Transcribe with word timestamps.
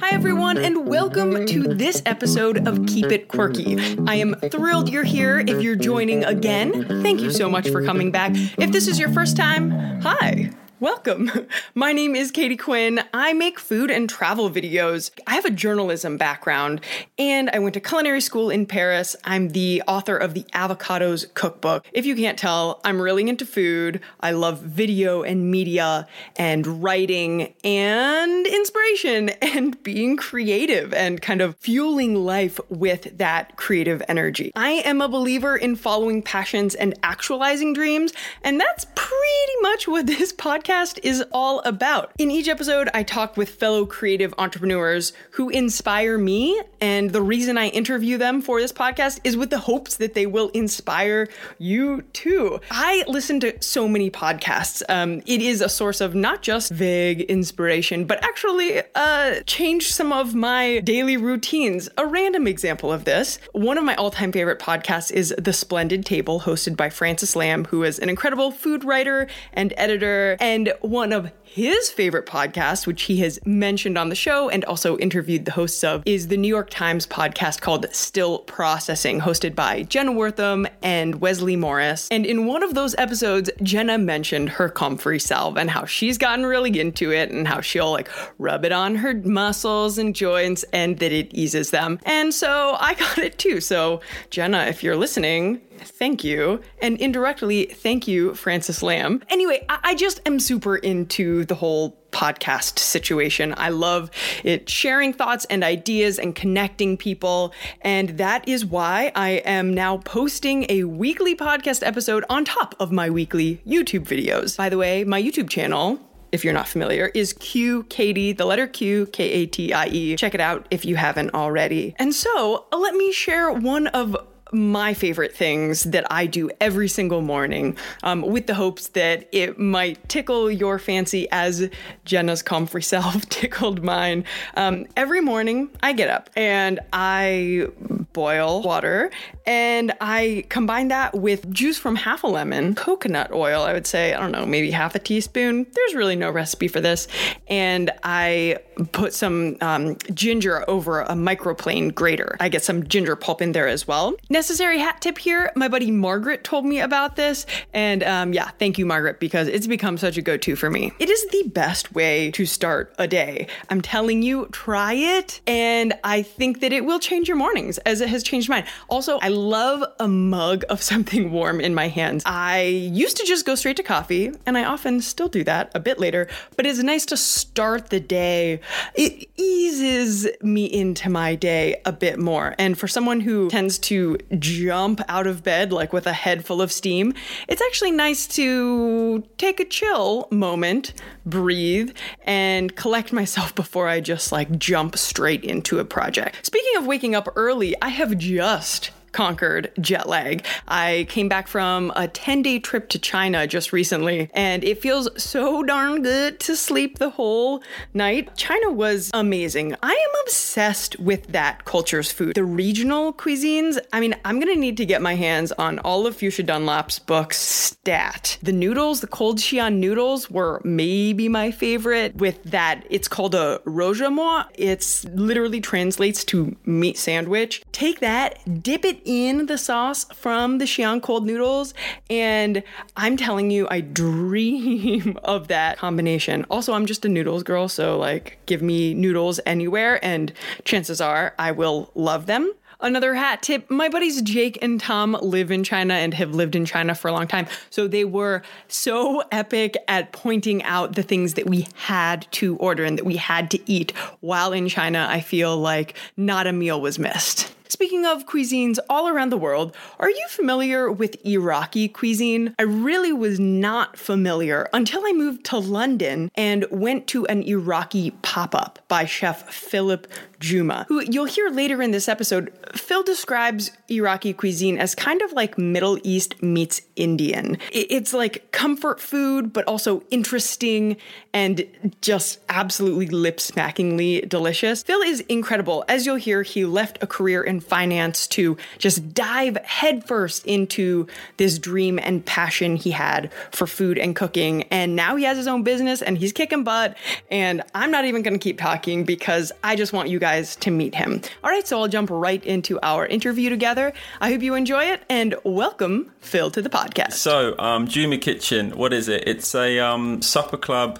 Hi, 0.00 0.10
everyone, 0.10 0.58
and 0.58 0.88
welcome 0.88 1.46
to 1.46 1.62
this 1.62 2.02
episode 2.04 2.66
of 2.66 2.84
Keep 2.86 3.12
It 3.12 3.28
Quirky. 3.28 3.78
I 4.08 4.16
am 4.16 4.34
thrilled 4.50 4.88
you're 4.88 5.04
here. 5.04 5.38
If 5.38 5.62
you're 5.62 5.76
joining 5.76 6.24
again, 6.24 7.02
thank 7.04 7.20
you 7.20 7.30
so 7.30 7.48
much 7.48 7.68
for 7.70 7.84
coming 7.84 8.10
back. 8.10 8.32
If 8.34 8.72
this 8.72 8.88
is 8.88 8.98
your 8.98 9.10
first 9.10 9.36
time, 9.36 9.70
hi. 10.00 10.50
Welcome. 10.78 11.30
My 11.74 11.94
name 11.94 12.14
is 12.14 12.30
Katie 12.30 12.58
Quinn. 12.58 13.00
I 13.14 13.32
make 13.32 13.58
food 13.58 13.90
and 13.90 14.10
travel 14.10 14.50
videos. 14.50 15.10
I 15.26 15.34
have 15.34 15.46
a 15.46 15.50
journalism 15.50 16.18
background 16.18 16.82
and 17.18 17.48
I 17.48 17.60
went 17.60 17.72
to 17.74 17.80
culinary 17.80 18.20
school 18.20 18.50
in 18.50 18.66
Paris. 18.66 19.16
I'm 19.24 19.48
the 19.48 19.82
author 19.88 20.18
of 20.18 20.34
the 20.34 20.42
Avocados 20.52 21.32
Cookbook. 21.32 21.86
If 21.94 22.04
you 22.04 22.14
can't 22.14 22.38
tell, 22.38 22.82
I'm 22.84 23.00
really 23.00 23.26
into 23.26 23.46
food. 23.46 24.00
I 24.20 24.32
love 24.32 24.60
video 24.60 25.22
and 25.22 25.50
media 25.50 26.06
and 26.36 26.82
writing 26.82 27.54
and 27.64 28.46
inspiration 28.46 29.30
and 29.40 29.82
being 29.82 30.18
creative 30.18 30.92
and 30.92 31.22
kind 31.22 31.40
of 31.40 31.56
fueling 31.56 32.16
life 32.16 32.60
with 32.68 33.16
that 33.16 33.56
creative 33.56 34.02
energy. 34.08 34.52
I 34.54 34.72
am 34.84 35.00
a 35.00 35.08
believer 35.08 35.56
in 35.56 35.76
following 35.76 36.20
passions 36.22 36.74
and 36.74 36.92
actualizing 37.02 37.72
dreams, 37.72 38.12
and 38.42 38.60
that's 38.60 38.84
pretty 38.94 39.62
much 39.62 39.88
what 39.88 40.06
this 40.06 40.32
podcast 40.46 40.65
podcast 40.66 40.98
is 41.04 41.22
all 41.30 41.60
about. 41.60 42.10
In 42.18 42.28
each 42.28 42.48
episode, 42.48 42.88
I 42.92 43.04
talk 43.04 43.36
with 43.36 43.50
fellow 43.50 43.86
creative 43.86 44.34
entrepreneurs 44.36 45.12
who 45.32 45.48
inspire 45.48 46.18
me. 46.18 46.60
And 46.80 47.10
the 47.10 47.22
reason 47.22 47.56
I 47.56 47.68
interview 47.68 48.18
them 48.18 48.42
for 48.42 48.60
this 48.60 48.72
podcast 48.72 49.20
is 49.22 49.36
with 49.36 49.50
the 49.50 49.60
hopes 49.60 49.96
that 49.98 50.14
they 50.14 50.26
will 50.26 50.48
inspire 50.48 51.28
you 51.58 52.02
too. 52.12 52.60
I 52.70 53.04
listen 53.06 53.38
to 53.40 53.62
so 53.62 53.86
many 53.86 54.10
podcasts. 54.10 54.82
Um, 54.88 55.22
it 55.26 55.40
is 55.40 55.60
a 55.60 55.68
source 55.68 56.00
of 56.00 56.16
not 56.16 56.42
just 56.42 56.72
vague 56.72 57.20
inspiration, 57.22 58.04
but 58.04 58.22
actually 58.24 58.82
uh, 58.96 59.42
change 59.46 59.92
some 59.92 60.12
of 60.12 60.34
my 60.34 60.80
daily 60.80 61.16
routines. 61.16 61.88
A 61.96 62.06
random 62.06 62.48
example 62.48 62.92
of 62.92 63.04
this 63.04 63.38
one 63.52 63.78
of 63.78 63.84
my 63.84 63.94
all 63.94 64.10
time 64.10 64.32
favorite 64.32 64.58
podcasts 64.58 65.12
is 65.12 65.32
The 65.38 65.52
Splendid 65.52 66.04
Table, 66.04 66.40
hosted 66.40 66.76
by 66.76 66.90
Francis 66.90 67.36
Lam, 67.36 67.66
who 67.66 67.84
is 67.84 68.00
an 68.00 68.08
incredible 68.08 68.50
food 68.50 68.82
writer 68.82 69.28
and 69.52 69.72
editor. 69.76 70.36
And 70.40 70.55
and 70.56 70.72
one 70.80 71.12
of 71.12 71.30
his 71.42 71.90
favorite 71.90 72.24
podcasts, 72.24 72.86
which 72.86 73.02
he 73.02 73.18
has 73.18 73.38
mentioned 73.44 73.98
on 73.98 74.08
the 74.08 74.14
show 74.14 74.48
and 74.48 74.64
also 74.64 74.96
interviewed 74.96 75.44
the 75.44 75.52
hosts 75.52 75.84
of, 75.84 76.02
is 76.06 76.28
the 76.28 76.36
New 76.38 76.48
York 76.48 76.70
Times 76.70 77.06
podcast 77.06 77.60
called 77.60 77.84
Still 77.92 78.38
Processing, 78.40 79.20
hosted 79.20 79.54
by 79.54 79.82
Jenna 79.82 80.12
Wortham 80.12 80.66
and 80.82 81.20
Wesley 81.20 81.56
Morris. 81.56 82.08
And 82.10 82.24
in 82.24 82.46
one 82.46 82.62
of 82.62 82.72
those 82.72 82.94
episodes, 82.96 83.50
Jenna 83.62 83.98
mentioned 83.98 84.48
her 84.48 84.70
comfrey 84.70 85.18
salve 85.18 85.58
and 85.58 85.70
how 85.70 85.84
she's 85.84 86.16
gotten 86.16 86.46
really 86.46 86.80
into 86.80 87.12
it 87.12 87.30
and 87.30 87.46
how 87.46 87.60
she'll 87.60 87.92
like 87.92 88.08
rub 88.38 88.64
it 88.64 88.72
on 88.72 88.94
her 88.96 89.12
muscles 89.12 89.98
and 89.98 90.16
joints 90.16 90.64
and 90.72 90.98
that 91.00 91.12
it 91.12 91.34
eases 91.34 91.70
them. 91.70 92.00
And 92.04 92.32
so 92.32 92.78
I 92.80 92.94
got 92.98 93.18
it 93.18 93.36
too. 93.36 93.60
So, 93.60 94.00
Jenna, 94.30 94.64
if 94.64 94.82
you're 94.82 94.96
listening, 94.96 95.60
thank 95.80 96.24
you. 96.24 96.60
And 96.80 96.98
indirectly, 97.00 97.66
thank 97.66 98.06
you, 98.08 98.34
Francis 98.34 98.82
Lam. 98.82 99.22
Anyway, 99.28 99.64
I, 99.68 99.78
I 99.82 99.94
just 99.94 100.20
am 100.26 100.40
super 100.40 100.76
into 100.76 101.44
the 101.44 101.54
whole 101.54 101.98
podcast 102.10 102.78
situation. 102.78 103.54
I 103.56 103.68
love 103.68 104.10
it 104.42 104.70
sharing 104.70 105.12
thoughts 105.12 105.44
and 105.50 105.62
ideas 105.62 106.18
and 106.18 106.34
connecting 106.34 106.96
people. 106.96 107.52
And 107.82 108.10
that 108.18 108.48
is 108.48 108.64
why 108.64 109.12
I 109.14 109.42
am 109.44 109.74
now 109.74 109.98
posting 109.98 110.64
a 110.70 110.84
weekly 110.84 111.36
podcast 111.36 111.86
episode 111.86 112.24
on 112.30 112.44
top 112.44 112.74
of 112.80 112.90
my 112.90 113.10
weekly 113.10 113.60
YouTube 113.66 114.06
videos. 114.06 114.56
By 114.56 114.68
the 114.68 114.78
way, 114.78 115.04
my 115.04 115.22
YouTube 115.22 115.50
channel 115.50 116.00
if 116.32 116.44
you're 116.44 116.52
not 116.52 116.68
familiar, 116.68 117.10
is 117.14 117.32
Q 117.32 117.84
Katie, 117.84 118.32
the 118.32 118.44
letter 118.44 118.66
Q, 118.66 119.06
K 119.06 119.24
A 119.30 119.46
T 119.46 119.72
I 119.72 119.86
E. 119.86 120.16
Check 120.16 120.34
it 120.34 120.40
out 120.40 120.66
if 120.70 120.84
you 120.84 120.96
haven't 120.96 121.32
already. 121.34 121.94
And 121.98 122.14
so 122.14 122.66
let 122.72 122.94
me 122.94 123.12
share 123.12 123.50
one 123.50 123.86
of 123.86 124.16
my 124.52 124.94
favorite 124.94 125.34
things 125.34 125.84
that 125.84 126.10
I 126.10 126.26
do 126.26 126.50
every 126.60 126.88
single 126.88 127.20
morning 127.20 127.76
um, 128.02 128.22
with 128.22 128.46
the 128.46 128.54
hopes 128.54 128.88
that 128.88 129.28
it 129.32 129.58
might 129.58 130.08
tickle 130.08 130.50
your 130.50 130.78
fancy 130.78 131.28
as 131.30 131.68
Jenna's 132.04 132.42
comfrey 132.42 132.82
salve 132.82 133.28
tickled 133.28 133.82
mine. 133.82 134.24
Um, 134.54 134.86
every 134.96 135.20
morning 135.20 135.70
I 135.82 135.92
get 135.92 136.08
up 136.08 136.30
and 136.36 136.80
I 136.92 137.68
boil 138.16 138.62
water 138.62 139.10
and 139.44 139.92
I 140.00 140.46
combine 140.48 140.88
that 140.88 141.14
with 141.14 141.52
juice 141.52 141.76
from 141.76 141.96
half 141.96 142.24
a 142.24 142.26
lemon, 142.26 142.74
coconut 142.74 143.30
oil, 143.30 143.62
I 143.62 143.74
would 143.74 143.86
say, 143.86 144.14
I 144.14 144.20
don't 144.20 144.32
know, 144.32 144.46
maybe 144.46 144.70
half 144.70 144.94
a 144.94 144.98
teaspoon. 144.98 145.66
There's 145.70 145.94
really 145.94 146.16
no 146.16 146.30
recipe 146.30 146.66
for 146.66 146.80
this. 146.80 147.08
And 147.46 147.90
I 148.02 148.56
put 148.92 149.12
some 149.12 149.58
um, 149.60 149.98
ginger 150.14 150.68
over 150.68 151.02
a 151.02 151.12
microplane 151.12 151.94
grater. 151.94 152.38
I 152.40 152.48
get 152.48 152.64
some 152.64 152.88
ginger 152.88 153.16
pulp 153.16 153.42
in 153.42 153.52
there 153.52 153.68
as 153.68 153.86
well 153.86 154.16
necessary 154.30 154.78
hat 154.78 155.00
tip 155.00 155.18
here. 155.18 155.52
My 155.54 155.68
buddy 155.68 155.90
Margaret 155.90 156.42
told 156.42 156.64
me 156.64 156.80
about 156.80 157.16
this. 157.16 157.46
And 157.74 158.02
um, 158.02 158.32
yeah, 158.32 158.50
thank 158.58 158.78
you, 158.78 158.86
Margaret, 158.86 159.20
because 159.20 159.46
it's 159.46 159.66
become 159.66 159.98
such 159.98 160.16
a 160.16 160.22
go 160.22 160.36
to 160.38 160.56
for 160.56 160.70
me. 160.70 160.92
It 160.98 161.10
is 161.10 161.26
the 161.28 161.44
best 161.48 161.94
way 161.94 162.30
to 162.32 162.46
start 162.46 162.94
a 162.98 163.06
day. 163.06 163.46
I'm 163.70 163.82
telling 163.82 164.22
you, 164.22 164.46
try 164.52 164.94
it. 164.94 165.40
And 165.46 165.94
I 166.02 166.22
think 166.22 166.60
that 166.60 166.72
it 166.72 166.84
will 166.84 166.98
change 166.98 167.28
your 167.28 167.36
mornings 167.36 167.78
as 167.78 168.00
has 168.08 168.22
changed 168.22 168.48
mine. 168.48 168.64
Also, 168.88 169.18
I 169.18 169.28
love 169.28 169.84
a 169.98 170.08
mug 170.08 170.64
of 170.68 170.82
something 170.82 171.30
warm 171.36 171.60
in 171.60 171.74
my 171.74 171.88
hands. 171.88 172.22
I 172.26 172.62
used 172.62 173.16
to 173.18 173.24
just 173.24 173.46
go 173.46 173.54
straight 173.54 173.76
to 173.76 173.82
coffee, 173.82 174.32
and 174.44 174.56
I 174.56 174.64
often 174.64 175.00
still 175.00 175.28
do 175.28 175.44
that 175.44 175.70
a 175.74 175.80
bit 175.80 175.98
later, 175.98 176.28
but 176.56 176.66
it's 176.66 176.78
nice 176.80 177.06
to 177.06 177.16
start 177.16 177.90
the 177.90 178.00
day. 178.00 178.60
It 178.94 179.28
eases 179.36 180.28
me 180.42 180.66
into 180.66 181.10
my 181.10 181.34
day 181.34 181.80
a 181.84 181.92
bit 181.92 182.18
more. 182.18 182.54
And 182.58 182.78
for 182.78 182.88
someone 182.88 183.20
who 183.20 183.48
tends 183.48 183.78
to 183.80 184.18
jump 184.38 185.00
out 185.08 185.26
of 185.26 185.42
bed 185.42 185.72
like 185.72 185.92
with 185.92 186.06
a 186.06 186.12
head 186.12 186.44
full 186.44 186.62
of 186.62 186.72
steam, 186.72 187.14
it's 187.48 187.62
actually 187.62 187.92
nice 187.92 188.26
to 188.28 189.24
take 189.38 189.60
a 189.60 189.64
chill 189.64 190.28
moment, 190.30 190.92
breathe, 191.26 191.90
and 192.22 192.74
collect 192.76 193.12
myself 193.12 193.54
before 193.54 193.88
I 193.88 194.00
just 194.00 194.32
like 194.32 194.58
jump 194.58 194.96
straight 194.96 195.44
into 195.44 195.78
a 195.78 195.84
project. 195.84 196.46
Speaking 196.46 196.76
of 196.78 196.86
waking 196.86 197.14
up 197.14 197.28
early, 197.36 197.74
I 197.82 197.88
have 197.88 198.16
just 198.16 198.90
conquered 199.16 199.72
jet 199.80 200.06
lag. 200.06 200.44
I 200.68 201.06
came 201.08 201.26
back 201.26 201.48
from 201.48 201.90
a 201.96 202.06
10 202.06 202.42
day 202.42 202.58
trip 202.58 202.90
to 202.90 202.98
China 202.98 203.46
just 203.46 203.72
recently, 203.72 204.30
and 204.34 204.62
it 204.62 204.82
feels 204.82 205.08
so 205.16 205.62
darn 205.62 206.02
good 206.02 206.38
to 206.40 206.54
sleep 206.54 206.98
the 206.98 207.08
whole 207.08 207.62
night. 207.94 208.36
China 208.36 208.70
was 208.70 209.10
amazing. 209.14 209.74
I 209.82 209.92
am 209.92 210.22
obsessed 210.26 211.00
with 211.00 211.28
that 211.28 211.64
culture's 211.64 212.12
food. 212.12 212.34
The 212.34 212.44
regional 212.44 213.14
cuisines, 213.14 213.78
I 213.90 214.00
mean, 214.00 214.14
I'm 214.26 214.38
gonna 214.38 214.54
need 214.54 214.76
to 214.76 214.84
get 214.84 215.00
my 215.00 215.14
hands 215.14 215.50
on 215.52 215.78
all 215.78 216.06
of 216.06 216.16
Fuchsia 216.16 216.42
Dunlop's 216.42 216.98
books 216.98 217.38
stat. 217.38 218.36
The 218.42 218.52
noodles, 218.52 219.00
the 219.00 219.06
cold 219.06 219.38
Xi'an 219.38 219.76
noodles, 219.76 220.30
were 220.30 220.60
maybe 220.62 221.30
my 221.30 221.50
favorite 221.52 222.16
with 222.16 222.42
that. 222.44 222.84
It's 222.90 223.08
called 223.08 223.34
a 223.34 223.60
roujiamo. 223.64 224.44
It's 224.56 225.06
literally 225.06 225.62
translates 225.62 226.22
to 226.26 226.54
meat 226.66 226.98
sandwich. 226.98 227.62
Take 227.72 228.00
that, 228.00 228.62
dip 228.62 228.84
it 228.84 229.05
in 229.06 229.46
the 229.46 229.56
sauce 229.56 230.04
from 230.12 230.58
the 230.58 230.66
Xi'an 230.66 231.00
cold 231.00 231.24
noodles. 231.24 231.72
And 232.10 232.62
I'm 232.96 233.16
telling 233.16 233.50
you, 233.50 233.66
I 233.70 233.80
dream 233.80 235.18
of 235.24 235.48
that 235.48 235.78
combination. 235.78 236.44
Also, 236.50 236.74
I'm 236.74 236.84
just 236.84 237.04
a 237.04 237.08
noodles 237.08 237.42
girl, 237.42 237.68
so 237.68 237.96
like 237.96 238.38
give 238.46 238.60
me 238.60 238.92
noodles 238.92 239.40
anywhere, 239.46 240.04
and 240.04 240.32
chances 240.64 241.00
are 241.00 241.34
I 241.38 241.52
will 241.52 241.90
love 241.94 242.26
them. 242.26 242.52
Another 242.78 243.14
hat 243.14 243.42
tip 243.42 243.70
my 243.70 243.88
buddies 243.88 244.20
Jake 244.20 244.58
and 244.60 244.78
Tom 244.78 245.16
live 245.22 245.50
in 245.50 245.64
China 245.64 245.94
and 245.94 246.12
have 246.12 246.34
lived 246.34 246.54
in 246.54 246.66
China 246.66 246.94
for 246.94 247.08
a 247.08 247.12
long 247.12 247.26
time. 247.26 247.46
So 247.70 247.88
they 247.88 248.04
were 248.04 248.42
so 248.68 249.22
epic 249.32 249.78
at 249.88 250.12
pointing 250.12 250.62
out 250.62 250.94
the 250.94 251.02
things 251.02 251.34
that 251.34 251.48
we 251.48 251.68
had 251.74 252.30
to 252.32 252.56
order 252.56 252.84
and 252.84 252.98
that 252.98 253.06
we 253.06 253.16
had 253.16 253.50
to 253.52 253.70
eat 253.70 253.92
while 254.20 254.52
in 254.52 254.68
China. 254.68 255.06
I 255.08 255.20
feel 255.20 255.56
like 255.56 255.96
not 256.18 256.46
a 256.46 256.52
meal 256.52 256.78
was 256.78 256.98
missed. 256.98 257.55
Speaking 257.68 258.06
of 258.06 258.26
cuisines 258.26 258.78
all 258.88 259.08
around 259.08 259.30
the 259.30 259.36
world, 259.36 259.74
are 259.98 260.10
you 260.10 260.24
familiar 260.28 260.90
with 260.90 261.24
Iraqi 261.26 261.88
cuisine? 261.88 262.54
I 262.58 262.62
really 262.62 263.12
was 263.12 263.40
not 263.40 263.98
familiar 263.98 264.68
until 264.72 265.02
I 265.04 265.12
moved 265.12 265.44
to 265.46 265.58
London 265.58 266.30
and 266.36 266.66
went 266.70 267.08
to 267.08 267.26
an 267.26 267.42
Iraqi 267.42 268.12
pop 268.22 268.54
up 268.54 268.78
by 268.88 269.04
chef 269.04 269.52
Philip 269.52 270.06
Juma, 270.40 270.86
who 270.88 271.02
you'll 271.02 271.24
hear 271.24 271.48
later 271.50 271.82
in 271.82 271.90
this 271.90 272.08
episode. 272.08 272.52
Phil 272.74 273.02
describes 273.02 273.70
Iraqi 273.88 274.32
cuisine 274.32 274.78
as 274.78 274.94
kind 274.94 275.22
of 275.22 275.32
like 275.32 275.56
Middle 275.56 275.98
East 276.02 276.42
meets 276.42 276.82
Indian. 276.96 277.58
It's 277.72 278.12
like 278.12 278.50
comfort 278.52 279.00
food, 279.00 279.52
but 279.52 279.64
also 279.66 280.02
interesting 280.10 280.96
and 281.32 281.66
just 282.00 282.40
absolutely 282.48 283.06
lip 283.06 283.38
smackingly 283.38 284.26
delicious. 284.28 284.82
Phil 284.82 285.02
is 285.02 285.20
incredible. 285.20 285.84
As 285.88 286.06
you'll 286.06 286.16
hear, 286.16 286.42
he 286.42 286.64
left 286.64 287.02
a 287.02 287.06
career 287.06 287.42
in 287.42 287.60
finance 287.60 288.26
to 288.28 288.56
just 288.78 289.14
dive 289.14 289.56
headfirst 289.64 290.46
into 290.46 291.06
this 291.36 291.58
dream 291.58 291.98
and 291.98 292.24
passion 292.24 292.76
he 292.76 292.90
had 292.90 293.30
for 293.50 293.66
food 293.66 293.98
and 293.98 294.16
cooking. 294.16 294.64
And 294.64 294.96
now 294.96 295.16
he 295.16 295.24
has 295.24 295.36
his 295.36 295.46
own 295.46 295.62
business 295.62 296.02
and 296.02 296.18
he's 296.18 296.32
kicking 296.32 296.64
butt. 296.64 296.96
And 297.30 297.62
I'm 297.74 297.90
not 297.90 298.04
even 298.04 298.22
going 298.22 298.34
to 298.34 298.42
keep 298.42 298.58
talking 298.58 299.04
because 299.04 299.52
I 299.62 299.76
just 299.76 299.92
want 299.92 300.08
you 300.08 300.18
guys 300.18 300.25
to 300.26 300.70
meet 300.70 300.94
him. 300.94 301.20
All 301.44 301.50
right, 301.50 301.66
so 301.66 301.80
I'll 301.80 301.88
jump 301.88 302.10
right 302.10 302.44
into 302.44 302.78
our 302.82 303.06
interview 303.06 303.48
together. 303.48 303.92
I 304.20 304.30
hope 304.32 304.42
you 304.42 304.54
enjoy 304.54 304.84
it 304.84 305.02
and 305.08 305.34
welcome 305.44 306.12
Phil 306.20 306.50
to 306.50 306.60
the 306.60 306.68
podcast. 306.68 307.12
So, 307.12 307.54
um, 307.58 307.86
Juma 307.86 308.18
Kitchen, 308.18 308.76
what 308.76 308.92
is 308.92 309.08
it? 309.08 309.26
It's 309.26 309.54
a 309.54 309.78
um, 309.78 310.22
supper 310.22 310.56
club 310.56 310.98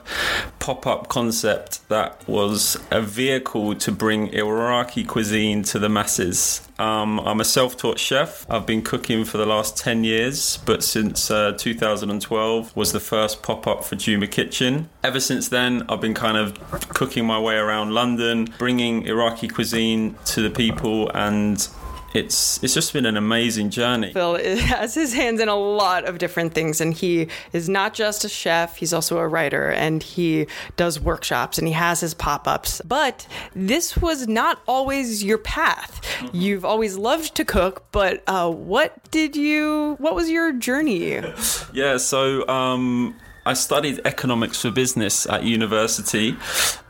pop 0.60 0.86
up 0.86 1.08
concept 1.08 1.88
that 1.88 2.26
was 2.28 2.78
a 2.90 3.00
vehicle 3.00 3.74
to 3.76 3.92
bring 3.92 4.32
Iraqi 4.32 5.04
cuisine 5.04 5.62
to 5.64 5.78
the 5.78 5.88
masses. 5.88 6.66
Um, 6.78 7.20
I'm 7.20 7.40
a 7.40 7.44
self 7.44 7.76
taught 7.76 7.98
chef. 7.98 8.46
I've 8.50 8.66
been 8.66 8.82
cooking 8.82 9.24
for 9.24 9.38
the 9.38 9.46
last 9.46 9.76
10 9.78 10.04
years, 10.04 10.58
but 10.58 10.82
since 10.82 11.30
uh, 11.30 11.52
2012 11.52 12.76
was 12.76 12.92
the 12.92 13.00
first 13.00 13.42
pop 13.42 13.66
up 13.66 13.84
for 13.84 13.96
Juma 13.96 14.26
Kitchen. 14.26 14.88
Ever 15.02 15.20
since 15.20 15.48
then, 15.48 15.84
I've 15.88 16.00
been 16.00 16.14
kind 16.14 16.36
of 16.36 16.58
cooking 16.88 17.26
my 17.26 17.38
way 17.38 17.56
around 17.56 17.94
London, 17.94 18.52
bringing 18.58 19.06
Iraqi 19.06 19.48
cuisine 19.48 20.16
to 20.26 20.42
the 20.42 20.50
people 20.50 21.10
and 21.10 21.66
it's 22.14 22.62
it's 22.62 22.74
just 22.74 22.92
been 22.92 23.06
an 23.06 23.16
amazing 23.16 23.70
journey. 23.70 24.12
Phil 24.12 24.36
has 24.58 24.94
his 24.94 25.12
hands 25.12 25.40
in 25.40 25.48
a 25.48 25.56
lot 25.56 26.04
of 26.04 26.18
different 26.18 26.54
things, 26.54 26.80
and 26.80 26.94
he 26.94 27.28
is 27.52 27.68
not 27.68 27.94
just 27.94 28.24
a 28.24 28.28
chef; 28.28 28.76
he's 28.76 28.92
also 28.92 29.18
a 29.18 29.28
writer, 29.28 29.70
and 29.70 30.02
he 30.02 30.46
does 30.76 31.00
workshops, 31.00 31.58
and 31.58 31.66
he 31.66 31.74
has 31.74 32.00
his 32.00 32.14
pop 32.14 32.48
ups. 32.48 32.80
But 32.84 33.26
this 33.54 33.96
was 33.96 34.26
not 34.26 34.60
always 34.66 35.22
your 35.22 35.38
path. 35.38 36.00
Mm-hmm. 36.20 36.36
You've 36.36 36.64
always 36.64 36.96
loved 36.96 37.34
to 37.36 37.44
cook, 37.44 37.84
but 37.92 38.22
uh, 38.26 38.50
what 38.50 39.10
did 39.10 39.36
you? 39.36 39.96
What 39.98 40.14
was 40.14 40.30
your 40.30 40.52
journey? 40.52 41.20
yeah, 41.72 41.96
so. 41.96 42.46
Um, 42.48 43.16
I 43.46 43.54
studied 43.54 44.00
economics 44.04 44.60
for 44.60 44.72
business 44.72 45.24
at 45.26 45.44
university, 45.44 46.36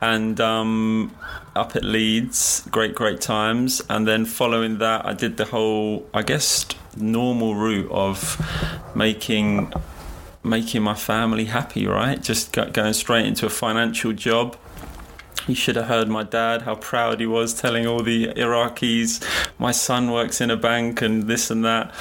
and 0.00 0.40
um, 0.40 1.14
up 1.54 1.76
at 1.76 1.84
Leeds, 1.84 2.66
great, 2.70 2.94
great 2.94 3.20
times. 3.20 3.82
And 3.90 4.08
then 4.08 4.24
following 4.24 4.78
that, 4.78 5.04
I 5.04 5.12
did 5.12 5.36
the 5.36 5.44
whole, 5.44 6.08
I 6.14 6.22
guess, 6.22 6.66
normal 6.96 7.54
route 7.54 7.90
of 7.90 8.16
making 8.94 9.72
making 10.42 10.82
my 10.82 10.94
family 10.94 11.44
happy, 11.44 11.86
right? 11.86 12.22
Just 12.22 12.52
going 12.52 12.92
straight 12.92 13.26
into 13.26 13.46
a 13.46 13.50
financial 13.50 14.12
job. 14.12 14.56
You 15.48 15.54
should 15.54 15.76
have 15.76 15.86
heard 15.86 16.08
my 16.08 16.22
dad, 16.22 16.62
how 16.62 16.76
proud 16.76 17.20
he 17.20 17.26
was 17.26 17.52
telling 17.52 17.86
all 17.86 18.02
the 18.02 18.28
Iraqis, 18.28 19.22
my 19.58 19.72
son 19.72 20.10
works 20.10 20.40
in 20.40 20.50
a 20.50 20.56
bank 20.56 21.02
and 21.02 21.24
this 21.24 21.50
and 21.50 21.64
that. 21.64 21.92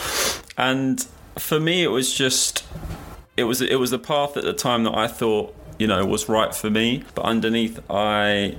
And 0.57 1.05
for 1.37 1.59
me, 1.59 1.83
it 1.83 1.89
was 1.89 2.13
just, 2.13 2.63
it 3.37 3.43
was, 3.43 3.61
it 3.61 3.79
was 3.79 3.91
a 3.91 3.99
path 3.99 4.37
at 4.37 4.43
the 4.43 4.53
time 4.53 4.83
that 4.83 4.95
I 4.95 5.07
thought, 5.07 5.55
you 5.77 5.87
know, 5.87 6.05
was 6.05 6.29
right 6.29 6.53
for 6.55 6.69
me. 6.69 7.03
But 7.15 7.25
underneath, 7.25 7.79
I 7.89 8.55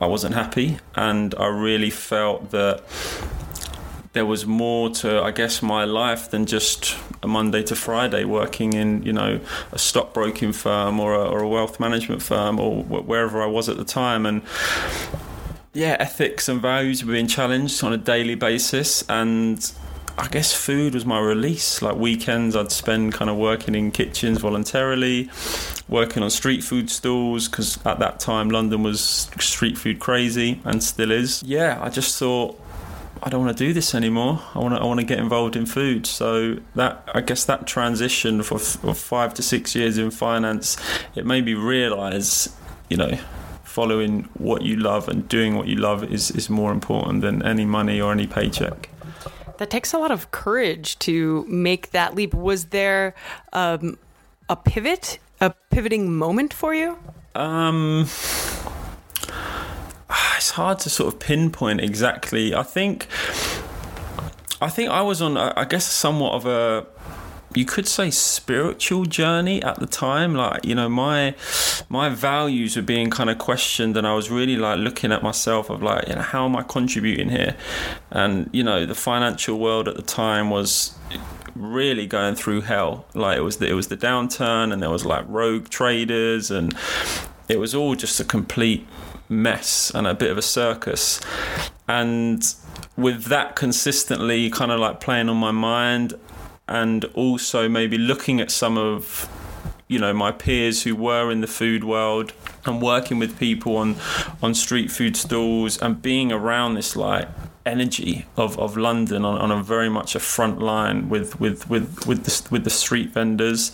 I 0.00 0.06
wasn't 0.06 0.34
happy, 0.34 0.78
and 0.96 1.32
I 1.36 1.46
really 1.46 1.90
felt 1.90 2.50
that 2.50 2.82
there 4.14 4.26
was 4.26 4.44
more 4.44 4.90
to, 4.90 5.22
I 5.22 5.30
guess, 5.30 5.62
my 5.62 5.84
life 5.84 6.30
than 6.30 6.44
just 6.44 6.96
a 7.22 7.28
Monday 7.28 7.62
to 7.62 7.76
Friday 7.76 8.24
working 8.24 8.72
in, 8.72 9.04
you 9.04 9.12
know, 9.12 9.40
a 9.70 9.78
stockbroking 9.78 10.52
firm 10.52 11.00
or 11.00 11.14
a, 11.14 11.24
or 11.24 11.38
a 11.40 11.48
wealth 11.48 11.78
management 11.78 12.20
firm 12.20 12.58
or 12.58 12.82
wherever 12.82 13.40
I 13.42 13.46
was 13.46 13.68
at 13.68 13.76
the 13.76 13.84
time, 13.84 14.26
and 14.26 14.42
yeah, 15.72 15.96
ethics 15.98 16.48
and 16.48 16.60
values 16.60 17.04
were 17.04 17.12
being 17.12 17.28
challenged 17.28 17.82
on 17.84 17.92
a 17.92 17.96
daily 17.96 18.34
basis, 18.34 19.04
and 19.08 19.72
I 20.18 20.28
guess 20.28 20.52
food 20.52 20.94
was 20.94 21.06
my 21.06 21.18
release. 21.18 21.80
Like 21.80 21.96
weekends, 21.96 22.54
I'd 22.54 22.70
spend 22.70 23.14
kind 23.14 23.30
of 23.30 23.36
working 23.36 23.74
in 23.74 23.90
kitchens 23.90 24.38
voluntarily, 24.38 25.30
working 25.88 26.22
on 26.22 26.30
street 26.30 26.62
food 26.62 26.90
stalls 26.90 27.48
because 27.48 27.78
at 27.86 27.98
that 27.98 28.20
time 28.20 28.50
London 28.50 28.82
was 28.82 29.00
street 29.38 29.78
food 29.78 30.00
crazy 30.00 30.60
and 30.64 30.82
still 30.82 31.10
is. 31.10 31.42
Yeah, 31.42 31.78
I 31.80 31.88
just 31.88 32.18
thought 32.18 32.60
I 33.22 33.30
don't 33.30 33.44
want 33.44 33.56
to 33.56 33.64
do 33.64 33.72
this 33.72 33.94
anymore. 33.94 34.42
I 34.54 34.58
want 34.58 34.74
to 34.74 34.80
I 34.80 34.84
want 34.84 35.00
to 35.00 35.06
get 35.06 35.18
involved 35.18 35.56
in 35.56 35.64
food. 35.64 36.06
So 36.06 36.58
that 36.74 37.08
I 37.14 37.22
guess 37.22 37.44
that 37.46 37.66
transition 37.66 38.42
for, 38.42 38.58
for 38.58 38.94
five 38.94 39.32
to 39.34 39.42
six 39.42 39.74
years 39.74 39.96
in 39.96 40.10
finance, 40.10 40.76
it 41.14 41.24
made 41.24 41.46
me 41.46 41.54
realise, 41.54 42.54
you 42.90 42.98
know, 42.98 43.18
following 43.64 44.28
what 44.34 44.60
you 44.60 44.76
love 44.76 45.08
and 45.08 45.26
doing 45.26 45.56
what 45.56 45.68
you 45.68 45.76
love 45.76 46.04
is 46.04 46.30
is 46.32 46.50
more 46.50 46.70
important 46.70 47.22
than 47.22 47.42
any 47.42 47.64
money 47.64 47.98
or 47.98 48.12
any 48.12 48.26
paycheck 48.26 48.90
that 49.58 49.70
takes 49.70 49.92
a 49.92 49.98
lot 49.98 50.10
of 50.10 50.30
courage 50.30 50.98
to 51.00 51.44
make 51.48 51.90
that 51.90 52.14
leap. 52.14 52.34
Was 52.34 52.66
there 52.66 53.14
um, 53.52 53.98
a 54.48 54.56
pivot, 54.56 55.18
a 55.40 55.50
pivoting 55.70 56.12
moment 56.12 56.52
for 56.52 56.74
you? 56.74 56.98
Um, 57.34 58.02
it's 60.36 60.50
hard 60.50 60.78
to 60.80 60.90
sort 60.90 61.14
of 61.14 61.20
pinpoint 61.20 61.80
exactly. 61.80 62.54
I 62.54 62.62
think, 62.62 63.06
I 64.60 64.68
think 64.68 64.90
I 64.90 65.02
was 65.02 65.22
on, 65.22 65.36
I 65.36 65.64
guess, 65.64 65.86
somewhat 65.86 66.32
of 66.34 66.46
a 66.46 66.86
you 67.54 67.64
could 67.64 67.86
say 67.86 68.10
spiritual 68.10 69.04
journey 69.04 69.62
at 69.62 69.78
the 69.78 69.86
time 69.86 70.34
like 70.34 70.64
you 70.64 70.74
know 70.74 70.88
my 70.88 71.34
my 71.88 72.08
values 72.08 72.76
were 72.76 72.82
being 72.82 73.10
kind 73.10 73.30
of 73.30 73.38
questioned 73.38 73.96
and 73.96 74.06
I 74.06 74.14
was 74.14 74.30
really 74.30 74.56
like 74.56 74.78
looking 74.78 75.12
at 75.12 75.22
myself 75.22 75.70
of 75.70 75.82
like 75.82 76.08
you 76.08 76.14
know 76.14 76.22
how 76.22 76.44
am 76.44 76.56
I 76.56 76.62
contributing 76.62 77.28
here? 77.28 77.56
And 78.10 78.48
you 78.52 78.62
know 78.62 78.86
the 78.86 78.94
financial 78.94 79.58
world 79.58 79.88
at 79.88 79.96
the 79.96 80.02
time 80.02 80.50
was 80.50 80.94
really 81.54 82.06
going 82.06 82.34
through 82.34 82.62
hell. 82.62 83.04
Like 83.14 83.38
it 83.38 83.42
was 83.42 83.58
the, 83.58 83.68
it 83.68 83.74
was 83.74 83.88
the 83.88 83.96
downturn 83.96 84.72
and 84.72 84.82
there 84.82 84.90
was 84.90 85.04
like 85.04 85.24
rogue 85.28 85.68
traders 85.68 86.50
and 86.50 86.74
it 87.48 87.58
was 87.58 87.74
all 87.74 87.94
just 87.94 88.20
a 88.20 88.24
complete 88.24 88.86
mess 89.28 89.90
and 89.94 90.06
a 90.06 90.14
bit 90.14 90.30
of 90.30 90.38
a 90.38 90.42
circus. 90.42 91.20
And 91.88 92.42
with 92.96 93.24
that 93.24 93.56
consistently 93.56 94.50
kind 94.50 94.70
of 94.70 94.80
like 94.80 95.00
playing 95.00 95.28
on 95.28 95.36
my 95.36 95.50
mind 95.50 96.14
and 96.72 97.04
also 97.14 97.68
maybe 97.68 97.98
looking 97.98 98.40
at 98.40 98.50
some 98.50 98.78
of 98.78 99.28
you 99.88 99.98
know 99.98 100.12
my 100.14 100.32
peers 100.32 100.84
who 100.84 100.96
were 100.96 101.30
in 101.30 101.42
the 101.42 101.46
food 101.46 101.84
world 101.84 102.32
and 102.64 102.80
working 102.80 103.18
with 103.18 103.38
people 103.38 103.76
on 103.76 103.94
on 104.42 104.54
street 104.54 104.90
food 104.90 105.14
stalls 105.14 105.80
and 105.82 106.00
being 106.00 106.32
around 106.32 106.74
this 106.74 106.96
like 106.96 107.28
energy 107.64 108.26
of, 108.36 108.58
of 108.58 108.76
London 108.76 109.24
on, 109.24 109.38
on 109.38 109.52
a 109.52 109.62
very 109.62 109.88
much 109.88 110.14
a 110.14 110.20
front 110.20 110.60
line 110.60 111.10
with 111.10 111.38
with 111.38 111.68
with 111.68 112.06
with 112.06 112.24
the, 112.24 112.48
with 112.50 112.64
the 112.64 112.70
street 112.70 113.10
vendors. 113.10 113.70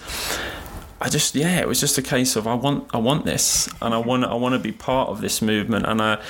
I 1.00 1.08
just 1.08 1.36
yeah 1.36 1.60
it 1.60 1.68
was 1.68 1.78
just 1.78 1.96
a 1.98 2.02
case 2.02 2.34
of 2.34 2.48
I 2.48 2.54
want 2.54 2.92
I 2.92 2.98
want 2.98 3.24
this 3.24 3.68
and 3.80 3.94
I 3.94 3.98
want 3.98 4.24
I 4.24 4.34
want 4.34 4.54
to 4.54 4.58
be 4.58 4.72
part 4.72 5.08
of 5.08 5.20
this 5.20 5.40
movement. 5.40 5.86
And 5.86 6.02
I 6.02 6.20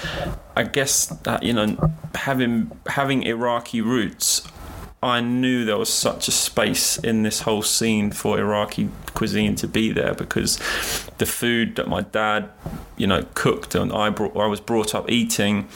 I 0.55 0.65
guess 0.65 1.07
that 1.07 1.43
you 1.43 1.55
know 1.55 1.91
having 2.15 2.71
having 2.87 3.23
Iraqi 3.23 3.81
roots 3.81 4.47
I 5.03 5.21
knew 5.21 5.65
there 5.65 5.79
was 5.79 5.93
such 5.93 6.27
a 6.27 6.33
space 6.33 6.99
in 6.99 7.23
this 7.23 7.43
whole 7.43 7.63
scene 7.63 8.11
for 8.11 8.39
Iraqi 8.39 8.89
cuisine 9.15 9.55
to 9.57 9.69
be 9.69 9.93
there 9.93 10.15
because 10.15 10.59
the 11.19 11.27
food 11.27 11.77
that 11.77 11.87
my 11.87 12.03
dad, 12.03 12.51
you 12.97 13.07
know, 13.07 13.25
cooked 13.35 13.77
and 13.77 13.93
I 13.93 14.11
brought, 14.11 14.37
I 14.37 14.47
was 14.47 14.61
brought 14.61 14.97
up 14.97 15.09
eating, 15.09 15.69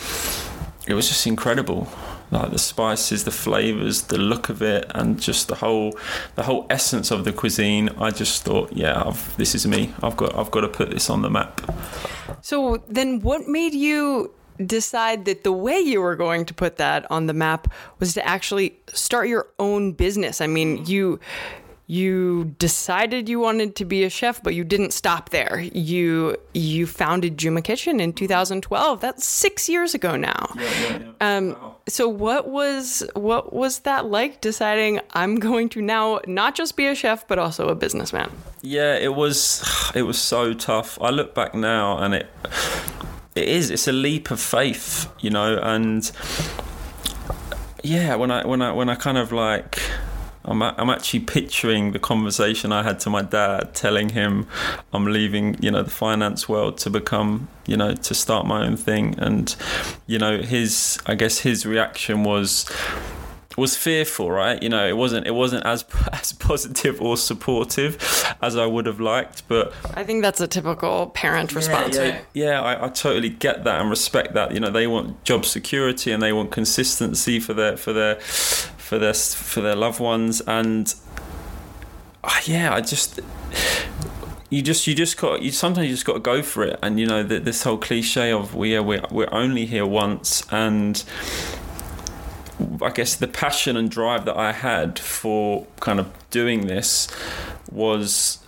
it 0.89 0.95
was 0.95 1.09
just 1.09 1.27
incredible. 1.27 1.89
Like 2.33 2.51
the 2.51 2.59
spices, 2.59 3.25
the 3.25 3.31
flavors, 3.31 4.03
the 4.05 4.17
look 4.17 4.49
of 4.49 4.63
it, 4.63 4.91
and 4.95 5.21
just 5.21 5.49
the 5.49 5.57
whole, 5.57 5.99
the 6.35 6.45
whole 6.45 6.67
essence 6.71 7.11
of 7.11 7.25
the 7.25 7.33
cuisine. 7.33 7.91
I 7.99 8.11
just 8.11 8.43
thought, 8.43 8.73
yeah, 8.73 9.03
I've, 9.07 9.37
this 9.37 9.55
is 9.55 9.67
me. 9.67 9.93
I've 10.03 10.17
got, 10.17 10.35
I've 10.35 10.51
got 10.51 10.63
to 10.63 10.69
put 10.69 10.91
this 10.91 11.11
on 11.11 11.21
the 11.21 11.29
map. 11.29 11.61
So 12.41 12.83
then, 12.89 13.21
what 13.21 13.49
made 13.49 13.75
you 13.75 14.33
decide 14.65 15.25
that 15.25 15.45
the 15.45 15.53
way 15.53 15.79
you 15.79 16.01
were 16.01 16.17
going 16.17 16.45
to 16.47 16.55
put 16.55 16.77
that 16.77 17.11
on 17.11 17.27
the 17.27 17.35
map 17.35 17.73
was 17.99 18.15
to 18.15 18.27
actually 18.27 18.79
start 18.93 19.29
your 19.29 19.49
own 19.59 19.93
business. 19.93 20.41
I 20.41 20.47
mean, 20.47 20.85
you 20.87 21.21
you 21.93 22.55
decided 22.59 23.29
you 23.29 23.39
wanted 23.39 23.77
to 23.77 23.85
be 23.85 24.03
a 24.05 24.09
chef, 24.09 24.43
but 24.43 24.55
you 24.55 24.65
didn't 24.65 24.93
stop 24.93 25.29
there. 25.29 25.61
You 25.75 26.37
you 26.55 26.87
founded 26.87 27.37
Juma 27.37 27.61
Kitchen 27.61 28.01
in 28.01 28.15
2012. 28.15 29.01
That's 29.01 29.27
six 29.27 29.69
years 29.69 29.95
ago 29.95 30.17
now. 30.17 30.55
Yeah, 30.55 30.63
yeah, 30.63 30.99
yeah. 30.99 31.37
Um, 31.37 31.49
wow. 31.51 31.77
So 31.89 32.09
what 32.09 32.49
was 32.49 33.03
what 33.15 33.53
was 33.53 33.81
that 33.81 34.07
like? 34.07 34.41
Deciding 34.41 35.01
I'm 35.13 35.37
going 35.37 35.69
to 35.71 35.83
now 35.83 36.21
not 36.27 36.55
just 36.55 36.77
be 36.77 36.87
a 36.87 36.95
chef, 36.95 37.27
but 37.29 37.39
also 37.39 37.69
a 37.69 37.75
businessman. 37.75 38.31
Yeah, 38.63 38.95
it 38.95 39.15
was 39.15 39.63
it 39.95 40.03
was 40.03 40.19
so 40.19 40.55
tough. 40.55 40.99
I 41.01 41.11
look 41.11 41.35
back 41.35 41.55
now, 41.55 41.99
and 41.99 42.15
it 42.15 42.27
it 43.35 43.49
is. 43.49 43.71
It's 43.71 43.89
a 43.89 43.93
leap 43.93 44.31
of 44.31 44.41
faith, 44.41 45.11
you 45.21 45.31
know, 45.31 45.59
and 45.59 46.11
yeah, 47.83 48.15
when 48.15 48.31
I 48.31 48.47
when 48.47 48.63
I 48.63 48.73
when 48.73 48.89
I 48.89 48.95
kind 48.95 49.19
of 49.19 49.33
like 49.33 49.79
I'm, 50.45 50.63
I'm 50.63 50.91
actually 50.91 51.21
picturing 51.21 51.93
the 51.93 51.99
conversation 51.99 52.73
I 52.73 52.83
had 52.83 52.99
to 53.01 53.11
my 53.11 53.23
dad, 53.23 53.75
telling 53.75 54.11
him 54.11 54.47
I'm 54.93 55.07
leaving, 55.07 55.57
you 55.63 55.71
know, 55.71 55.83
the 55.83 55.91
finance 55.91 56.49
world 56.49 56.79
to 56.79 56.91
become, 56.91 57.49
you 57.67 57.77
know, 57.77 57.95
to 57.95 58.15
start 58.15 58.47
my 58.47 58.67
own 58.67 58.77
thing. 58.77 59.19
And, 59.19 59.55
you 60.07 60.19
know, 60.19 60.39
his, 60.39 60.99
I 61.07 61.15
guess 61.15 61.39
his 61.39 61.65
reaction 61.65 62.25
was, 62.25 62.69
was 63.57 63.77
fearful, 63.77 64.31
right? 64.31 64.63
You 64.63 64.69
know, 64.69 64.87
it 64.87 64.97
wasn't 64.97 65.27
it 65.27 65.33
wasn't 65.33 65.65
as 65.67 65.85
as 66.13 66.33
positive 66.33 67.01
or 67.01 67.17
supportive 67.17 68.35
as 68.41 68.57
I 68.57 68.67
would 68.67 68.87
have 68.87 69.01
liked, 69.01 69.47
but 69.49 69.73
I 69.95 70.05
think 70.05 70.23
that's 70.23 70.41
a 70.41 70.47
typical 70.47 71.09
parent 71.09 71.55
response. 71.55 71.97
Yeah, 71.97 72.21
yeah 72.33 72.63
I, 72.63 72.87
I, 72.87 72.89
totally 72.89 73.31
get 73.31 73.65
that 73.65 73.81
and 73.81 73.91
respect 73.91 74.35
that. 74.35 74.53
You 74.53 74.61
know, 74.61 74.71
they 74.71 74.87
want 74.87 75.23
job 75.25 75.45
security 75.45 76.13
and 76.13 76.23
they 76.23 76.33
want 76.33 76.51
consistency 76.51 77.41
for 77.41 77.55
their 77.55 77.77
for 77.77 77.93
their 77.93 78.17
for 78.17 78.99
their 78.99 79.15
for 79.15 79.61
their 79.61 79.77
loved 79.77 80.01
ones, 80.01 80.41
and 80.43 80.95
uh, 82.25 82.41
yeah, 82.45 82.75
I 82.75 82.81
just 82.81 83.21
you 84.53 84.61
just 84.61 84.87
you 84.87 84.95
just 84.95 85.17
got 85.17 85.41
you 85.41 85.51
sometimes 85.51 85.87
you 85.87 85.95
just 85.95 86.05
got 86.05 86.13
to 86.13 86.21
go 86.21 86.43
for 86.43 86.63
it 86.63 86.79
and 86.83 87.01
you 87.01 87.07
know 87.07 87.23
this 87.23 87.63
whole 87.63 87.79
cliche 87.79 88.31
of 88.31 88.55
we 88.55 88.77
are 88.77 88.83
we're, 88.83 89.03
we're 89.11 89.33
only 89.33 89.65
here 89.65 89.87
once 89.87 90.43
and 90.53 91.05
I 92.83 92.91
guess 92.91 93.15
the 93.17 93.29
passion 93.29 93.77
and 93.77 93.91
drive 93.91 94.25
that 94.25 94.37
I 94.37 94.53
had 94.53 94.99
for 94.99 95.67
kind 95.81 96.01
of 96.01 96.13
doing 96.31 96.67
this 96.67 97.09
was 97.71 98.39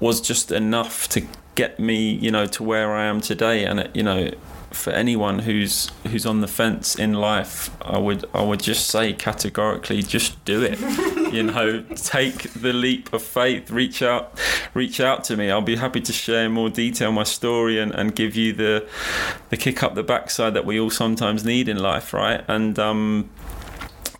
was 0.00 0.20
just 0.20 0.50
enough 0.50 1.08
to 1.10 1.26
get 1.54 1.78
me, 1.78 2.12
you 2.12 2.30
know, 2.30 2.46
to 2.46 2.62
where 2.62 2.92
I 2.92 3.04
am 3.04 3.20
today. 3.20 3.64
And 3.64 3.80
it, 3.80 3.90
you 3.94 4.02
know, 4.02 4.30
for 4.74 4.90
anyone 4.90 5.40
who's 5.40 5.90
who's 6.10 6.26
on 6.26 6.40
the 6.40 6.48
fence 6.48 6.94
in 6.94 7.14
life, 7.14 7.70
I 7.82 7.98
would 7.98 8.24
I 8.34 8.42
would 8.42 8.60
just 8.60 8.88
say 8.88 9.12
categorically, 9.12 10.02
just 10.02 10.44
do 10.44 10.62
it. 10.62 10.78
you 11.32 11.42
know, 11.42 11.82
take 11.94 12.52
the 12.52 12.72
leap 12.72 13.12
of 13.12 13.22
faith. 13.22 13.70
Reach 13.70 14.02
out, 14.02 14.38
reach 14.74 15.00
out 15.00 15.24
to 15.24 15.36
me. 15.36 15.50
I'll 15.50 15.62
be 15.62 15.76
happy 15.76 16.00
to 16.00 16.12
share 16.12 16.46
in 16.46 16.52
more 16.52 16.70
detail 16.70 17.12
my 17.12 17.24
story 17.24 17.78
and, 17.78 17.92
and 17.92 18.14
give 18.14 18.36
you 18.36 18.52
the 18.52 18.88
the 19.50 19.56
kick 19.56 19.82
up 19.82 19.94
the 19.94 20.02
backside 20.02 20.54
that 20.54 20.64
we 20.64 20.78
all 20.78 20.90
sometimes 20.90 21.44
need 21.44 21.68
in 21.68 21.78
life, 21.78 22.12
right? 22.12 22.44
And 22.48 22.78
um, 22.78 23.30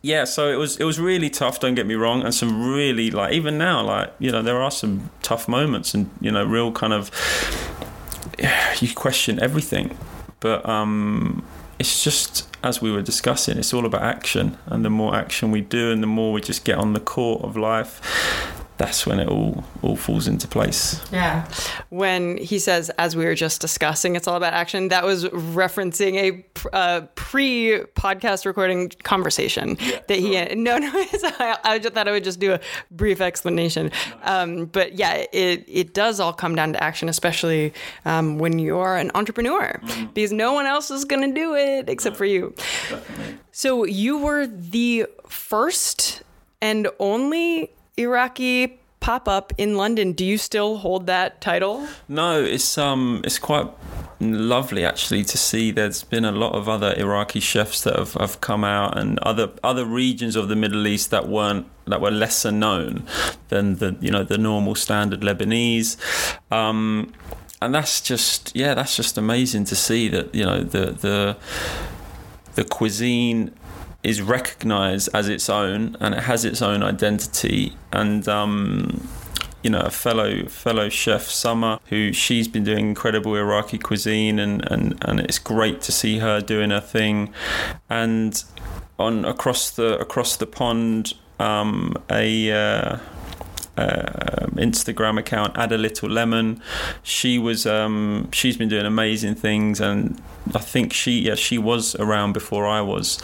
yeah, 0.02 0.24
so 0.24 0.50
it 0.52 0.56
was 0.56 0.76
it 0.76 0.84
was 0.84 1.00
really 1.00 1.30
tough. 1.30 1.60
Don't 1.60 1.74
get 1.74 1.86
me 1.86 1.94
wrong, 1.94 2.22
and 2.22 2.34
some 2.34 2.72
really 2.72 3.10
like 3.10 3.32
even 3.32 3.58
now, 3.58 3.82
like 3.82 4.12
you 4.18 4.30
know, 4.30 4.42
there 4.42 4.60
are 4.62 4.70
some 4.70 5.10
tough 5.22 5.48
moments 5.48 5.94
and 5.94 6.10
you 6.20 6.30
know, 6.30 6.44
real 6.44 6.72
kind 6.72 6.92
of 6.92 7.10
you 8.80 8.94
question 8.94 9.40
everything 9.40 9.96
but 10.44 10.68
um, 10.68 11.42
it's 11.78 12.04
just 12.04 12.54
as 12.62 12.82
we 12.82 12.92
were 12.92 13.00
discussing, 13.00 13.56
it's 13.56 13.72
all 13.72 13.86
about 13.86 14.02
action, 14.02 14.58
and 14.66 14.84
the 14.84 14.90
more 14.90 15.14
action 15.14 15.50
we 15.50 15.62
do, 15.62 15.90
and 15.90 16.02
the 16.02 16.06
more 16.06 16.34
we 16.34 16.42
just 16.42 16.66
get 16.66 16.76
on 16.76 16.92
the 16.92 17.00
court 17.00 17.42
of 17.42 17.56
life, 17.56 18.62
that's 18.76 19.06
when 19.06 19.20
it 19.20 19.28
all 19.28 19.64
all 19.82 19.96
falls 19.96 20.26
into 20.26 20.48
place. 20.48 21.00
Yeah. 21.12 21.48
When 21.90 22.36
he 22.38 22.58
says, 22.58 22.90
as 22.98 23.14
we 23.14 23.24
were 23.24 23.34
just 23.34 23.60
discussing, 23.60 24.16
it's 24.16 24.26
all 24.26 24.36
about 24.36 24.52
action. 24.52 24.88
That 24.88 25.04
was 25.04 25.24
referencing 25.26 26.16
a 26.16 26.76
uh, 26.76 27.02
pre-podcast 27.14 28.46
recording 28.46 28.88
conversation 29.02 29.76
yeah, 29.80 30.00
that 30.08 30.18
he. 30.18 30.34
Had. 30.34 30.58
No, 30.64 30.78
no. 30.78 30.90
I, 30.94 31.58
I, 31.64 31.78
just 31.78 31.94
thought 31.94 32.08
I 32.08 32.12
would 32.12 32.24
just 32.24 32.40
do 32.40 32.54
a 32.54 32.60
brief 32.90 33.20
explanation. 33.20 33.90
Um, 34.22 34.66
but 34.66 34.94
yeah, 34.94 35.26
it 35.32 35.64
it 35.68 35.92
does 35.92 36.20
all 36.20 36.32
come 36.32 36.54
down 36.54 36.72
to 36.72 36.82
action, 36.82 37.08
especially 37.08 37.74
um, 38.06 38.38
when 38.38 38.58
you're 38.58 38.96
an 38.96 39.10
entrepreneur, 39.14 39.78
mm-hmm. 39.82 40.06
because 40.14 40.32
no 40.32 40.54
one 40.54 40.64
else 40.64 40.90
is 40.90 41.04
going 41.04 41.28
to 41.28 41.34
do 41.34 41.54
it 41.54 41.90
except 41.90 42.14
no, 42.14 42.18
for 42.18 42.24
you. 42.24 42.54
Definitely. 42.88 43.38
So 43.52 43.84
you 43.84 44.18
were 44.18 44.46
the 44.46 45.06
first 45.28 46.22
and 46.62 46.88
only 46.98 47.70
Iraqi 47.96 48.78
pop 49.00 49.28
up 49.28 49.52
in 49.58 49.76
London. 49.76 50.12
Do 50.12 50.24
you 50.24 50.38
still 50.38 50.78
hold 50.78 51.06
that 51.06 51.40
title? 51.40 51.86
No, 52.08 52.42
it's 52.42 52.78
um, 52.78 53.20
it's 53.24 53.38
quite 53.38 53.68
lovely 54.20 54.84
actually 54.84 55.24
to 55.24 55.36
see. 55.36 55.70
There's 55.70 56.02
been 56.02 56.24
a 56.24 56.32
lot 56.32 56.54
of 56.54 56.68
other 56.68 56.94
Iraqi 56.96 57.40
chefs 57.40 57.82
that 57.82 57.96
have, 57.96 58.14
have 58.14 58.40
come 58.40 58.64
out, 58.64 58.96
and 58.96 59.18
other 59.18 59.50
other 59.62 59.84
regions 59.84 60.36
of 60.36 60.48
the 60.48 60.56
Middle 60.56 60.86
East 60.86 61.10
that 61.10 61.28
weren't 61.28 61.66
that 61.86 62.00
were 62.00 62.10
lesser 62.10 62.50
known 62.50 63.06
than 63.48 63.76
the 63.76 63.96
you 64.00 64.10
know 64.10 64.24
the 64.24 64.38
normal 64.38 64.74
standard 64.74 65.20
Lebanese. 65.20 65.96
Um, 66.50 67.12
and 67.60 67.74
that's 67.74 68.00
just 68.00 68.54
yeah, 68.56 68.74
that's 68.74 68.96
just 68.96 69.18
amazing 69.18 69.64
to 69.66 69.76
see 69.76 70.08
that 70.08 70.34
you 70.34 70.44
know 70.44 70.62
the 70.62 70.92
the 70.92 71.36
the 72.54 72.64
cuisine 72.64 73.52
is 74.04 74.22
recognized 74.22 75.08
as 75.12 75.28
its 75.28 75.48
own 75.48 75.96
and 76.00 76.14
it 76.14 76.24
has 76.24 76.44
its 76.44 76.62
own 76.62 76.82
identity. 76.82 77.76
And 77.92 78.28
um, 78.28 79.08
you 79.62 79.70
know 79.70 79.80
a 79.80 79.90
fellow 79.90 80.44
fellow 80.44 80.88
chef 80.90 81.22
Summer 81.22 81.80
who 81.86 82.12
she's 82.12 82.46
been 82.46 82.64
doing 82.64 82.86
incredible 82.90 83.34
Iraqi 83.34 83.78
cuisine 83.78 84.38
and, 84.38 84.70
and, 84.70 85.02
and 85.02 85.20
it's 85.20 85.38
great 85.38 85.80
to 85.82 85.92
see 85.92 86.18
her 86.18 86.40
doing 86.40 86.70
her 86.70 86.80
thing. 86.80 87.32
And 87.88 88.42
on 88.98 89.24
across 89.24 89.70
the 89.70 89.98
across 89.98 90.36
the 90.36 90.46
pond 90.46 91.14
um, 91.40 91.96
a 92.10 92.52
uh, 92.52 92.98
uh, 93.76 94.46
Instagram 94.54 95.18
account, 95.18 95.56
add 95.56 95.72
a 95.72 95.78
little 95.78 96.08
lemon. 96.08 96.60
She 97.02 97.38
was 97.38 97.66
um, 97.66 98.28
she's 98.32 98.56
been 98.56 98.68
doing 98.68 98.86
amazing 98.86 99.34
things, 99.34 99.80
and 99.80 100.20
I 100.54 100.58
think 100.58 100.92
she 100.92 101.20
yeah 101.20 101.34
she 101.34 101.58
was 101.58 101.94
around 101.96 102.32
before 102.32 102.66
I 102.66 102.80
was. 102.80 103.18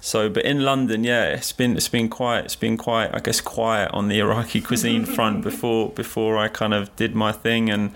So, 0.00 0.28
but 0.28 0.44
in 0.44 0.62
London, 0.64 1.04
yeah, 1.04 1.24
it's 1.24 1.52
been 1.52 1.76
it's 1.76 1.88
been 1.88 2.08
quite 2.08 2.44
it's 2.44 2.56
been 2.56 2.76
quite 2.76 3.14
I 3.14 3.18
guess 3.18 3.40
quiet 3.40 3.90
on 3.92 4.08
the 4.08 4.18
Iraqi 4.20 4.60
cuisine 4.60 5.04
front 5.16 5.42
before 5.42 5.90
before 5.90 6.38
I 6.38 6.48
kind 6.48 6.74
of 6.74 6.94
did 6.96 7.14
my 7.14 7.32
thing 7.32 7.70
and. 7.70 7.92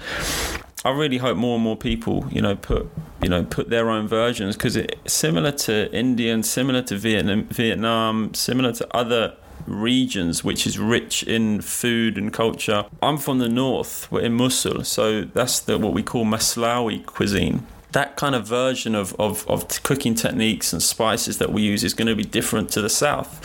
I 0.84 0.90
really 0.90 1.18
hope 1.18 1.36
more 1.36 1.54
and 1.54 1.62
more 1.62 1.76
people, 1.76 2.26
you 2.32 2.42
know, 2.42 2.56
put 2.56 2.90
you 3.22 3.28
know 3.28 3.44
put 3.44 3.70
their 3.70 3.88
own 3.88 4.08
versions 4.08 4.56
because 4.56 4.74
it's 4.74 5.12
similar 5.12 5.52
to 5.52 5.88
Indian, 5.94 6.42
similar 6.42 6.82
to 6.82 6.96
Vietnam, 6.96 7.44
Vietnam, 7.44 8.34
similar 8.34 8.72
to 8.72 8.96
other 8.96 9.36
regions 9.72 10.44
which 10.44 10.66
is 10.66 10.78
rich 10.78 11.22
in 11.22 11.60
food 11.60 12.18
and 12.18 12.32
culture. 12.32 12.84
I'm 13.02 13.18
from 13.18 13.38
the 13.38 13.48
north, 13.48 14.10
we're 14.10 14.20
in 14.20 14.34
Mosul, 14.34 14.84
so 14.84 15.22
that's 15.22 15.60
the 15.60 15.78
what 15.78 15.94
we 15.94 16.02
call 16.02 16.24
Maslawi 16.24 17.04
cuisine 17.04 17.66
that 17.92 18.16
kind 18.16 18.34
of 18.34 18.46
version 18.46 18.94
of, 18.94 19.14
of, 19.18 19.46
of 19.48 19.82
cooking 19.82 20.14
techniques 20.14 20.72
and 20.72 20.82
spices 20.82 21.38
that 21.38 21.52
we 21.52 21.62
use 21.62 21.84
is 21.84 21.94
going 21.94 22.08
to 22.08 22.14
be 22.14 22.24
different 22.24 22.70
to 22.70 22.80
the 22.80 22.88
south. 22.88 23.44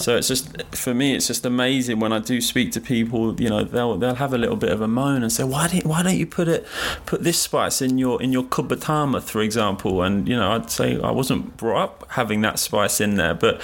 So 0.00 0.16
it's 0.16 0.28
just 0.28 0.62
for 0.74 0.94
me, 0.94 1.14
it's 1.14 1.26
just 1.26 1.44
amazing 1.44 2.00
when 2.00 2.12
I 2.12 2.18
do 2.18 2.40
speak 2.40 2.72
to 2.72 2.80
people. 2.80 3.40
You 3.40 3.50
know, 3.50 3.64
they'll 3.64 3.96
they'll 3.96 4.14
have 4.14 4.32
a 4.32 4.38
little 4.38 4.56
bit 4.56 4.70
of 4.70 4.80
a 4.80 4.88
moan 4.88 5.22
and 5.22 5.30
say, 5.30 5.44
why 5.44 5.68
don't 5.68 5.84
why 5.84 6.02
don't 6.02 6.16
you 6.16 6.26
put 6.26 6.48
it 6.48 6.66
put 7.06 7.22
this 7.22 7.38
spice 7.38 7.82
in 7.82 7.98
your 7.98 8.20
in 8.22 8.32
your 8.32 8.44
kubatama, 8.44 9.22
for 9.22 9.40
example? 9.42 10.02
And 10.02 10.28
you 10.28 10.36
know, 10.36 10.52
I'd 10.52 10.70
say 10.70 11.00
I 11.00 11.10
wasn't 11.10 11.56
brought 11.56 11.82
up 11.82 12.06
having 12.10 12.40
that 12.42 12.58
spice 12.58 13.00
in 13.00 13.16
there, 13.16 13.34
but 13.34 13.60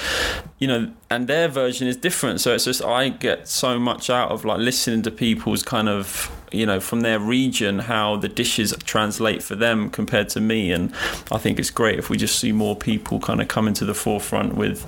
you 0.59 0.67
know, 0.67 0.93
and 1.11 1.27
their 1.27 1.49
version 1.49 1.89
is 1.89 1.97
different. 1.97 2.41
So 2.41 2.55
it's 2.55 2.65
just 2.65 2.85
I 2.85 3.09
get 3.09 3.49
so 3.49 3.79
much 3.79 4.11
out 4.11 4.31
of 4.31 4.45
like 4.45 4.59
listening 4.59 5.03
to 5.03 5.11
people's 5.11 5.63
kind 5.63 5.89
of 5.89 6.31
you 6.53 6.67
know 6.67 6.81
from 6.81 7.01
their 7.01 7.19
region 7.19 7.81
how 7.81 8.17
the 8.17 8.29
dishes 8.29 8.75
translate 8.85 9.43
for 9.43 9.55
them 9.55 9.91
compared 9.91 10.29
to 10.29 10.41
me 10.41 10.73
and 10.73 10.93
I 11.31 11.39
think 11.39 11.59
it's 11.59 11.71
great 11.71 11.99
if 11.99 12.11
we 12.11 12.17
just 12.17 12.39
see 12.39 12.53
more 12.53 12.77
people 12.77 13.21
kind 13.21 13.41
of 13.41 13.49
come 13.49 13.69
into 13.69 13.85
the 13.85 13.95
forefront 13.95 14.55
with 14.55 14.85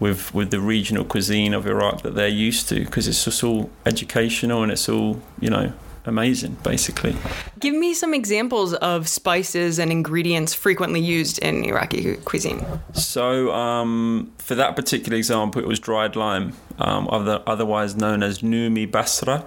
with 0.00 0.34
with 0.34 0.50
the 0.50 0.60
regional 0.60 1.04
cuisine 1.04 1.54
of 1.54 1.66
Iraq 1.66 2.02
that 2.02 2.14
they're 2.14 2.28
used 2.28 2.68
to 2.68 2.80
because 2.80 3.06
it's 3.08 3.24
just 3.24 3.42
all 3.44 3.70
educational 3.84 4.62
and 4.62 4.72
it's 4.72 4.88
all 4.88 5.20
you 5.40 5.50
know 5.50 5.72
amazing, 6.06 6.56
basically. 6.62 7.16
Give 7.58 7.74
me 7.74 7.92
some 7.94 8.14
examples 8.14 8.74
of 8.74 9.08
spices 9.08 9.78
and 9.78 9.90
ingredients 9.90 10.54
frequently 10.54 11.00
used 11.00 11.38
in 11.40 11.64
Iraqi 11.64 12.16
cuisine. 12.24 12.64
So, 12.94 13.52
um, 13.52 14.32
for 14.38 14.54
that 14.54 14.76
particular 14.76 15.18
example, 15.18 15.60
it 15.60 15.66
was 15.66 15.78
dried 15.78 16.16
lime, 16.16 16.54
um, 16.78 17.08
other, 17.10 17.42
otherwise 17.46 17.96
known 17.96 18.22
as 18.22 18.40
Numi 18.40 18.90
Basra, 18.90 19.44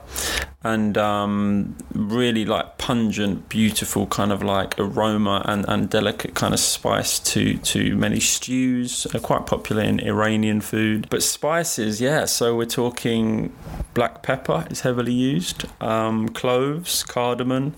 and 0.61 0.97
um, 0.97 1.77
really 1.93 2.43
like 2.43 2.77
pungent, 2.77 3.47
beautiful 3.47 4.05
kind 4.07 4.31
of 4.31 4.43
like 4.43 4.77
aroma 4.77 5.41
and, 5.45 5.65
and 5.69 5.89
delicate 5.89 6.35
kind 6.35 6.53
of 6.53 6.59
spice 6.59 7.17
to, 7.19 7.57
to 7.59 7.95
many 7.95 8.19
stews, 8.19 9.07
uh, 9.15 9.19
quite 9.19 9.45
popular 9.45 9.83
in 9.83 10.01
Iranian 10.01 10.59
food. 10.59 11.07
But 11.09 11.23
spices, 11.23 12.01
yeah, 12.01 12.25
so 12.25 12.57
we're 12.57 12.65
talking 12.65 13.55
black 13.93 14.21
pepper 14.21 14.67
is 14.69 14.81
heavily 14.81 15.13
used, 15.13 15.65
um, 15.81 16.27
cloves, 16.29 17.03
cardamom, 17.03 17.75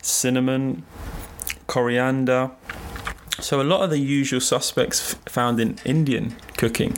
cinnamon, 0.00 0.84
coriander. 1.66 2.52
So 3.40 3.60
a 3.60 3.64
lot 3.64 3.82
of 3.82 3.90
the 3.90 3.98
usual 3.98 4.40
suspects 4.40 5.14
found 5.26 5.58
in 5.58 5.78
Indian 5.84 6.36
cooking, 6.56 6.96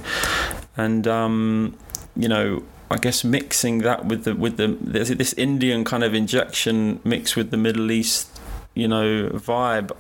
and 0.77 1.09
um, 1.09 1.75
you 2.15 2.29
know 2.29 2.63
I 2.91 2.99
guess 2.99 3.25
mixing 3.25 3.79
that 3.79 4.05
with 4.05 4.25
the 4.25 4.35
with 4.35 4.57
the 4.59 4.77
there's 4.81 5.09
this 5.09 5.33
Indian 5.33 5.85
kind 5.85 6.05
of 6.05 6.15
injection 6.15 7.01
mixed 7.03 7.37
with 7.37 7.51
the 7.51 7.57
Middle 7.57 7.91
East, 7.91 8.29
you 8.75 8.87
know, 8.87 9.31
vibe. 9.31 9.91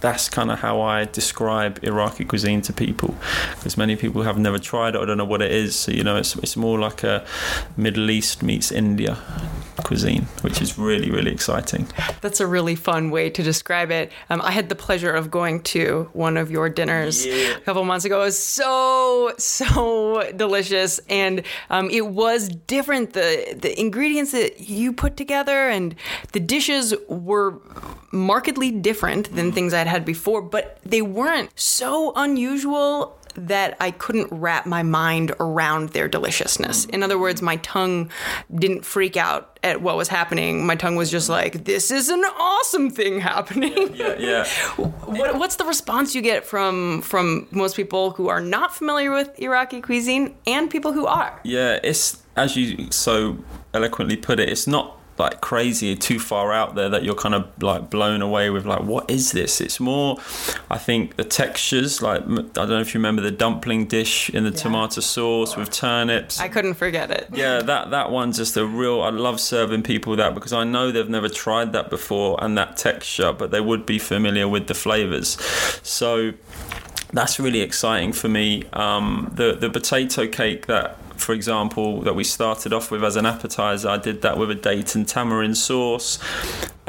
That's 0.00 0.28
kind 0.28 0.50
of 0.50 0.58
how 0.60 0.80
I 0.80 1.04
describe 1.04 1.78
Iraqi 1.82 2.24
cuisine 2.24 2.62
to 2.62 2.72
people, 2.72 3.14
because 3.56 3.76
many 3.76 3.96
people 3.96 4.22
have 4.22 4.38
never 4.38 4.58
tried 4.58 4.94
it 4.94 4.98
or 4.98 5.06
don't 5.06 5.18
know 5.18 5.24
what 5.24 5.42
it 5.42 5.52
is. 5.52 5.76
So 5.76 5.92
you 5.92 6.02
know, 6.04 6.16
it's 6.16 6.36
it's 6.36 6.56
more 6.56 6.78
like 6.78 7.02
a 7.04 7.24
Middle 7.76 8.10
East 8.10 8.42
meets 8.42 8.72
India 8.72 9.16
cuisine, 9.84 10.26
which 10.42 10.60
is 10.62 10.78
really 10.78 11.10
really 11.10 11.30
exciting. 11.32 11.86
That's 12.20 12.40
a 12.40 12.46
really 12.46 12.74
fun 12.76 13.10
way 13.10 13.30
to 13.30 13.42
describe 13.42 13.90
it. 13.90 14.10
Um, 14.30 14.40
I 14.42 14.50
had 14.52 14.68
the 14.68 14.74
pleasure 14.74 15.12
of 15.12 15.30
going 15.30 15.62
to 15.74 16.08
one 16.12 16.36
of 16.36 16.50
your 16.50 16.68
dinners 16.68 17.24
Yeah. 17.26 17.56
a 17.56 17.60
couple 17.60 17.84
months 17.84 18.04
ago. 18.04 18.20
It 18.20 18.24
was 18.24 18.38
so 18.38 19.32
so 19.38 20.30
delicious, 20.36 21.00
and 21.08 21.42
um, 21.70 21.90
it 21.90 22.06
was 22.06 22.48
different. 22.48 23.12
the 23.12 23.56
The 23.60 23.78
ingredients 23.80 24.32
that 24.32 24.68
you 24.68 24.92
put 24.92 25.16
together 25.16 25.68
and 25.70 25.94
the 26.32 26.40
dishes 26.40 26.94
were 27.08 27.58
markedly 28.12 28.70
different 28.72 29.34
than 29.36 29.52
things 29.52 29.72
I'd 29.72 29.86
had 29.90 30.04
before, 30.04 30.40
but 30.40 30.78
they 30.84 31.02
weren't 31.02 31.50
so 31.58 32.12
unusual 32.16 33.16
that 33.34 33.76
I 33.80 33.90
couldn't 33.90 34.28
wrap 34.30 34.66
my 34.66 34.82
mind 34.82 35.32
around 35.40 35.90
their 35.90 36.08
deliciousness. 36.08 36.84
In 36.86 37.02
other 37.02 37.18
words, 37.18 37.42
my 37.42 37.56
tongue 37.56 38.10
didn't 38.54 38.84
freak 38.84 39.16
out 39.16 39.58
at 39.62 39.82
what 39.82 39.96
was 39.96 40.08
happening. 40.08 40.66
My 40.66 40.74
tongue 40.74 40.96
was 40.96 41.10
just 41.10 41.28
like, 41.28 41.64
"This 41.64 41.90
is 41.90 42.08
an 42.08 42.24
awesome 42.24 42.90
thing 42.90 43.20
happening." 43.20 43.94
Yeah, 43.94 44.16
yeah. 44.18 44.46
What, 45.10 45.38
what's 45.38 45.56
the 45.56 45.64
response 45.64 46.14
you 46.14 46.22
get 46.22 46.46
from 46.46 47.02
from 47.02 47.48
most 47.50 47.76
people 47.76 48.12
who 48.12 48.28
are 48.28 48.40
not 48.40 48.74
familiar 48.74 49.10
with 49.10 49.38
Iraqi 49.38 49.80
cuisine 49.80 50.36
and 50.46 50.70
people 50.70 50.92
who 50.92 51.06
are? 51.06 51.40
Yeah, 51.44 51.78
it's 51.82 52.22
as 52.36 52.56
you 52.56 52.90
so 52.90 53.38
eloquently 53.74 54.16
put 54.16 54.40
it. 54.40 54.48
It's 54.48 54.66
not 54.66 54.99
like 55.20 55.40
crazy 55.40 55.94
too 55.94 56.18
far 56.18 56.52
out 56.52 56.74
there 56.74 56.88
that 56.88 57.02
you're 57.04 57.14
kind 57.26 57.34
of 57.34 57.42
like 57.62 57.90
blown 57.90 58.20
away 58.22 58.50
with 58.50 58.64
like 58.66 58.82
what 58.82 59.08
is 59.10 59.30
this? 59.32 59.60
It's 59.60 59.78
more 59.78 60.18
i 60.70 60.78
think 60.78 61.16
the 61.16 61.24
textures 61.24 62.00
like 62.02 62.22
i 62.22 62.26
don't 62.66 62.68
know 62.76 62.80
if 62.80 62.92
you 62.94 62.98
remember 62.98 63.22
the 63.22 63.30
dumpling 63.30 63.86
dish 63.86 64.30
in 64.30 64.42
the 64.44 64.50
tomato 64.50 65.00
sauce 65.00 65.56
with 65.56 65.70
turnips. 65.70 66.40
I 66.40 66.48
couldn't 66.48 66.74
forget 66.74 67.10
it. 67.10 67.28
yeah 67.32 67.60
that 67.62 67.90
that 67.90 68.10
one's 68.10 68.36
just 68.38 68.56
a 68.56 68.64
real 68.66 69.02
i 69.02 69.10
love 69.10 69.38
serving 69.40 69.82
people 69.82 70.16
that 70.16 70.34
because 70.34 70.52
i 70.52 70.64
know 70.64 70.90
they've 70.90 71.08
never 71.18 71.28
tried 71.28 71.72
that 71.72 71.90
before 71.90 72.42
and 72.42 72.56
that 72.58 72.76
texture 72.76 73.32
but 73.32 73.50
they 73.50 73.60
would 73.60 73.84
be 73.86 73.98
familiar 73.98 74.48
with 74.48 74.66
the 74.66 74.74
flavors. 74.74 75.28
So 75.82 76.32
that's 77.12 77.38
really 77.40 77.60
exciting 77.60 78.12
for 78.12 78.28
me. 78.28 78.64
Um, 78.72 79.30
the 79.34 79.54
the 79.54 79.68
potato 79.70 80.26
cake 80.28 80.66
that 80.66 80.96
for 81.20 81.32
example 81.32 82.00
that 82.00 82.14
we 82.14 82.24
started 82.24 82.72
off 82.72 82.90
with 82.90 83.04
as 83.04 83.16
an 83.16 83.26
appetizer 83.26 83.88
i 83.88 83.96
did 83.96 84.22
that 84.22 84.38
with 84.38 84.50
a 84.50 84.54
date 84.54 84.94
and 84.94 85.06
tamarind 85.06 85.56
sauce 85.56 86.18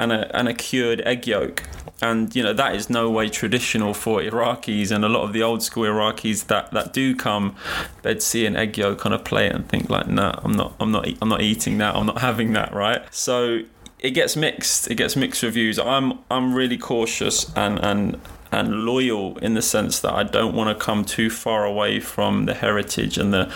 and 0.02 0.12
a, 0.12 0.36
and 0.36 0.48
a 0.48 0.54
cured 0.54 1.02
egg 1.02 1.28
yolk. 1.28 1.64
And 2.02 2.36
you 2.36 2.42
know 2.42 2.54
that 2.54 2.76
is 2.76 2.90
no 2.90 3.12
way 3.12 3.30
traditional 3.30 3.94
for 3.94 4.22
Iraqis 4.22 4.92
and 4.92 5.06
a 5.06 5.10
lot 5.10 5.22
of 5.22 5.34
the 5.34 5.44
old 5.44 5.62
school 5.62 5.84
Iraqis 5.84 6.48
that, 6.48 6.72
that 6.72 6.94
do 6.94 7.16
come 7.16 7.56
they'd 8.02 8.24
see 8.24 8.48
an 8.48 8.56
egg 8.56 8.76
yolk 8.76 9.06
on 9.06 9.14
a 9.14 9.20
plate 9.20 9.52
and 9.52 9.70
think 9.70 9.88
like 9.88 10.08
nah 10.08 10.40
I'm 10.44 10.54
not 10.54 10.74
I'm 10.80 10.92
not 10.92 11.08
I'm 11.22 11.30
not 11.30 11.42
eating 11.42 11.78
that 11.78 11.96
I'm 11.96 12.08
not 12.08 12.22
having 12.30 12.54
that 12.54 12.74
right? 12.74 13.02
So 13.14 13.62
it 14.00 14.12
gets 14.12 14.36
mixed 14.36 14.90
it 14.90 14.96
gets 14.96 15.16
mixed 15.16 15.44
reviews. 15.44 15.78
I'm 15.78 16.18
I'm 16.32 16.56
really 16.56 16.78
cautious 16.78 17.56
and 17.56 17.78
and 17.80 18.20
and 18.52 18.84
loyal 18.86 19.38
in 19.38 19.54
the 19.54 19.62
sense 19.62 20.00
that 20.02 20.14
I 20.14 20.24
don't 20.24 20.54
want 20.56 20.78
to 20.78 20.86
come 20.86 21.06
too 21.06 21.30
far 21.30 21.66
away 21.66 22.00
from 22.00 22.46
the 22.46 22.54
heritage 22.54 23.18
and 23.18 23.34
the 23.34 23.54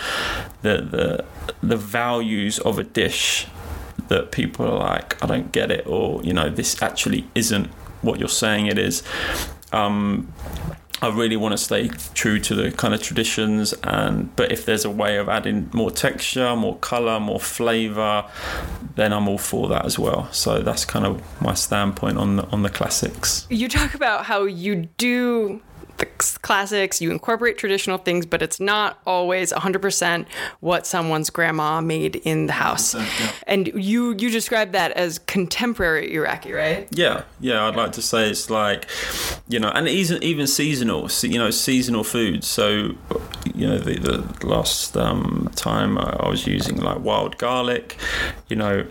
the 0.62 0.78
the, 0.78 1.24
the 1.62 1.76
values 1.76 2.58
of 2.60 2.78
a 2.78 2.84
dish 2.84 3.46
that 4.08 4.30
people 4.30 4.66
are 4.66 4.78
like 4.78 5.22
I 5.22 5.26
don't 5.26 5.52
get 5.52 5.70
it 5.70 5.86
or 5.86 6.22
you 6.22 6.32
know 6.32 6.48
this 6.48 6.80
actually 6.82 7.28
isn't 7.34 7.66
what 8.02 8.18
you're 8.18 8.28
saying 8.28 8.66
it 8.66 8.78
is. 8.78 9.02
Um, 9.72 10.32
I 11.02 11.08
really 11.08 11.36
want 11.36 11.52
to 11.52 11.58
stay 11.58 11.88
true 12.14 12.38
to 12.40 12.54
the 12.54 12.72
kind 12.72 12.94
of 12.94 13.02
traditions 13.02 13.74
and 13.82 14.34
but 14.36 14.50
if 14.50 14.64
there's 14.64 14.84
a 14.84 14.90
way 14.90 15.18
of 15.18 15.28
adding 15.28 15.68
more 15.72 15.90
texture 15.90 16.56
more 16.56 16.76
color 16.78 17.20
more 17.20 17.40
flavor 17.40 18.24
then 18.94 19.12
I'm 19.12 19.28
all 19.28 19.38
for 19.38 19.68
that 19.68 19.84
as 19.84 19.98
well. 19.98 20.32
So 20.32 20.62
that's 20.62 20.84
kind 20.84 21.04
of 21.04 21.22
my 21.40 21.54
standpoint 21.54 22.18
on 22.18 22.36
the 22.36 22.46
on 22.48 22.62
the 22.62 22.70
classics. 22.70 23.46
You 23.50 23.68
talk 23.68 23.94
about 23.94 24.24
how 24.24 24.44
you 24.44 24.88
do 24.96 25.60
the 25.98 26.06
classics, 26.42 27.00
you 27.00 27.10
incorporate 27.10 27.58
traditional 27.58 27.98
things, 27.98 28.26
but 28.26 28.42
it's 28.42 28.60
not 28.60 28.98
always 29.06 29.52
100% 29.52 30.26
what 30.60 30.86
someone's 30.86 31.30
grandma 31.30 31.80
made 31.80 32.16
in 32.16 32.46
the 32.46 32.52
house. 32.52 32.94
yeah. 32.94 33.32
And 33.46 33.68
you 33.68 34.14
you 34.18 34.30
describe 34.30 34.72
that 34.72 34.92
as 34.92 35.18
contemporary 35.20 36.12
Iraqi, 36.14 36.52
right? 36.52 36.88
Yeah, 36.90 37.22
yeah, 37.40 37.66
I'd 37.66 37.76
like 37.76 37.92
to 37.92 38.02
say 38.02 38.28
it's 38.28 38.50
like, 38.50 38.86
you 39.48 39.58
know, 39.58 39.68
and 39.68 39.88
even 39.88 40.22
even 40.22 40.46
seasonal, 40.46 41.08
you 41.22 41.38
know, 41.38 41.50
seasonal 41.50 42.04
foods. 42.04 42.46
So, 42.46 42.94
you 43.54 43.66
know, 43.66 43.78
the, 43.78 43.94
the 43.98 44.46
last 44.46 44.96
um, 44.96 45.50
time 45.54 45.98
I 45.98 46.16
I 46.20 46.28
was 46.28 46.46
using 46.46 46.76
like 46.76 47.00
wild 47.00 47.38
garlic, 47.38 47.96
you 48.48 48.56
know, 48.56 48.86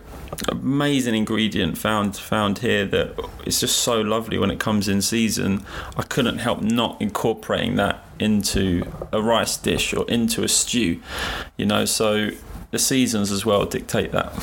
amazing 0.47 1.15
ingredient 1.15 1.77
found 1.77 2.15
found 2.15 2.59
here 2.59 2.85
that 2.85 3.15
it's 3.45 3.59
just 3.59 3.79
so 3.79 4.01
lovely 4.01 4.37
when 4.37 4.51
it 4.51 4.59
comes 4.59 4.87
in 4.87 5.01
season. 5.01 5.65
I 5.97 6.03
couldn't 6.03 6.39
help 6.39 6.61
not 6.61 7.01
incorporating 7.01 7.75
that 7.75 8.03
into 8.19 8.83
a 9.11 9.21
rice 9.21 9.57
dish 9.57 9.93
or 9.93 10.09
into 10.09 10.43
a 10.43 10.47
stew, 10.47 11.01
you 11.57 11.65
know. 11.65 11.85
So 11.85 12.31
the 12.71 12.79
seasons 12.79 13.31
as 13.31 13.45
well 13.45 13.65
dictate 13.65 14.11
that. 14.11 14.33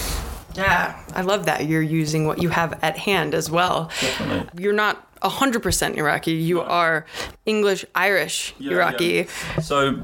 Yeah, 0.55 1.03
I 1.15 1.23
love 1.23 1.47
that 1.47 1.67
you're 1.67 1.83
using 1.83 2.27
what 2.27 2.43
you 2.43 2.51
have 2.51 2.79
at 2.83 2.99
hand 2.99 3.35
as 3.35 3.51
well. 3.51 3.91
Definitely. 4.01 4.63
You're 4.63 4.75
not 4.75 5.07
100% 5.23 5.97
Iraqi, 5.97 6.33
you 6.33 6.61
are 6.61 7.07
English 7.47 7.85
Irish 7.95 8.55
Yeah, 8.59 8.73
Iraqi. 8.73 9.05
yeah. 9.07 9.61
So, 9.63 10.03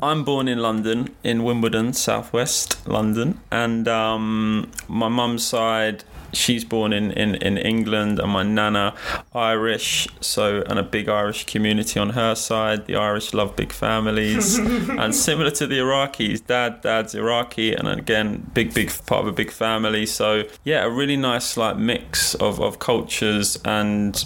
I'm 0.00 0.24
born 0.24 0.48
in 0.48 0.58
London, 0.58 1.08
in 1.24 1.42
Wimbledon, 1.44 1.92
southwest 1.92 2.86
London, 2.86 3.40
and 3.50 3.88
um, 3.88 4.70
my 4.88 5.08
mum's 5.08 5.44
side. 5.44 6.04
She's 6.32 6.64
born 6.64 6.92
in, 6.92 7.10
in, 7.12 7.34
in 7.36 7.56
England, 7.56 8.18
and 8.18 8.30
my 8.32 8.42
nana 8.42 8.94
Irish. 9.34 10.08
So, 10.20 10.62
and 10.68 10.78
a 10.78 10.82
big 10.82 11.08
Irish 11.08 11.46
community 11.46 11.98
on 11.98 12.10
her 12.10 12.34
side. 12.34 12.86
The 12.86 12.96
Irish 12.96 13.34
love 13.34 13.56
big 13.56 13.72
families, 13.72 14.58
and 14.58 15.14
similar 15.14 15.50
to 15.52 15.66
the 15.66 15.78
Iraqis, 15.78 16.46
dad 16.46 16.80
dad's 16.82 17.14
Iraqi, 17.14 17.74
and 17.74 17.88
again, 17.88 18.50
big 18.54 18.74
big 18.74 18.92
part 19.06 19.22
of 19.22 19.28
a 19.28 19.32
big 19.32 19.50
family. 19.50 20.06
So, 20.06 20.44
yeah, 20.64 20.84
a 20.84 20.90
really 20.90 21.16
nice 21.16 21.56
like 21.56 21.76
mix 21.76 22.34
of, 22.34 22.60
of 22.60 22.78
cultures 22.78 23.58
and 23.64 24.24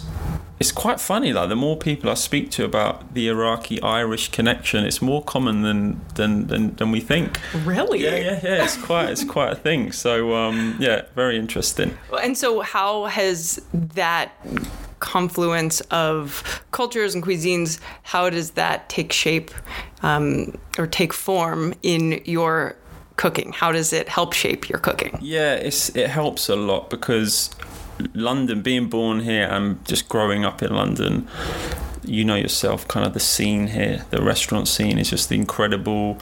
it's 0.60 0.70
quite 0.72 1.00
funny 1.00 1.32
like 1.32 1.48
the 1.48 1.56
more 1.56 1.76
people 1.76 2.08
i 2.10 2.14
speak 2.14 2.50
to 2.50 2.64
about 2.64 3.14
the 3.14 3.28
iraqi 3.28 3.80
irish 3.82 4.30
connection 4.30 4.84
it's 4.84 5.02
more 5.02 5.22
common 5.24 5.62
than 5.62 6.00
than 6.14 6.46
than, 6.46 6.74
than 6.76 6.90
we 6.92 7.00
think 7.00 7.40
Really? 7.64 8.02
yeah 8.04 8.16
yeah 8.16 8.40
yeah 8.42 8.64
it's 8.64 8.76
quite 8.76 9.10
it's 9.10 9.24
quite 9.24 9.52
a 9.52 9.56
thing 9.56 9.90
so 9.92 10.34
um 10.36 10.76
yeah 10.78 11.02
very 11.14 11.36
interesting 11.38 11.96
And 12.22 12.36
so, 12.38 12.60
how 12.60 13.06
has 13.06 13.60
that 13.72 14.30
confluence 15.00 15.80
of 15.90 16.62
cultures 16.70 17.14
and 17.14 17.24
cuisines, 17.24 17.80
how 18.04 18.30
does 18.30 18.52
that 18.52 18.88
take 18.88 19.12
shape 19.12 19.50
um, 20.02 20.54
or 20.78 20.86
take 20.86 21.12
form 21.12 21.74
in 21.82 22.20
your 22.24 22.76
cooking? 23.16 23.52
How 23.52 23.72
does 23.72 23.92
it 23.92 24.08
help 24.08 24.32
shape 24.32 24.68
your 24.68 24.78
cooking? 24.78 25.18
yeah 25.20 25.54
it's 25.54 25.88
it 25.96 26.08
helps 26.08 26.48
a 26.48 26.54
lot 26.56 26.88
because 26.90 27.50
london 28.14 28.62
being 28.62 28.88
born 28.88 29.20
here 29.20 29.46
and 29.48 29.84
just 29.84 30.08
growing 30.08 30.44
up 30.44 30.62
in 30.62 30.74
london 30.74 31.26
you 32.04 32.24
know 32.24 32.34
yourself 32.34 32.86
kind 32.88 33.06
of 33.06 33.14
the 33.14 33.20
scene 33.20 33.68
here 33.68 34.04
the 34.10 34.22
restaurant 34.22 34.68
scene 34.68 34.98
is 34.98 35.10
just 35.10 35.30
incredible. 35.30 36.18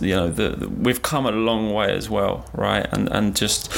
You 0.00 0.16
know 0.16 0.28
the, 0.28 0.50
the 0.50 0.68
we've 0.68 1.02
come 1.02 1.26
a 1.26 1.32
long 1.32 1.72
way 1.72 1.92
as 1.92 2.08
well 2.08 2.46
right? 2.52 2.86
And 2.92 3.08
and 3.08 3.36
just 3.36 3.70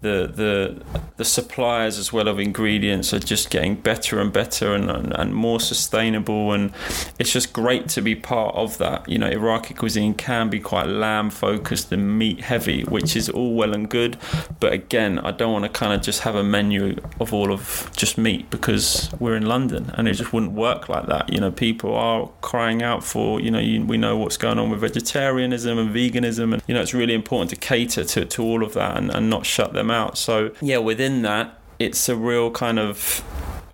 the 0.00 0.26
the 0.26 0.82
the 1.16 1.24
suppliers 1.24 1.98
as 1.98 2.12
well 2.12 2.28
of 2.28 2.38
ingredients 2.38 3.12
are 3.12 3.18
just 3.18 3.50
getting 3.50 3.74
better 3.74 4.20
and 4.20 4.32
better 4.32 4.74
and, 4.74 4.90
and, 4.90 5.12
and 5.12 5.34
more 5.34 5.60
sustainable. 5.60 6.52
And 6.52 6.72
it's 7.18 7.32
just 7.32 7.52
great 7.52 7.88
to 7.90 8.00
be 8.00 8.14
part 8.14 8.54
of 8.54 8.78
that. 8.78 9.08
You 9.08 9.18
know 9.18 9.28
iraqi 9.28 9.74
cuisine 9.74 10.14
can 10.14 10.50
be 10.50 10.60
quite 10.60 10.86
lamb 10.86 11.30
focused 11.30 11.92
and 11.92 12.18
meat 12.18 12.40
heavy 12.40 12.82
which 12.84 13.16
is 13.16 13.28
all 13.28 13.54
well 13.54 13.74
and 13.74 13.88
good. 13.88 14.16
But 14.58 14.72
again 14.72 15.18
i 15.18 15.30
don't 15.30 15.52
want 15.52 15.64
to 15.64 15.68
kind 15.68 15.92
of 15.92 16.02
just 16.02 16.20
have 16.20 16.34
a 16.34 16.42
menu 16.42 16.96
of 17.18 17.32
all 17.32 17.52
of 17.52 17.90
just 17.96 18.18
meat 18.18 18.50
because 18.50 19.10
we're 19.18 19.36
in 19.36 19.46
london 19.46 19.90
and 19.94 20.08
it 20.08 20.14
just 20.14 20.32
wouldn't 20.32 20.52
work 20.80 20.88
like 20.88 21.06
that. 21.06 21.32
You 21.32 21.40
know 21.40 21.50
people 21.50 21.94
are 21.94 22.28
crying 22.40 22.82
out 22.82 23.04
for 23.04 23.40
you 23.40 23.50
know 23.50 23.58
you, 23.58 23.84
we 23.84 23.96
know 23.96 24.16
what's 24.16 24.36
going 24.36 24.58
on 24.58 24.70
with 24.70 24.80
vegetarianism 24.80 25.78
and 25.78 25.94
veganism 25.94 26.52
and 26.52 26.62
you 26.66 26.74
know 26.74 26.80
it's 26.80 26.94
really 26.94 27.14
important 27.14 27.50
to 27.50 27.56
cater 27.56 28.04
to, 28.04 28.24
to 28.24 28.42
all 28.42 28.62
of 28.62 28.74
that 28.74 28.96
and, 28.96 29.10
and 29.10 29.30
not 29.30 29.46
shut 29.46 29.72
them 29.72 29.90
out. 29.90 30.18
So 30.18 30.52
yeah 30.60 30.78
within 30.78 31.22
that 31.22 31.58
it's 31.78 32.08
a 32.08 32.16
real 32.16 32.50
kind 32.50 32.78
of 32.78 33.22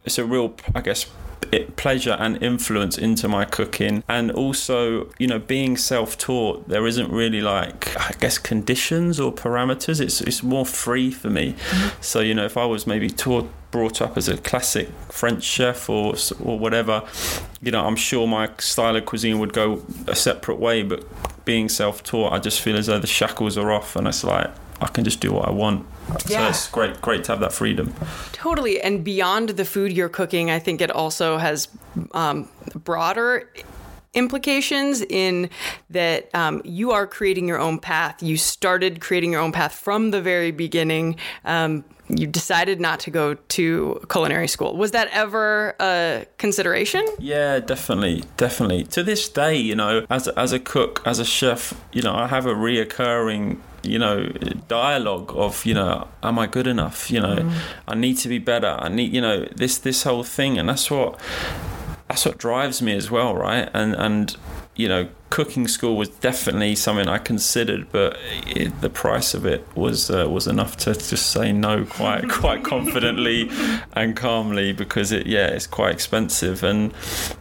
it's 0.05 0.19
a 0.19 0.25
real 0.25 0.55
i 0.75 0.81
guess 0.81 1.07
pleasure 1.77 2.17
and 2.19 2.43
influence 2.43 2.99
into 2.99 3.29
my 3.29 3.45
cooking 3.45 4.03
and 4.09 4.31
also 4.33 5.09
you 5.19 5.27
know 5.27 5.39
being 5.39 5.77
self-taught 5.77 6.69
there 6.69 6.87
isn't 6.87 7.11
really 7.11 7.41
like 7.41 7.97
i 8.01 8.13
guess 8.19 8.37
conditions 8.37 9.21
or 9.21 9.33
parameters 9.33 10.01
it's 10.01 10.21
it's 10.21 10.43
more 10.43 10.67
free 10.67 11.11
for 11.11 11.31
me 11.31 11.53
mm-hmm. 11.53 12.03
so 12.03 12.21
you 12.21 12.35
know 12.35 12.45
if 12.45 12.57
i 12.57 12.65
was 12.65 12.87
maybe 12.87 13.09
taught 13.09 13.49
brought 13.71 14.01
up 14.01 14.17
as 14.17 14.27
a 14.27 14.39
classic 14.39 14.89
French 15.11 15.45
chef 15.45 15.91
or 15.91 16.15
or 16.43 16.59
whatever, 16.59 17.03
you 17.61 17.71
know, 17.71 17.85
I'm 17.85 17.97
sure 17.97 18.27
my 18.27 18.49
style 18.59 18.97
of 18.97 19.05
cuisine 19.05 19.39
would 19.39 19.53
go 19.53 19.83
a 20.07 20.17
separate 20.17 20.59
way. 20.59 20.83
But 20.83 21.05
being 21.47 21.71
self-taught, 21.71 22.35
I 22.35 22.39
just 22.39 22.61
feel 22.61 22.77
as 22.77 22.87
though 22.87 22.99
the 22.99 23.07
shackles 23.07 23.57
are 23.57 23.73
off, 23.73 23.97
and 23.97 24.07
it's 24.07 24.23
like 24.23 24.51
I 24.83 24.89
can 24.89 25.05
just 25.05 25.21
do 25.21 25.33
what 25.33 25.49
I 25.49 25.51
want. 25.51 25.87
Yeah. 26.29 26.43
So 26.43 26.49
it's 26.49 26.69
great, 26.69 27.01
great 27.01 27.25
to 27.25 27.33
have 27.33 27.41
that 27.41 27.55
freedom. 27.55 27.95
Totally, 28.33 28.79
and 28.83 29.03
beyond 29.03 29.51
the 29.51 29.65
food 29.65 29.93
you're 29.93 30.11
cooking, 30.11 30.51
I 30.51 30.59
think 30.59 30.83
it 30.83 30.91
also 30.91 31.39
has 31.39 31.69
um, 32.13 32.51
broader 32.85 33.51
implications 34.17 35.03
in 35.03 35.49
that 35.91 36.35
um, 36.35 36.63
you 36.65 36.91
are 36.91 37.07
creating 37.07 37.47
your 37.47 37.61
own 37.61 37.79
path. 37.79 38.23
You 38.23 38.37
started 38.37 39.01
creating 39.01 39.33
your 39.33 39.41
own 39.41 39.53
path 39.53 39.75
from 39.75 40.11
the 40.11 40.21
very 40.21 40.51
beginning. 40.51 41.17
Um, 41.45 41.85
you 42.09 42.27
decided 42.27 42.81
not 42.81 43.01
to 43.01 43.11
go 43.11 43.35
to 43.35 44.01
culinary 44.09 44.49
school. 44.49 44.77
Was 44.77 44.93
that 44.93 45.09
ever 45.13 45.75
a 45.81 46.27
consideration? 46.39 47.05
Yeah, 47.19 47.59
definitely, 47.59 48.25
definitely. 48.37 48.85
To 48.85 49.03
this 49.03 49.29
day, 49.29 49.57
you 49.57 49.75
know, 49.75 50.07
as 50.09 50.29
a, 50.29 50.39
as 50.39 50.53
a 50.53 50.61
cook, 50.61 51.03
as 51.05 51.19
a 51.19 51.25
chef, 51.25 51.75
you 51.93 52.03
know, 52.03 52.15
I 52.15 52.29
have 52.29 52.47
a 52.47 52.55
reoccurring 52.55 53.59
you 53.83 53.99
know 54.01 54.27
dialogue 54.67 55.33
of 55.37 55.65
you 55.65 55.73
know 55.73 56.09
am 56.21 56.41
i 56.41 56.47
good 56.47 56.67
enough 56.67 57.09
you 57.09 57.21
know 57.21 57.37
mm. 57.37 57.53
i 57.87 57.95
need 57.95 58.15
to 58.15 58.29
be 58.29 58.39
better 58.39 58.77
i 58.81 58.89
need 58.89 59.13
you 59.13 59.21
know 59.21 59.47
this 59.55 59.79
this 59.79 60.03
whole 60.03 60.25
thing 60.25 60.59
and 60.59 60.69
that's 60.69 60.91
what 60.91 61.21
that's 62.09 62.25
what 62.25 62.39
drives 62.39 62.81
me 62.81 62.93
as 62.95 63.11
well 63.11 63.35
right 63.35 63.69
and 63.75 63.95
and 63.95 64.37
you 64.77 64.89
know, 64.89 65.09
cooking 65.31 65.67
school 65.67 65.97
was 65.97 66.09
definitely 66.09 66.77
something 66.77 67.09
I 67.09 67.17
considered, 67.19 67.91
but 67.91 68.19
it, 68.47 68.79
the 68.83 68.91
price 68.91 69.33
of 69.33 69.47
it 69.47 69.67
was 69.75 70.11
uh, 70.11 70.29
was 70.29 70.47
enough 70.47 70.77
to 70.79 70.93
just 70.93 71.31
say 71.31 71.51
no 71.51 71.85
quite 71.87 72.29
quite 72.31 72.63
confidently 72.63 73.51
and 73.95 74.15
calmly 74.15 74.73
because 74.73 75.13
it 75.13 75.27
yeah 75.27 75.47
it's 75.47 75.67
quite 75.67 75.93
expensive. 75.93 76.63
And 76.63 76.93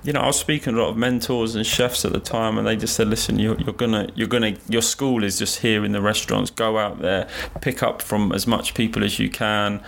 you 0.04 0.14
know, 0.14 0.22
I 0.22 0.28
was 0.28 0.40
speaking 0.40 0.74
to 0.74 0.80
a 0.80 0.82
lot 0.82 0.90
of 0.90 0.98
mentors 0.98 1.56
and 1.56 1.66
chefs 1.66 2.06
at 2.06 2.14
the 2.14 2.22
time, 2.22 2.58
and 2.58 2.66
they 2.66 2.78
just 2.78 2.96
said, 2.96 3.10
"Listen, 3.10 3.38
you're, 3.38 3.60
you're 3.60 3.74
gonna 3.74 4.08
you're 4.16 4.30
gonna 4.30 4.56
your 4.70 4.82
school 4.82 5.24
is 5.24 5.38
just 5.38 5.60
here 5.60 5.84
in 5.84 5.92
the 5.92 6.02
restaurants. 6.02 6.50
Go 6.50 6.78
out 6.78 7.00
there, 7.00 7.28
pick 7.60 7.84
up 7.84 8.02
from 8.02 8.32
as 8.32 8.48
much 8.48 8.74
people 8.74 9.04
as 9.04 9.20
you 9.20 9.30
can." 9.30 9.84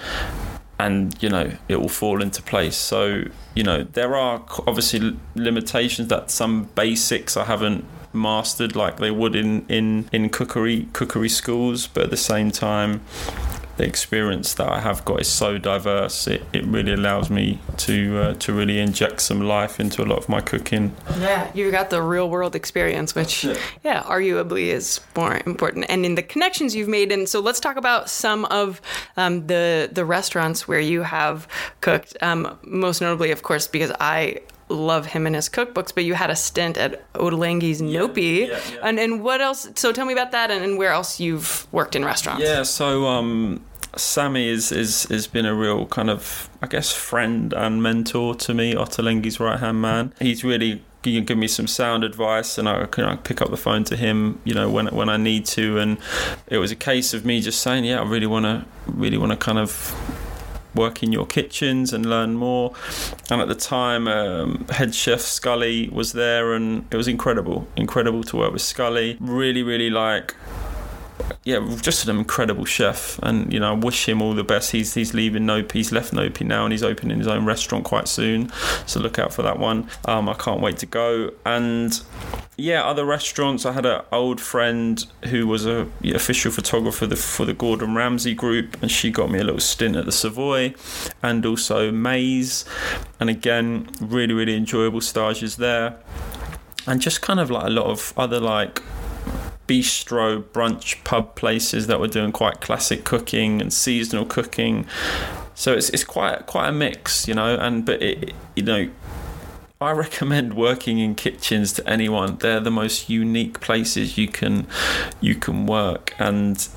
And 0.79 1.15
you 1.21 1.29
know 1.29 1.51
it 1.67 1.81
will 1.81 1.89
fall 1.89 2.21
into 2.21 2.41
place. 2.41 2.75
So 2.75 3.25
you 3.57 3.63
know 3.63 3.83
there 3.83 4.15
are 4.15 4.43
obviously 4.67 5.17
limitations 5.33 6.09
that 6.09 6.29
some 6.29 6.65
basics 6.75 7.35
i 7.35 7.43
haven't 7.43 7.83
mastered 8.13 8.75
like 8.75 8.97
they 8.97 9.09
would 9.09 9.35
in 9.35 9.65
in 9.67 10.07
in 10.11 10.29
cookery 10.29 10.87
cookery 10.93 11.27
schools 11.27 11.87
but 11.87 12.03
at 12.03 12.09
the 12.11 12.23
same 12.31 12.51
time 12.51 13.01
the 13.77 13.85
experience 13.85 14.55
that 14.55 14.69
I 14.69 14.79
have 14.79 15.05
got 15.05 15.21
is 15.21 15.27
so 15.27 15.57
diverse. 15.57 16.27
It, 16.27 16.43
it 16.51 16.65
really 16.65 16.93
allows 16.93 17.29
me 17.29 17.59
to 17.77 18.17
uh, 18.17 18.33
to 18.35 18.53
really 18.53 18.79
inject 18.79 19.21
some 19.21 19.41
life 19.41 19.79
into 19.79 20.03
a 20.03 20.05
lot 20.05 20.17
of 20.17 20.29
my 20.29 20.41
cooking. 20.41 20.95
Yeah, 21.19 21.49
you 21.53 21.71
got 21.71 21.89
the 21.89 22.01
real 22.01 22.29
world 22.29 22.55
experience, 22.55 23.15
which 23.15 23.43
yeah. 23.43 23.57
yeah, 23.83 24.03
arguably 24.03 24.67
is 24.67 24.99
more 25.15 25.39
important. 25.45 25.85
And 25.89 26.05
in 26.05 26.15
the 26.15 26.23
connections 26.23 26.75
you've 26.75 26.89
made, 26.89 27.11
and 27.11 27.29
so 27.29 27.39
let's 27.39 27.59
talk 27.59 27.77
about 27.77 28.09
some 28.09 28.45
of 28.45 28.81
um, 29.15 29.47
the 29.47 29.89
the 29.91 30.05
restaurants 30.05 30.67
where 30.67 30.79
you 30.79 31.03
have 31.03 31.47
cooked. 31.81 32.17
Um, 32.21 32.57
most 32.63 33.01
notably, 33.01 33.31
of 33.31 33.43
course, 33.43 33.67
because 33.67 33.91
I 33.99 34.41
love 34.69 35.07
him 35.07 35.25
and 35.25 35.35
his 35.35 35.49
cookbooks, 35.49 35.93
but 35.93 36.03
you 36.03 36.13
had 36.13 36.29
a 36.29 36.35
stint 36.35 36.77
at 36.77 37.11
Ottolenghi's 37.13 37.81
Nopi. 37.81 38.39
Yeah, 38.39 38.45
yeah, 38.47 38.59
yeah. 38.73 38.79
And, 38.83 38.99
and 38.99 39.23
what 39.23 39.41
else? 39.41 39.69
So 39.75 39.91
tell 39.91 40.05
me 40.05 40.13
about 40.13 40.31
that 40.31 40.51
and, 40.51 40.63
and 40.63 40.77
where 40.77 40.91
else 40.91 41.19
you've 41.19 41.67
worked 41.71 41.95
in 41.95 42.03
restaurants. 42.03 42.43
Yeah, 42.43 42.63
so 42.63 43.05
um, 43.07 43.63
Sammy 43.95 44.47
is, 44.47 44.71
is 44.71 45.03
has 45.03 45.27
been 45.27 45.45
a 45.45 45.55
real 45.55 45.85
kind 45.87 46.09
of 46.09 46.49
I 46.61 46.67
guess 46.67 46.91
friend 46.91 47.53
and 47.53 47.81
mentor 47.81 48.35
to 48.35 48.53
me. 48.53 48.73
Ottolenghi's 48.73 49.39
right 49.39 49.59
hand 49.59 49.81
man. 49.81 50.13
He's 50.19 50.43
really 50.43 50.83
he 51.03 51.15
can 51.15 51.25
give 51.25 51.37
me 51.37 51.47
some 51.47 51.67
sound 51.67 52.03
advice, 52.03 52.57
and 52.57 52.67
I 52.67 52.85
can 52.85 53.05
I 53.05 53.15
pick 53.15 53.41
up 53.41 53.49
the 53.49 53.57
phone 53.57 53.83
to 53.85 53.95
him, 53.95 54.39
you 54.43 54.53
know, 54.53 54.69
when 54.69 54.87
when 54.87 55.09
I 55.09 55.17
need 55.17 55.45
to. 55.47 55.79
And 55.79 55.97
it 56.47 56.57
was 56.57 56.71
a 56.71 56.75
case 56.75 57.13
of 57.13 57.25
me 57.25 57.41
just 57.41 57.61
saying, 57.61 57.85
yeah, 57.85 58.01
I 58.01 58.03
really 58.03 58.27
want 58.27 58.45
to 58.45 58.65
really 58.87 59.17
want 59.17 59.31
to 59.31 59.37
kind 59.37 59.57
of 59.57 59.95
work 60.75 61.03
in 61.03 61.11
your 61.11 61.25
kitchens 61.25 61.93
and 61.93 62.05
learn 62.05 62.35
more. 62.35 62.73
And 63.29 63.41
at 63.41 63.47
the 63.47 63.55
time, 63.55 64.07
um, 64.07 64.65
head 64.69 64.93
chef 64.93 65.21
Scully 65.21 65.89
was 65.89 66.13
there, 66.13 66.53
and 66.53 66.85
it 66.91 66.97
was 66.97 67.07
incredible, 67.07 67.67
incredible 67.75 68.23
to 68.23 68.37
work 68.37 68.53
with 68.53 68.61
Scully. 68.61 69.17
Really, 69.19 69.63
really 69.63 69.89
like 69.89 70.35
yeah, 71.43 71.65
just 71.81 72.07
an 72.07 72.17
incredible 72.17 72.65
chef, 72.65 73.19
and 73.23 73.51
you 73.53 73.59
know, 73.59 73.71
I 73.71 73.75
wish 73.75 74.07
him 74.07 74.21
all 74.21 74.33
the 74.33 74.43
best. 74.43 74.71
He's 74.71 74.93
he's 74.93 75.13
leaving 75.13 75.45
Nope, 75.45 75.71
he's 75.71 75.91
left 75.91 76.13
Nopi 76.13 76.45
now, 76.45 76.65
and 76.65 76.73
he's 76.73 76.83
opening 76.83 77.17
his 77.17 77.27
own 77.27 77.45
restaurant 77.45 77.85
quite 77.85 78.07
soon. 78.07 78.51
So 78.85 78.99
look 78.99 79.17
out 79.17 79.33
for 79.33 79.43
that 79.43 79.57
one. 79.57 79.89
Um, 80.05 80.27
I 80.27 80.33
can't 80.33 80.59
wait 80.61 80.77
to 80.79 80.85
go. 80.85 81.31
And 81.45 81.99
yeah, 82.57 82.83
other 82.83 83.05
restaurants. 83.05 83.65
I 83.65 83.71
had 83.71 83.85
an 83.85 84.01
old 84.11 84.41
friend 84.41 85.05
who 85.25 85.47
was 85.47 85.65
a 85.65 85.87
official 86.03 86.51
photographer 86.51 86.97
for 86.97 87.07
the, 87.07 87.15
for 87.15 87.45
the 87.45 87.53
Gordon 87.53 87.95
Ramsay 87.95 88.33
group, 88.33 88.81
and 88.81 88.91
she 88.91 89.09
got 89.09 89.29
me 89.31 89.39
a 89.39 89.43
little 89.43 89.61
stint 89.61 89.95
at 89.95 90.05
the 90.05 90.11
Savoy, 90.11 90.73
and 91.23 91.45
also 91.45 91.91
Maze, 91.91 92.65
and 93.19 93.29
again, 93.29 93.89
really 94.01 94.33
really 94.33 94.55
enjoyable 94.55 95.01
stages 95.01 95.57
there, 95.57 95.97
and 96.85 96.99
just 96.99 97.21
kind 97.21 97.39
of 97.39 97.49
like 97.49 97.67
a 97.67 97.69
lot 97.69 97.85
of 97.85 98.13
other 98.17 98.39
like 98.39 98.81
bistro 99.67 100.41
brunch 100.41 101.03
pub 101.03 101.35
places 101.35 101.87
that 101.87 101.99
were 101.99 102.07
doing 102.07 102.31
quite 102.31 102.61
classic 102.61 103.03
cooking 103.03 103.61
and 103.61 103.71
seasonal 103.73 104.25
cooking. 104.25 104.85
So 105.55 105.73
it's 105.73 105.89
it's 105.89 106.03
quite 106.03 106.45
quite 106.45 106.69
a 106.69 106.71
mix 106.71 107.27
you 107.27 107.33
know 107.33 107.55
and 107.55 107.85
but 107.85 108.01
it 108.01 108.33
you 108.55 108.63
know 108.63 108.89
I 109.79 109.91
recommend 109.91 110.55
working 110.55 110.97
in 110.97 111.13
kitchens 111.13 111.71
to 111.73 111.87
anyone. 111.87 112.37
They're 112.37 112.59
the 112.59 112.71
most 112.71 113.09
unique 113.09 113.59
places 113.59 114.17
you 114.17 114.27
can 114.27 114.65
you 115.21 115.35
can 115.35 115.67
work. 115.67 116.15
And 116.17 116.67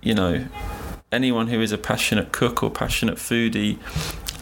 you 0.00 0.14
know 0.14 0.46
anyone 1.12 1.48
who 1.48 1.60
is 1.60 1.70
a 1.70 1.78
passionate 1.78 2.32
cook 2.32 2.62
or 2.62 2.70
passionate 2.70 3.16
foodie 3.16 3.78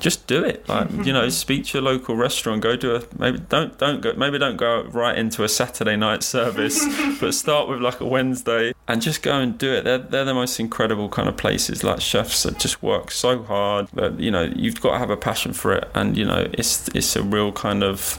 just 0.01 0.27
do 0.27 0.45
it. 0.45 0.69
Like 0.69 0.91
you 0.91 0.97
mm-hmm. 0.97 1.13
know, 1.13 1.29
speak 1.29 1.67
to 1.67 1.79
your 1.79 1.83
local 1.83 2.17
restaurant. 2.17 2.63
Go 2.63 2.77
do 2.77 2.97
a 2.97 3.03
maybe 3.19 3.39
don't 3.49 3.77
don't 3.79 4.01
go 4.01 4.15
maybe 4.15 4.39
don't 4.39 4.57
go 4.57 4.83
right 4.85 5.17
into 5.17 5.45
a 5.45 5.49
Saturday 5.49 5.97
night 5.97 6.23
service, 6.23 6.85
but 7.21 7.35
start 7.35 7.69
with 7.69 7.81
like 7.81 8.01
a 8.01 8.07
Wednesday 8.07 8.73
and 8.89 9.01
just 9.01 9.23
go 9.23 9.39
and 9.39 9.57
do 9.59 9.73
it. 9.73 9.85
They're 9.85 9.99
they're 9.99 10.25
the 10.25 10.35
most 10.35 10.59
incredible 10.59 11.09
kind 11.09 11.29
of 11.29 11.37
places. 11.37 11.85
Like 11.85 12.01
chefs 12.01 12.43
that 12.43 12.59
just 12.59 12.83
work 12.83 13.11
so 13.11 13.43
hard. 13.43 13.89
But 13.93 14.19
you 14.19 14.31
know, 14.31 14.53
you've 14.57 14.81
got 14.81 14.93
to 14.93 14.99
have 14.99 15.11
a 15.11 15.17
passion 15.17 15.53
for 15.53 15.73
it, 15.73 15.89
and 15.95 16.17
you 16.17 16.25
know, 16.25 16.49
it's 16.55 16.89
it's 16.89 17.15
a 17.15 17.23
real 17.23 17.53
kind 17.53 17.83
of 17.83 18.19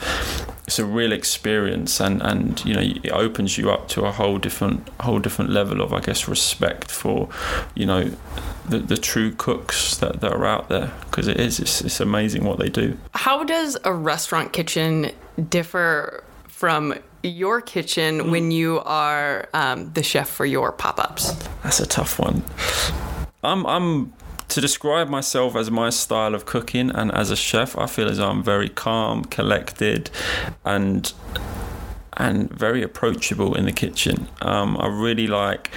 it's 0.72 0.80
a 0.80 0.86
real 0.86 1.12
experience 1.12 2.00
and 2.00 2.22
and 2.22 2.64
you 2.64 2.74
know 2.74 2.82
it 2.82 3.12
opens 3.12 3.58
you 3.58 3.70
up 3.70 3.90
to 3.90 4.06
a 4.06 4.12
whole 4.12 4.38
different 4.38 4.88
whole 5.02 5.20
different 5.20 5.52
level 5.52 5.82
of 5.82 5.92
I 5.92 6.00
guess 6.00 6.30
respect 6.30 6.90
for 6.90 7.28
you 7.76 7.86
know 7.86 8.12
the, 8.66 8.80
the 8.80 8.98
true 8.98 9.32
cooks 9.32 9.98
that, 9.98 10.22
that 10.22 10.32
are 10.32 10.46
out 10.46 10.70
there 10.70 10.94
because 11.02 11.28
it 11.28 11.40
is 11.40 11.60
it's, 11.72 11.82
it's 11.82 12.00
amazing 12.00 12.44
what 12.44 12.60
they 12.60 12.70
do. 12.70 12.98
How 13.14 13.44
does 13.44 13.78
a 13.84 13.94
restaurant 13.94 14.54
kitchen 14.54 15.12
differ 15.50 16.24
from 16.48 16.94
your 17.24 17.62
kitchen 17.62 18.20
mm. 18.20 18.32
when 18.32 18.52
you 18.52 18.82
are 18.82 19.48
um, 19.54 19.92
the 19.94 20.04
chef 20.04 20.30
for 20.30 20.46
your 20.46 20.72
pop-ups? 20.72 21.34
That's 21.64 21.80
a 21.80 21.86
tough 21.86 22.20
one. 22.20 22.44
I'm 23.44 23.66
I'm 23.66 24.14
to 24.50 24.60
describe 24.60 25.08
myself 25.08 25.56
as 25.56 25.72
my 25.72 25.90
style 25.90 26.36
of 26.36 26.46
cooking 26.46 26.92
and 26.92 27.10
as 27.14 27.32
a 27.32 27.38
chef, 27.38 27.78
I 27.78 27.88
feel 27.88 28.10
as 28.10 28.20
I'm 28.20 28.44
very 28.44 28.68
calm, 28.68 29.24
collected, 29.24 30.12
and 30.66 31.12
and 32.18 32.50
very 32.52 32.84
approachable 32.84 33.56
in 33.56 33.66
the 33.66 33.72
kitchen. 33.72 34.28
Um, 34.42 34.78
I 34.78 34.88
really 34.88 35.28
like, 35.28 35.72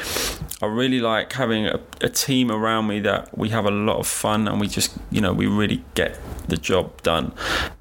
I 0.61 0.67
really 0.67 1.01
like 1.01 1.33
having 1.33 1.67
a, 1.67 1.81
a, 2.01 2.09
team 2.09 2.51
around 2.51 2.89
me 2.89 3.01
that 3.01 3.37
we 3.39 3.51
have 3.51 3.67
a 3.67 3.71
lot 3.71 3.99
of 3.99 4.07
fun 4.07 4.49
and 4.49 4.61
we 4.61 4.67
just, 4.67 4.97
you 5.11 5.21
know, 5.21 5.33
we 5.33 5.47
really 5.47 5.85
get 5.95 6.19
the 6.49 6.57
job 6.57 7.03
done. 7.03 7.33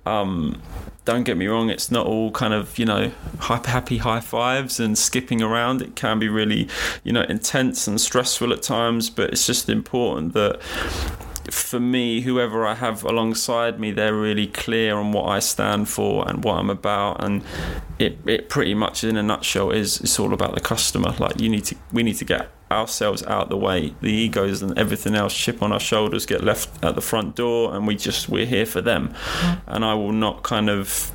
Um, 0.06 0.62
don't 1.06 1.24
get 1.24 1.36
me 1.36 1.48
wrong, 1.48 1.70
it's 1.70 1.92
not 1.92 2.06
all 2.06 2.32
kind 2.32 2.54
of, 2.54 2.78
you 2.78 2.86
know, 2.86 3.12
happy 3.39 3.98
high 3.98 4.22
fives 4.22 4.80
and 4.80 4.98
skipping 4.98 5.42
around. 5.42 5.82
It 5.82 5.96
can 5.96 6.20
be 6.20 6.30
really, 6.30 6.70
you 7.04 7.12
know, 7.12 7.24
intense 7.24 7.88
and 7.88 8.00
stressful 8.00 8.54
at 8.54 8.62
times, 8.62 9.10
but 9.10 9.32
it's 9.32 9.46
just 9.46 9.68
important 9.68 10.34
that 10.34 10.62
for 11.51 11.79
me, 11.79 12.21
whoever 12.21 12.65
I 12.65 12.75
have 12.75 13.03
alongside 13.03 13.79
me, 13.79 13.91
they're 13.91 14.15
really 14.15 14.47
clear 14.47 14.95
on 14.95 15.12
what 15.12 15.25
I 15.25 15.39
stand 15.39 15.89
for 15.89 16.27
and 16.27 16.43
what 16.43 16.58
I'm 16.58 16.69
about, 16.69 17.23
and 17.23 17.43
it, 17.99 18.17
it 18.25 18.49
pretty 18.49 18.73
much 18.73 19.03
in 19.03 19.17
a 19.17 19.23
nutshell 19.23 19.71
is 19.71 19.99
it's 20.01 20.19
all 20.19 20.34
about 20.34 20.56
the 20.56 20.62
customer. 20.62 21.13
Like 21.19 21.39
you 21.39 21.49
need 21.49 21.65
to, 21.65 21.75
we 21.91 22.03
need 22.03 22.17
to 22.17 22.25
get 22.25 22.49
ourselves 22.71 23.23
out 23.23 23.49
the 23.49 23.58
way. 23.58 23.93
The 24.01 24.12
egos 24.12 24.62
and 24.62 24.77
everything 24.77 25.15
else, 25.15 25.34
chip 25.36 25.62
on 25.62 25.71
our 25.71 25.79
shoulders, 25.79 26.25
get 26.25 26.43
left 26.43 26.84
at 26.84 26.95
the 26.95 27.01
front 27.01 27.36
door, 27.36 27.75
and 27.75 27.86
we 27.88 27.95
just 27.95 28.29
we're 28.29 28.45
here 28.45 28.65
for 28.65 28.82
them. 28.82 29.13
And 29.67 29.86
I 29.86 29.93
will 29.93 30.13
not 30.13 30.43
kind 30.43 30.69
of 30.69 31.12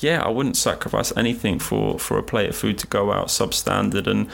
yeah, 0.00 0.22
I 0.22 0.28
wouldn't 0.28 0.56
sacrifice 0.56 1.12
anything 1.16 1.58
for, 1.58 1.98
for 1.98 2.18
a 2.18 2.22
plate 2.22 2.50
of 2.50 2.56
food 2.56 2.78
to 2.78 2.86
go 2.86 3.12
out 3.12 3.28
substandard, 3.28 4.06
and 4.06 4.28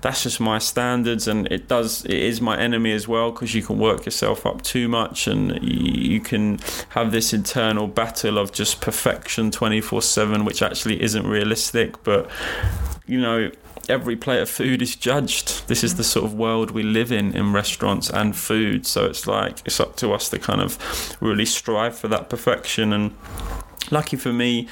that's 0.00 0.22
just 0.22 0.40
my 0.40 0.58
standards. 0.58 1.28
And 1.28 1.46
it 1.52 1.68
does, 1.68 2.04
it 2.04 2.12
is 2.12 2.40
my 2.40 2.58
enemy 2.58 2.92
as 2.92 3.06
well 3.06 3.30
because 3.30 3.54
you 3.54 3.62
can 3.62 3.78
work 3.78 4.04
yourself 4.04 4.44
up 4.46 4.62
too 4.62 4.88
much, 4.88 5.26
and 5.26 5.62
you, 5.62 6.12
you 6.14 6.20
can 6.20 6.58
have 6.90 7.12
this 7.12 7.32
internal 7.32 7.86
battle 7.86 8.38
of 8.38 8.52
just 8.52 8.80
perfection 8.80 9.50
twenty 9.50 9.80
four 9.80 10.02
seven, 10.02 10.44
which 10.44 10.62
actually 10.62 11.00
isn't 11.02 11.26
realistic. 11.26 12.02
But 12.02 12.30
you 13.06 13.20
know, 13.20 13.50
every 13.88 14.16
plate 14.16 14.40
of 14.40 14.48
food 14.48 14.82
is 14.82 14.96
judged. 14.96 15.68
This 15.68 15.84
is 15.84 15.96
the 15.96 16.04
sort 16.04 16.24
of 16.24 16.34
world 16.34 16.70
we 16.70 16.82
live 16.82 17.12
in 17.12 17.36
in 17.36 17.52
restaurants 17.52 18.10
and 18.10 18.34
food. 18.36 18.86
So 18.86 19.04
it's 19.04 19.26
like 19.26 19.58
it's 19.64 19.78
up 19.80 19.96
to 19.96 20.12
us 20.12 20.28
to 20.30 20.38
kind 20.38 20.60
of 20.60 21.16
really 21.20 21.46
strive 21.46 21.96
for 21.96 22.08
that 22.08 22.28
perfection 22.28 22.92
and 22.92 23.14
lucky 23.90 24.16
for 24.16 24.32
me, 24.32 24.68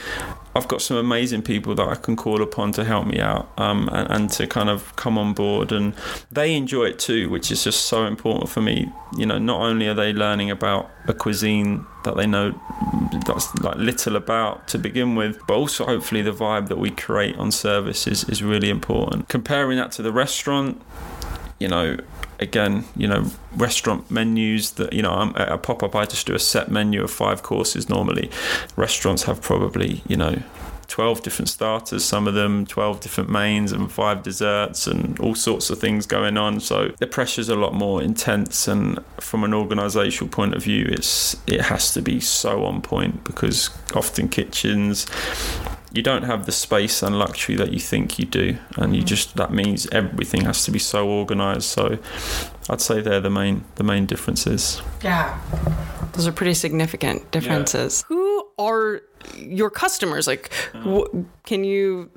I've 0.55 0.69
got 0.69 0.83
some 0.83 0.97
amazing 0.97 1.43
people 1.43 1.75
that 1.77 1.89
I 1.89 1.95
can 1.95 2.15
call 2.17 2.43
upon 2.43 2.73
to 2.73 2.85
help 2.85 3.07
me 3.07 3.19
out 3.21 3.51
um, 3.57 3.89
and, 3.93 4.11
and, 4.11 4.31
to 4.33 4.47
kind 4.47 4.69
of 4.69 4.95
come 4.97 5.17
on 5.17 5.33
board. 5.33 5.73
And 5.73 5.95
they 6.31 6.55
enjoy 6.55 6.85
it 6.85 6.99
too, 6.99 7.31
which 7.31 7.51
is 7.51 7.65
just 7.65 7.87
so 7.87 8.05
important 8.07 8.51
for 8.51 8.61
me. 8.61 8.93
You 9.17 9.27
know, 9.27 9.39
not 9.39 9.61
only 9.61 9.89
are 9.89 9.95
they 9.95 10.13
learning 10.13 10.51
about 10.51 10.91
a 11.07 11.15
cuisine 11.15 11.87
that 12.05 12.17
they 12.17 12.27
know 12.27 12.59
that's 13.27 13.55
like 13.57 13.77
little 13.77 14.17
about 14.17 14.69
to 14.69 14.79
begin 14.79 15.15
with, 15.15 15.39
but 15.47 15.55
also 15.55 15.87
hopefully 15.87 16.23
the 16.23 16.33
vibe 16.33 16.69
that 16.69 16.79
we 16.79 16.91
create 16.91 17.37
on 17.39 17.51
service 17.51 18.07
is, 18.07 18.25
is 18.29 18.43
really 18.43 18.69
important. 18.69 19.29
Comparing 19.29 19.79
that 19.79 19.93
to 19.93 20.03
the 20.03 20.13
restaurant, 20.13 20.81
you 21.59 21.69
know, 21.69 21.97
again, 22.43 22.85
you 22.97 23.07
know, 23.07 23.31
restaurant 23.57 24.11
menus 24.11 24.73
that, 24.73 24.93
you 24.93 25.03
know, 25.03 25.13
I'm 25.13 25.31
at 25.37 25.51
a 25.51 25.59
pop 25.59 25.83
up, 25.83 25.95
I 25.95 26.05
just 26.05 26.27
do 26.27 26.35
a 26.35 26.39
set 26.39 26.71
menu 26.71 27.03
of 27.03 27.11
five 27.11 27.43
courses 27.43 27.89
normally. 27.89 28.31
Restaurants 28.77 29.23
have 29.23 29.41
probably, 29.41 30.03
you 30.07 30.17
know, 30.17 30.43
12 30.89 31.23
different 31.23 31.49
starters, 31.49 32.05
some 32.05 32.29
of 32.29 32.35
them 32.35 32.67
12 32.67 33.01
different 33.01 33.31
mains 33.31 33.73
and 33.73 33.91
five 33.91 34.23
desserts 34.23 34.87
and 34.87 35.19
all 35.21 35.35
sorts 35.35 35.71
of 35.71 35.79
things 35.79 36.05
going 36.05 36.37
on. 36.37 36.61
So 36.61 36.93
the 36.99 37.07
pressure's 37.07 37.49
a 37.49 37.57
lot 37.57 37.73
more 37.73 38.03
intense 38.03 38.69
and 38.69 39.03
from 39.19 39.43
an 39.43 39.55
organizational 39.55 40.31
point 40.31 40.55
of 40.55 40.63
view 40.63 40.85
it's 40.91 41.35
it 41.47 41.63
has 41.63 41.95
to 41.95 42.03
be 42.03 42.21
so 42.21 42.67
on 42.67 42.83
point 42.83 43.25
because 43.25 43.71
often 43.95 44.29
kitchens 44.29 45.07
you 45.95 46.03
don't 46.03 46.23
have 46.23 46.47
the 46.47 46.53
space 46.53 47.03
and 47.03 47.19
luxury 47.19 47.55
that 47.57 47.73
you 47.73 47.79
think 47.79 48.19
you 48.19 48.25
do 48.25 48.57
and 48.77 48.97
you 48.97 49.03
mm. 49.03 49.07
just 49.07 49.37
that 49.37 49.53
means 49.53 49.87
everything 49.93 50.43
has 50.45 50.65
to 50.65 50.71
be 50.71 50.79
so 50.79 51.09
organized 51.09 51.65
so 51.65 51.99
i'd 52.71 52.81
say 52.81 53.01
they're 53.01 53.21
the 53.21 53.31
main 53.31 53.65
the 53.77 53.85
main 53.85 54.07
differences 54.07 54.81
yeah 55.03 55.39
those 56.13 56.27
are 56.27 56.33
pretty 56.33 56.55
significant 56.55 57.31
differences 57.31 58.05
yeah. 58.11 58.17
Are 58.59 59.03
your 59.37 59.71
customers 59.71 60.27
like 60.27 60.51
can 61.45 61.65
you 61.65 62.11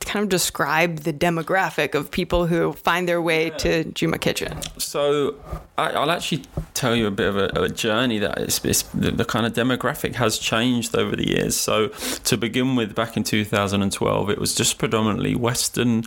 kind 0.00 0.22
of 0.22 0.28
describe 0.28 1.00
the 1.00 1.12
demographic 1.12 1.94
of 1.94 2.10
people 2.10 2.46
who 2.46 2.72
find 2.72 3.08
their 3.08 3.20
way 3.20 3.46
yeah. 3.46 3.56
to 3.56 3.84
juma 3.86 4.18
kitchen 4.18 4.56
so 4.78 5.34
I, 5.76 5.98
will 5.98 6.10
actually 6.10 6.44
tell 6.74 6.94
you 6.94 7.06
a 7.08 7.10
bit 7.10 7.26
of 7.26 7.36
a, 7.36 7.46
a 7.62 7.68
journey 7.68 8.18
that 8.18 8.38
it's, 8.38 8.64
it's, 8.64 8.82
the, 8.82 9.10
the 9.10 9.24
kind 9.24 9.44
of 9.44 9.54
demographic 9.54 10.14
has 10.14 10.38
changed 10.38 10.96
over 10.96 11.16
the 11.16 11.28
years 11.28 11.56
so 11.56 11.88
to 11.88 12.36
begin 12.36 12.76
with 12.76 12.94
back 12.94 13.16
in 13.16 13.24
2012 13.24 14.30
it 14.30 14.38
was 14.38 14.54
just 14.54 14.78
predominantly 14.78 15.34
western 15.34 16.04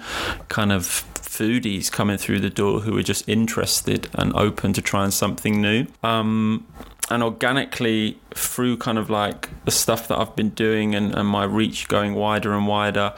kind 0.47 0.71
of 0.71 1.03
foodies 1.35 1.91
coming 1.91 2.17
through 2.17 2.39
the 2.39 2.49
door 2.49 2.79
who 2.79 2.93
were 2.93 3.03
just 3.03 3.27
interested 3.27 4.09
and 4.13 4.33
open 4.35 4.71
to 4.73 4.81
trying 4.81 5.11
something 5.11 5.61
new. 5.61 5.85
Um, 6.01 6.65
and 7.09 7.21
organically 7.23 8.19
through 8.33 8.77
kind 8.77 8.97
of 8.97 9.09
like 9.09 9.49
the 9.65 9.71
stuff 9.71 10.07
that 10.07 10.17
I've 10.17 10.35
been 10.35 10.49
doing 10.49 10.95
and, 10.95 11.13
and 11.13 11.27
my 11.27 11.43
reach 11.43 11.87
going 11.87 12.15
wider 12.15 12.53
and 12.53 12.67
wider 12.67 13.13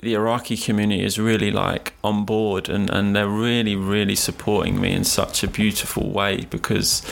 the 0.00 0.14
Iraqi 0.14 0.56
community 0.56 1.02
is 1.02 1.18
really 1.18 1.50
like 1.50 1.94
on 2.04 2.24
board 2.24 2.68
and, 2.68 2.90
and 2.90 3.16
they're 3.16 3.28
really, 3.28 3.74
really 3.74 4.14
supporting 4.14 4.80
me 4.80 4.92
in 4.92 5.04
such 5.04 5.42
a 5.42 5.48
beautiful 5.48 6.10
way 6.10 6.44
because 6.50 7.02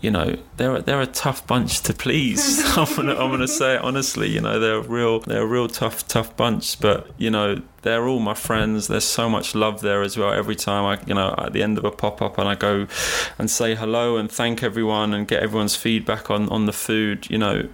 you 0.00 0.10
know 0.10 0.36
they're 0.56 0.80
they're 0.80 1.00
a 1.00 1.06
tough 1.06 1.46
bunch 1.46 1.80
to 1.82 1.92
please. 1.92 2.62
I'm 2.76 2.94
gonna 2.96 3.14
I'm 3.14 3.30
gonna 3.30 3.48
say 3.48 3.74
it 3.74 3.82
honestly. 3.82 4.28
You 4.28 4.40
know 4.40 4.58
they're 4.58 4.76
a 4.76 4.82
real 4.82 5.20
they're 5.20 5.42
a 5.42 5.46
real 5.46 5.68
tough 5.68 6.06
tough 6.08 6.36
bunch. 6.36 6.80
But 6.80 7.10
you 7.18 7.30
know 7.30 7.60
they're 7.82 8.06
all 8.06 8.20
my 8.20 8.34
friends. 8.34 8.88
There's 8.88 9.04
so 9.04 9.28
much 9.28 9.54
love 9.54 9.80
there 9.80 10.02
as 10.02 10.16
well. 10.16 10.32
Every 10.32 10.56
time 10.56 10.84
I 10.84 11.04
you 11.06 11.14
know 11.14 11.34
at 11.38 11.52
the 11.52 11.62
end 11.62 11.78
of 11.78 11.84
a 11.84 11.90
pop 11.90 12.22
up 12.22 12.38
and 12.38 12.48
I 12.48 12.54
go 12.54 12.86
and 13.38 13.50
say 13.50 13.74
hello 13.74 14.16
and 14.16 14.30
thank 14.30 14.62
everyone 14.62 15.12
and 15.12 15.28
get 15.28 15.42
everyone's 15.42 15.76
feedback 15.76 16.30
on 16.30 16.48
on 16.48 16.66
the 16.66 16.72
food. 16.72 17.28
You 17.30 17.38
know 17.38 17.68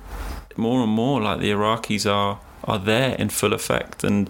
more 0.56 0.82
and 0.82 0.90
more 0.90 1.20
like 1.20 1.40
the 1.40 1.50
Iraqis 1.50 2.10
are 2.10 2.40
are 2.64 2.78
there 2.78 3.14
in 3.16 3.28
full 3.28 3.52
effect 3.52 4.04
and 4.04 4.28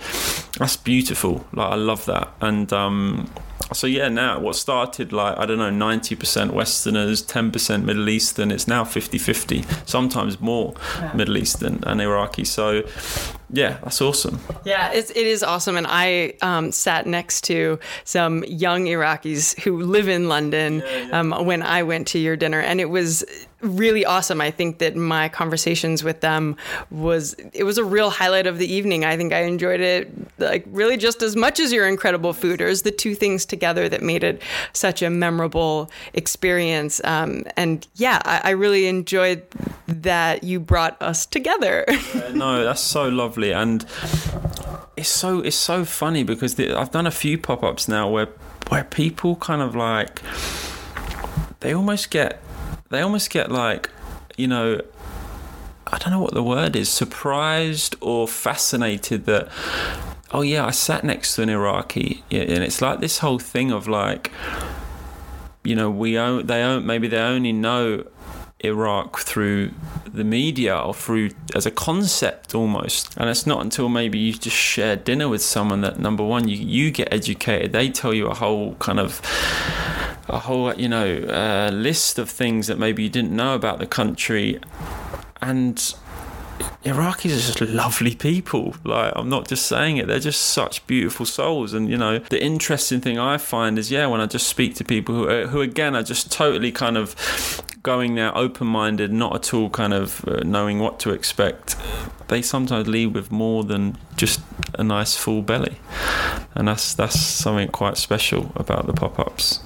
that's 0.58 0.76
beautiful. 0.76 1.46
Like 1.52 1.72
i 1.72 1.74
love 1.74 2.04
that. 2.06 2.28
And 2.40 2.72
um, 2.72 3.30
so 3.72 3.86
yeah 3.86 4.08
now 4.08 4.38
what 4.38 4.54
started 4.54 5.12
like 5.12 5.36
i 5.38 5.46
don't 5.46 5.58
know 5.58 5.70
90% 5.70 6.50
westerners 6.52 7.24
10% 7.26 7.84
middle 7.84 8.08
eastern 8.08 8.50
it's 8.50 8.68
now 8.68 8.84
50-50 8.84 9.88
sometimes 9.88 10.40
more 10.40 10.74
yeah. 10.98 11.12
middle 11.14 11.36
eastern 11.36 11.82
and 11.84 12.00
iraqi. 12.00 12.44
So 12.44 12.82
yeah 13.50 13.78
that's 13.82 14.00
awesome. 14.00 14.40
Yeah 14.64 14.92
it's, 14.92 15.10
it 15.10 15.26
is 15.26 15.42
awesome. 15.42 15.76
And 15.76 15.86
i 15.88 16.34
um, 16.42 16.72
sat 16.72 17.06
next 17.06 17.42
to 17.44 17.78
some 18.04 18.44
young 18.44 18.86
iraqis 18.86 19.58
who 19.60 19.82
live 19.82 20.08
in 20.08 20.28
london 20.28 20.78
yeah, 20.78 20.98
yeah. 20.98 21.18
Um, 21.18 21.46
when 21.46 21.62
i 21.62 21.82
went 21.82 22.06
to 22.08 22.18
your 22.18 22.36
dinner. 22.36 22.60
And 22.60 22.80
it 22.80 22.90
was 22.90 23.24
really 23.66 24.04
awesome. 24.04 24.40
I 24.40 24.50
think 24.50 24.78
that 24.78 24.96
my 24.96 25.28
conversations 25.28 26.02
with 26.02 26.20
them 26.20 26.56
was 26.90 27.34
it 27.52 27.64
was 27.64 27.78
a 27.78 27.84
real 27.84 28.10
highlight 28.10 28.46
of 28.46 28.58
the 28.58 28.72
evening. 28.72 29.04
I 29.04 29.16
think 29.16 29.32
I 29.32 29.42
enjoyed 29.42 29.80
it 29.80 30.10
like 30.38 30.64
really 30.68 30.96
just 30.96 31.22
as 31.22 31.36
much 31.36 31.60
as 31.60 31.72
your 31.72 31.86
incredible 31.86 32.32
fooders. 32.32 32.82
The 32.82 32.90
two 32.90 33.14
things 33.14 33.44
together 33.44 33.88
that 33.88 34.02
made 34.02 34.24
it 34.24 34.42
such 34.72 35.02
a 35.02 35.10
memorable 35.10 35.90
experience. 36.14 37.00
Um, 37.04 37.44
and 37.56 37.86
yeah, 37.94 38.20
I, 38.24 38.40
I, 38.44 38.50
really 38.50 38.86
enjoyed 38.86 39.42
that 39.86 40.44
you 40.44 40.60
brought 40.60 41.00
us 41.02 41.26
together. 41.26 41.84
no, 42.32 42.64
that's 42.64 42.80
so 42.80 43.08
lovely, 43.08 43.52
and 43.52 43.84
it's 44.96 45.08
so 45.08 45.40
it's 45.40 45.56
so 45.56 45.84
funny 45.84 46.22
because 46.22 46.54
the, 46.54 46.74
I've 46.74 46.90
done 46.90 47.06
a 47.06 47.10
few 47.10 47.38
pop 47.38 47.62
ups 47.62 47.88
now 47.88 48.08
where 48.08 48.28
where 48.68 48.84
people 48.84 49.36
kind 49.36 49.62
of 49.62 49.76
like 49.76 50.22
they 51.60 51.74
almost 51.74 52.10
get 52.10 52.40
they 52.90 53.00
almost 53.00 53.30
get 53.30 53.50
like, 53.50 53.90
you 54.36 54.46
know, 54.46 54.80
I 55.86 55.98
don't 55.98 56.10
know 56.10 56.20
what 56.20 56.34
the 56.34 56.42
word 56.42 56.74
is, 56.76 56.88
surprised 56.88 57.96
or 58.00 58.26
fascinated 58.26 59.26
that, 59.26 59.48
oh 60.32 60.42
yeah, 60.42 60.66
I 60.66 60.72
sat 60.72 61.04
next 61.04 61.36
to 61.36 61.42
an 61.42 61.48
Iraqi, 61.48 62.24
and 62.30 62.64
it's 62.64 62.82
like 62.82 63.00
this 63.00 63.18
whole 63.18 63.38
thing 63.38 63.70
of 63.70 63.86
like, 63.86 64.32
you 65.62 65.74
know, 65.74 65.90
we 65.90 66.18
own, 66.18 66.46
they 66.46 66.62
own, 66.62 66.86
maybe 66.86 67.08
they 67.08 67.18
only 67.18 67.52
know 67.52 68.04
Iraq 68.60 69.18
through 69.18 69.70
the 70.06 70.24
media 70.24 70.76
or 70.76 70.94
through 70.94 71.30
as 71.54 71.66
a 71.66 71.70
concept 71.70 72.54
almost. 72.54 73.14
And 73.16 73.28
it's 73.28 73.46
not 73.46 73.60
until 73.62 73.88
maybe 73.88 74.18
you 74.18 74.32
just 74.32 74.56
share 74.56 74.96
dinner 74.96 75.28
with 75.28 75.42
someone 75.42 75.82
that 75.82 75.98
number 75.98 76.24
one, 76.24 76.48
you, 76.48 76.56
you 76.56 76.90
get 76.90 77.12
educated. 77.12 77.72
They 77.72 77.90
tell 77.90 78.14
you 78.14 78.26
a 78.28 78.34
whole 78.34 78.74
kind 78.76 78.98
of 78.98 79.20
a 80.28 80.38
whole 80.40 80.72
you 80.74 80.88
know 80.88 81.16
uh, 81.28 81.70
list 81.72 82.18
of 82.18 82.30
things 82.30 82.66
that 82.66 82.78
maybe 82.78 83.02
you 83.02 83.08
didn't 83.08 83.34
know 83.34 83.54
about 83.54 83.78
the 83.78 83.86
country 83.86 84.60
and 85.40 85.94
Iraqis 86.84 87.50
are 87.50 87.58
just 87.58 87.60
lovely 87.60 88.14
people. 88.14 88.74
Like 88.84 89.12
I'm 89.16 89.28
not 89.28 89.48
just 89.48 89.66
saying 89.66 89.96
it; 89.96 90.06
they're 90.06 90.20
just 90.20 90.40
such 90.40 90.86
beautiful 90.86 91.26
souls. 91.26 91.74
And 91.74 91.90
you 91.90 91.96
know, 91.96 92.18
the 92.18 92.42
interesting 92.42 93.00
thing 93.00 93.18
I 93.18 93.38
find 93.38 93.78
is, 93.78 93.90
yeah, 93.90 94.06
when 94.06 94.20
I 94.20 94.26
just 94.26 94.46
speak 94.46 94.76
to 94.76 94.84
people 94.84 95.14
who, 95.14 95.28
are, 95.28 95.46
who 95.48 95.60
again 95.60 95.96
are 95.96 96.02
just 96.02 96.30
totally 96.30 96.70
kind 96.70 96.96
of 96.96 97.14
going 97.82 98.14
there 98.14 98.36
open-minded, 98.36 99.12
not 99.12 99.34
at 99.34 99.54
all 99.54 99.70
kind 99.70 99.94
of 99.94 100.26
uh, 100.26 100.40
knowing 100.44 100.78
what 100.78 100.98
to 101.00 101.10
expect. 101.10 101.76
They 102.28 102.42
sometimes 102.42 102.88
leave 102.88 103.14
with 103.14 103.30
more 103.30 103.64
than 103.64 103.96
just 104.16 104.40
a 104.74 104.84
nice 104.84 105.16
full 105.16 105.42
belly, 105.42 105.78
and 106.54 106.68
that's 106.68 106.94
that's 106.94 107.20
something 107.20 107.68
quite 107.68 107.96
special 107.96 108.52
about 108.54 108.86
the 108.86 108.92
pop-ups. 108.92 109.60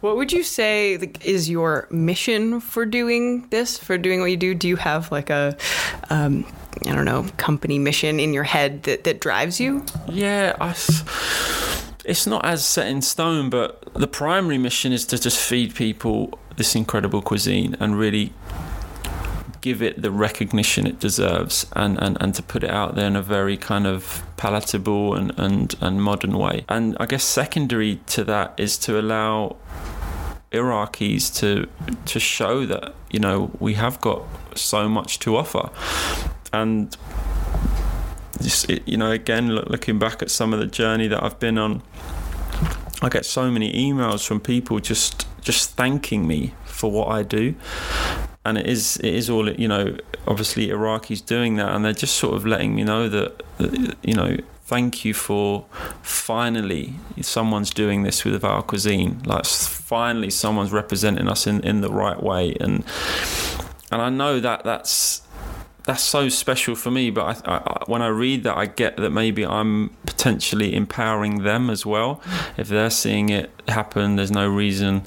What 0.00 0.16
would 0.16 0.32
you 0.32 0.42
say 0.42 0.94
is 1.24 1.48
your 1.48 1.88
mission 1.90 2.60
for 2.60 2.86
doing 2.86 3.48
this, 3.48 3.78
for 3.78 3.98
doing 3.98 4.20
what 4.20 4.30
you 4.30 4.36
do? 4.36 4.54
Do 4.54 4.68
you 4.68 4.76
have 4.76 5.10
like 5.10 5.30
a, 5.30 5.56
um, 6.10 6.46
I 6.86 6.94
don't 6.94 7.04
know, 7.04 7.26
company 7.36 7.78
mission 7.78 8.20
in 8.20 8.32
your 8.32 8.44
head 8.44 8.84
that, 8.84 9.04
that 9.04 9.20
drives 9.20 9.58
you? 9.58 9.84
Yeah, 10.08 10.54
I, 10.60 10.70
it's 12.04 12.26
not 12.26 12.44
as 12.44 12.64
set 12.64 12.86
in 12.86 13.02
stone, 13.02 13.50
but 13.50 13.92
the 13.94 14.06
primary 14.06 14.58
mission 14.58 14.92
is 14.92 15.04
to 15.06 15.18
just 15.18 15.38
feed 15.38 15.74
people 15.74 16.38
this 16.56 16.74
incredible 16.74 17.22
cuisine 17.22 17.76
and 17.80 17.98
really 17.98 18.32
give 19.66 19.82
it 19.82 20.00
the 20.00 20.12
recognition 20.12 20.86
it 20.86 21.00
deserves 21.00 21.66
and, 21.74 22.00
and, 22.00 22.16
and 22.20 22.36
to 22.36 22.42
put 22.52 22.62
it 22.62 22.70
out 22.70 22.94
there 22.94 23.08
in 23.08 23.16
a 23.16 23.22
very 23.22 23.56
kind 23.56 23.84
of 23.84 24.22
palatable 24.36 25.12
and, 25.12 25.32
and, 25.36 25.74
and 25.80 26.00
modern 26.00 26.38
way. 26.38 26.64
And 26.68 26.96
I 27.00 27.06
guess 27.06 27.24
secondary 27.24 27.96
to 28.14 28.22
that 28.32 28.54
is 28.56 28.78
to 28.78 29.00
allow 29.00 29.56
Iraqis 30.52 31.36
to 31.40 31.68
to 32.12 32.20
show 32.20 32.64
that 32.66 32.94
you 33.10 33.18
know 33.18 33.50
we 33.58 33.74
have 33.74 34.00
got 34.00 34.22
so 34.54 34.88
much 34.88 35.18
to 35.18 35.36
offer, 35.36 35.68
and 36.52 36.96
just, 38.40 38.70
you 38.86 38.96
know 38.96 39.10
again 39.10 39.48
looking 39.48 39.98
back 39.98 40.22
at 40.22 40.30
some 40.30 40.54
of 40.54 40.60
the 40.60 40.66
journey 40.66 41.08
that 41.08 41.20
I've 41.22 41.40
been 41.40 41.58
on, 41.58 41.82
I 43.02 43.08
get 43.08 43.26
so 43.26 43.50
many 43.50 43.72
emails 43.72 44.24
from 44.24 44.38
people 44.38 44.78
just 44.78 45.26
just 45.40 45.76
thanking 45.76 46.26
me 46.26 46.54
for 46.64 46.90
what 46.92 47.08
I 47.08 47.24
do, 47.24 47.54
and 48.46 48.58
it 48.58 48.66
is 48.66 48.96
it 48.98 49.14
is 49.14 49.28
all 49.30 49.50
you 49.50 49.68
know. 49.68 49.96
Obviously, 50.28 50.68
Iraqis 50.68 51.24
doing 51.24 51.54
that, 51.56 51.72
and 51.72 51.84
they're 51.84 51.92
just 51.92 52.16
sort 52.16 52.34
of 52.34 52.44
letting 52.44 52.74
me 52.74 52.82
know 52.82 53.08
that, 53.08 53.42
you 54.02 54.14
know 54.14 54.36
thank 54.66 55.04
you 55.04 55.14
for 55.14 55.64
finally 56.02 56.92
someone's 57.20 57.70
doing 57.70 58.02
this 58.02 58.24
with 58.24 58.44
our 58.44 58.62
cuisine. 58.62 59.22
Like 59.24 59.46
finally 59.46 60.28
someone's 60.28 60.72
representing 60.72 61.28
us 61.28 61.46
in, 61.46 61.60
in 61.60 61.80
the 61.80 61.88
right 61.88 62.20
way, 62.20 62.56
and 62.60 62.84
and 63.92 64.02
I 64.02 64.10
know 64.10 64.40
that 64.40 64.64
that's 64.64 65.22
that's 65.84 66.02
so 66.02 66.28
special 66.28 66.74
for 66.74 66.90
me. 66.90 67.10
But 67.10 67.46
I, 67.46 67.58
I, 67.58 67.84
when 67.86 68.02
I 68.02 68.08
read 68.08 68.42
that, 68.42 68.56
I 68.56 68.66
get 68.66 68.96
that 68.96 69.10
maybe 69.10 69.46
I'm 69.46 69.90
potentially 70.04 70.74
empowering 70.74 71.44
them 71.44 71.70
as 71.70 71.86
well. 71.86 72.20
If 72.56 72.68
they're 72.68 72.90
seeing 72.90 73.28
it 73.28 73.50
happen, 73.68 74.16
there's 74.16 74.32
no 74.32 74.48
reason 74.48 75.02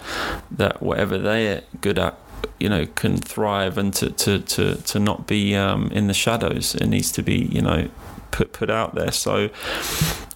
that 0.52 0.82
whatever 0.82 1.17
they're 1.17 1.63
good 1.82 1.99
at 1.99 2.17
you 2.60 2.69
know 2.69 2.86
can 2.95 3.17
thrive 3.17 3.78
and 3.78 3.93
to 3.95 4.12
to 4.12 4.39
to, 4.39 4.75
to 4.75 4.99
not 4.99 5.28
be 5.28 5.56
um, 5.56 5.89
in 5.91 6.08
the 6.08 6.13
shadows 6.13 6.75
it 6.75 6.88
needs 6.88 7.12
to 7.12 7.21
be 7.21 7.45
you 7.52 7.62
know 7.62 7.89
put 8.32 8.54
put 8.54 8.69
out 8.69 8.95
there. 8.95 9.12
So 9.12 9.49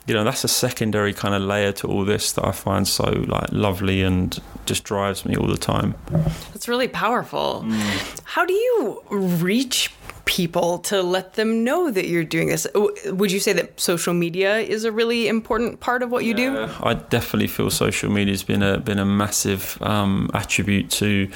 you 0.05 0.13
know 0.13 0.23
that's 0.23 0.43
a 0.43 0.47
secondary 0.47 1.13
kind 1.13 1.33
of 1.33 1.41
layer 1.41 1.71
to 1.73 1.87
all 1.87 2.05
this 2.05 2.31
that 2.33 2.45
I 2.45 2.51
find 2.51 2.87
so 2.87 3.05
like 3.27 3.51
lovely 3.51 4.01
and 4.01 4.39
just 4.65 4.83
drives 4.83 5.25
me 5.25 5.35
all 5.35 5.47
the 5.47 5.57
time. 5.57 5.95
That's 6.51 6.67
really 6.67 6.87
powerful. 6.87 7.63
Mm. 7.65 8.21
How 8.23 8.45
do 8.45 8.53
you 8.53 9.03
reach 9.09 9.91
people 10.25 10.79
to 10.79 11.01
let 11.01 11.33
them 11.33 11.63
know 11.63 11.91
that 11.91 12.07
you're 12.07 12.23
doing 12.23 12.47
this. 12.47 12.65
Would 13.05 13.31
you 13.31 13.39
say 13.39 13.53
that 13.53 13.79
social 13.79 14.13
media 14.13 14.59
is 14.59 14.85
a 14.85 14.91
really 14.91 15.27
important 15.27 15.79
part 15.79 16.01
of 16.01 16.11
what 16.11 16.23
you 16.23 16.35
yeah, 16.35 16.67
do? 16.67 16.73
I 16.81 16.93
definitely 16.93 17.47
feel 17.47 17.69
social 17.69 18.09
media 18.09 18.33
has 18.33 18.43
been 18.43 18.63
a 18.63 18.79
been 18.79 18.99
a 18.99 19.05
massive 19.05 19.77
um, 19.81 20.29
attribute 20.33 20.89
to 20.91 21.29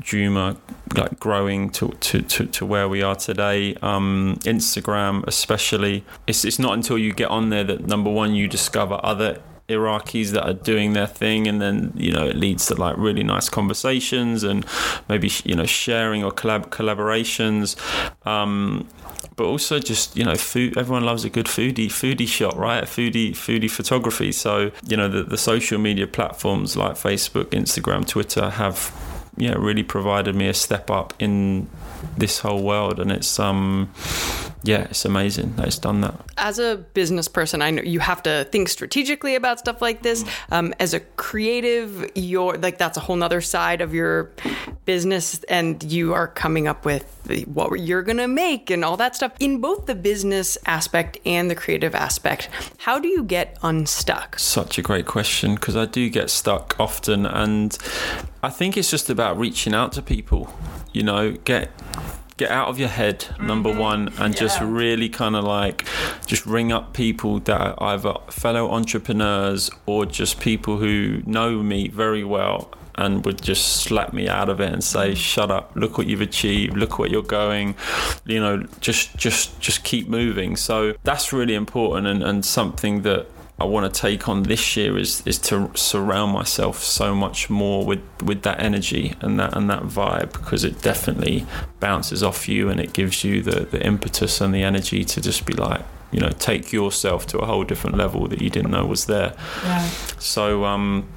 Juma 0.00 0.56
like 0.96 1.20
growing 1.20 1.70
to, 1.70 1.88
to, 2.00 2.20
to, 2.22 2.46
to 2.46 2.66
where 2.66 2.88
we 2.88 3.02
are 3.02 3.14
today. 3.14 3.76
Um, 3.76 4.38
Instagram, 4.42 5.24
especially, 5.26 6.04
it's 6.26 6.44
it's 6.44 6.58
not 6.58 6.74
until 6.74 6.98
you 6.98 7.12
get 7.12 7.30
on 7.30 7.50
there 7.50 7.64
that 7.64 7.86
number 7.86 8.10
one 8.10 8.34
you 8.34 8.48
discover 8.48 8.98
other 9.02 9.40
Iraqis 9.70 10.30
that 10.32 10.44
are 10.44 10.54
doing 10.54 10.92
their 10.92 11.06
thing, 11.06 11.46
and 11.46 11.60
then 11.60 11.92
you 11.96 12.12
know 12.12 12.26
it 12.26 12.36
leads 12.36 12.66
to 12.66 12.74
like 12.74 12.96
really 12.96 13.22
nice 13.22 13.48
conversations 13.48 14.42
and 14.42 14.66
maybe 15.08 15.30
you 15.44 15.54
know 15.54 15.66
sharing 15.66 16.24
or 16.24 16.32
collab 16.32 16.68
collaborations. 16.68 17.76
Um, 18.26 18.88
but 19.36 19.46
also 19.46 19.78
just 19.78 20.16
you 20.16 20.24
know 20.24 20.34
food 20.34 20.76
everyone 20.76 21.04
loves 21.04 21.24
a 21.24 21.30
good 21.30 21.46
foodie 21.46 21.86
foodie 21.86 22.28
shot 22.28 22.56
right 22.56 22.84
foodie 22.84 23.30
foodie 23.30 23.70
photography 23.70 24.32
so 24.32 24.70
you 24.86 24.96
know 24.96 25.08
the, 25.08 25.22
the 25.22 25.38
social 25.38 25.78
media 25.78 26.06
platforms 26.06 26.76
like 26.76 26.92
facebook 26.92 27.46
instagram 27.46 28.06
twitter 28.06 28.50
have 28.50 28.94
yeah 29.36 29.54
really 29.54 29.82
provided 29.82 30.34
me 30.34 30.46
a 30.48 30.54
step 30.54 30.90
up 30.90 31.14
in 31.18 31.68
this 32.16 32.40
whole 32.40 32.62
world 32.62 32.98
and 33.00 33.10
it's 33.10 33.38
um 33.38 33.90
yeah 34.62 34.82
it's 34.82 35.04
amazing 35.04 35.54
that 35.56 35.66
it's 35.66 35.78
done 35.78 36.00
that. 36.02 36.14
As 36.36 36.58
a 36.58 36.76
business 36.94 37.28
person 37.28 37.62
i 37.62 37.70
know 37.70 37.82
you 37.82 38.00
have 38.00 38.22
to 38.24 38.44
think 38.52 38.68
strategically 38.68 39.34
about 39.34 39.58
stuff 39.58 39.80
like 39.80 40.02
this. 40.02 40.24
Um, 40.50 40.74
as 40.78 40.94
a 40.94 41.00
creative 41.00 42.10
you're 42.14 42.56
like 42.58 42.78
that's 42.78 42.96
a 42.96 43.00
whole 43.00 43.16
nother 43.16 43.40
side 43.40 43.80
of 43.80 43.94
your 43.94 44.30
business 44.84 45.42
and 45.44 45.82
you 45.84 46.12
are 46.12 46.28
coming 46.28 46.68
up 46.68 46.84
with 46.84 47.04
what 47.46 47.80
you're 47.80 48.02
gonna 48.02 48.28
make 48.28 48.70
and 48.70 48.84
all 48.84 48.96
that 48.96 49.16
stuff. 49.16 49.32
In 49.40 49.60
both 49.60 49.86
the 49.86 49.94
business 49.94 50.58
aspect 50.66 51.18
and 51.24 51.50
the 51.50 51.54
creative 51.54 51.94
aspect 51.94 52.48
how 52.78 52.98
do 52.98 53.08
you 53.08 53.22
get 53.22 53.56
unstuck? 53.62 54.38
Such 54.38 54.78
a 54.78 54.82
great 54.82 55.06
question 55.06 55.54
because 55.54 55.76
i 55.76 55.86
do 55.86 56.08
get 56.10 56.30
stuck 56.30 56.78
often 56.78 57.26
and 57.26 57.78
i 58.42 58.50
think 58.50 58.76
it's 58.76 58.90
just 58.90 59.10
about 59.10 59.38
reaching 59.38 59.74
out 59.74 59.92
to 59.92 60.02
people 60.02 60.52
you 60.92 61.02
know 61.02 61.32
get 61.44 61.70
get 62.36 62.50
out 62.50 62.68
of 62.68 62.78
your 62.78 62.88
head 62.88 63.26
number 63.38 63.68
mm-hmm. 63.68 63.78
one 63.78 64.08
and 64.18 64.32
yeah. 64.32 64.40
just 64.40 64.60
really 64.62 65.10
kind 65.10 65.36
of 65.36 65.44
like 65.44 65.86
just 66.24 66.46
ring 66.46 66.72
up 66.72 66.94
people 66.94 67.38
that 67.40 67.60
are 67.60 67.74
either 67.80 68.14
fellow 68.30 68.70
entrepreneurs 68.70 69.70
or 69.84 70.06
just 70.06 70.40
people 70.40 70.78
who 70.78 71.22
know 71.26 71.62
me 71.62 71.86
very 71.88 72.24
well 72.24 72.72
and 72.94 73.24
would 73.24 73.42
just 73.42 73.82
slap 73.82 74.12
me 74.12 74.26
out 74.28 74.48
of 74.48 74.60
it 74.60 74.72
and 74.72 74.84
say 74.84 75.14
shut 75.14 75.50
up. 75.50 75.72
Look 75.74 75.96
what 75.96 76.06
you've 76.06 76.20
achieved. 76.20 76.76
Look 76.76 76.98
what 76.98 77.10
you're 77.10 77.22
going. 77.22 77.74
You 78.24 78.40
know 78.40 78.66
just 78.80 79.16
just 79.16 79.58
just 79.60 79.84
keep 79.84 80.08
moving. 80.08 80.56
So 80.56 80.94
that's 81.02 81.32
really 81.32 81.54
important 81.54 82.06
and, 82.06 82.22
and 82.22 82.44
something 82.44 83.02
that 83.02 83.26
I 83.60 83.64
want 83.64 83.92
to 83.92 84.00
take 84.00 84.26
on 84.26 84.44
this 84.44 84.74
year 84.76 84.96
is 84.96 85.22
is 85.26 85.38
to 85.38 85.70
surround 85.74 86.32
myself 86.32 86.82
so 86.82 87.14
much 87.14 87.50
more 87.50 87.84
with, 87.84 88.00
with 88.24 88.40
that 88.42 88.58
energy 88.58 89.14
and 89.20 89.38
that 89.38 89.54
and 89.54 89.68
that 89.68 89.82
vibe 89.82 90.32
because 90.32 90.64
it 90.64 90.80
definitely 90.80 91.44
bounces 91.78 92.22
off 92.22 92.48
you 92.48 92.70
and 92.70 92.80
it 92.80 92.94
gives 92.94 93.22
you 93.22 93.42
the, 93.42 93.66
the 93.66 93.84
impetus 93.84 94.40
and 94.40 94.54
the 94.54 94.62
energy 94.62 95.04
to 95.04 95.20
just 95.20 95.44
be 95.44 95.52
like 95.52 95.82
you 96.10 96.20
know 96.20 96.30
take 96.30 96.72
yourself 96.72 97.26
to 97.28 97.38
a 97.38 97.46
whole 97.46 97.64
different 97.64 97.96
level 97.96 98.26
that 98.28 98.40
you 98.40 98.50
didn't 98.50 98.70
know 98.70 98.84
was 98.84 99.06
there. 99.06 99.34
Yeah. 99.64 99.88
So 100.18 100.64
um, 100.64 101.08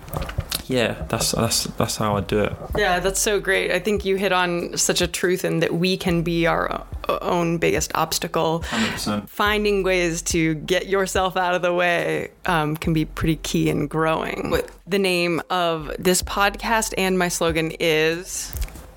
yeah, 0.68 1.06
that's 1.10 1.32
that's 1.32 1.64
that's 1.64 1.98
how 1.98 2.18
I 2.18 2.22
do 2.22 2.40
it. 2.40 2.54
Yeah, 2.78 3.00
that's 3.00 3.20
so 3.20 3.40
great. 3.40 3.72
I 3.72 3.80
think 3.80 4.06
you 4.06 4.16
hit 4.16 4.32
on 4.32 4.78
such 4.78 5.02
a 5.02 5.08
truth 5.08 5.44
in 5.44 5.60
that 5.60 5.74
we 5.74 5.98
can 5.98 6.24
be 6.24 6.48
our 6.48 6.86
own 7.10 7.58
biggest 7.58 7.92
obstacle. 7.96 8.62
100%. 8.68 9.28
Finding 9.30 9.84
ways 9.84 10.22
to 10.22 10.56
get 10.56 10.88
yourself 10.88 11.36
out 11.36 11.56
of 11.56 11.62
the 11.62 11.74
way 11.74 12.32
um, 12.46 12.78
can 12.78 12.94
be 12.94 13.06
pretty 13.06 13.36
key 13.38 13.70
in 13.70 13.88
growing. 13.88 14.56
The 14.88 15.00
name 15.00 15.42
of 15.50 15.92
this 16.00 16.22
podcast 16.22 16.94
and 16.98 17.20
my 17.20 17.28
slogan 17.28 17.72
is 17.80 18.54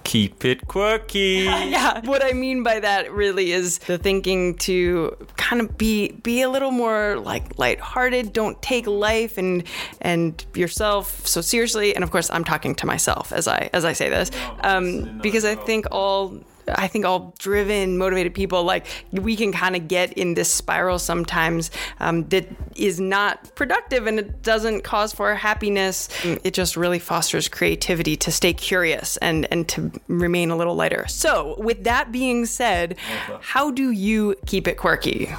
keep 0.07 0.45
it 0.45 0.67
quirky. 0.69 1.45
yeah. 1.45 2.01
What 2.05 2.25
I 2.25 2.33
mean 2.33 2.63
by 2.63 2.79
that 2.81 3.13
really 3.13 3.53
is 3.53 3.79
the 3.79 3.99
thinking 3.99 4.55
to 4.59 5.17
kind 5.37 5.61
of 5.61 5.77
be 5.77 6.13
be 6.13 6.43
a 6.43 6.49
little 6.49 6.71
more 6.71 7.17
like 7.19 7.59
lighthearted. 7.59 8.33
Don't 8.33 8.61
take 8.63 8.87
life 8.87 9.37
and 9.37 9.65
and 10.01 10.45
yourself 10.55 11.27
so 11.27 11.41
seriously. 11.41 11.95
And 11.95 12.05
of 12.05 12.11
course, 12.13 12.31
I'm 12.31 12.45
talking 12.45 12.75
to 12.77 12.87
myself 12.87 13.33
as 13.33 13.49
I 13.49 13.69
as 13.73 13.85
I 13.85 13.93
say 13.93 14.09
this, 14.09 14.31
um, 14.61 15.19
because 15.19 15.45
I 15.45 15.57
think 15.57 15.87
all 15.91 16.41
I 16.69 16.89
think 16.89 17.05
all 17.05 17.35
driven, 17.39 17.99
motivated 17.99 18.35
people, 18.35 18.65
like 18.65 18.87
we 19.13 19.37
can 19.37 19.53
kind 19.53 19.77
of 19.77 19.89
get 19.89 20.13
in 20.15 20.35
this 20.35 20.51
spiral 20.51 20.99
sometimes 20.99 21.71
um, 22.01 22.29
that 22.29 22.49
is 22.75 23.01
not 23.01 23.55
productive 23.55 24.07
and 24.07 24.19
it 24.19 24.43
doesn't 24.43 24.83
cause 24.83 25.13
for 25.13 25.35
happiness. 25.35 26.09
It 26.25 26.55
just 26.55 26.77
really 26.77 26.99
fosters 26.99 27.49
creativity 27.49 28.17
to 28.17 28.33
stay 28.33 28.53
curious 28.53 29.17
and, 29.19 29.47
and 29.51 29.69
to 29.71 29.93
remain 30.09 30.51
a 30.51 30.57
little 30.57 30.75
lighter. 30.75 31.07
So, 31.09 31.57
with 31.59 31.85
that 31.85 32.13
being 32.13 32.47
said, 32.47 32.97
how 33.41 33.71
do 33.71 33.91
you 33.91 34.35
keep 34.47 34.67
it 34.67 34.77
quirky? 34.77 35.31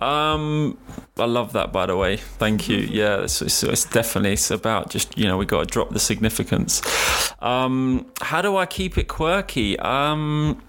Um, 0.00 0.78
I 1.18 1.24
love 1.24 1.54
that, 1.54 1.72
by 1.72 1.86
the 1.86 1.96
way. 1.96 2.18
Thank 2.18 2.68
you. 2.68 2.76
Yeah, 2.76 3.22
it's, 3.22 3.40
it's, 3.40 3.62
it's 3.62 3.86
definitely 3.86 4.34
it's 4.34 4.50
about 4.50 4.90
just 4.90 5.16
you 5.16 5.24
know 5.26 5.38
we 5.38 5.46
got 5.46 5.60
to 5.60 5.66
drop 5.66 5.90
the 5.90 5.98
significance. 5.98 6.82
Um, 7.40 8.06
how 8.20 8.42
do 8.42 8.56
I 8.56 8.66
keep 8.66 8.98
it 8.98 9.08
quirky? 9.08 9.78
Um, 9.78 10.60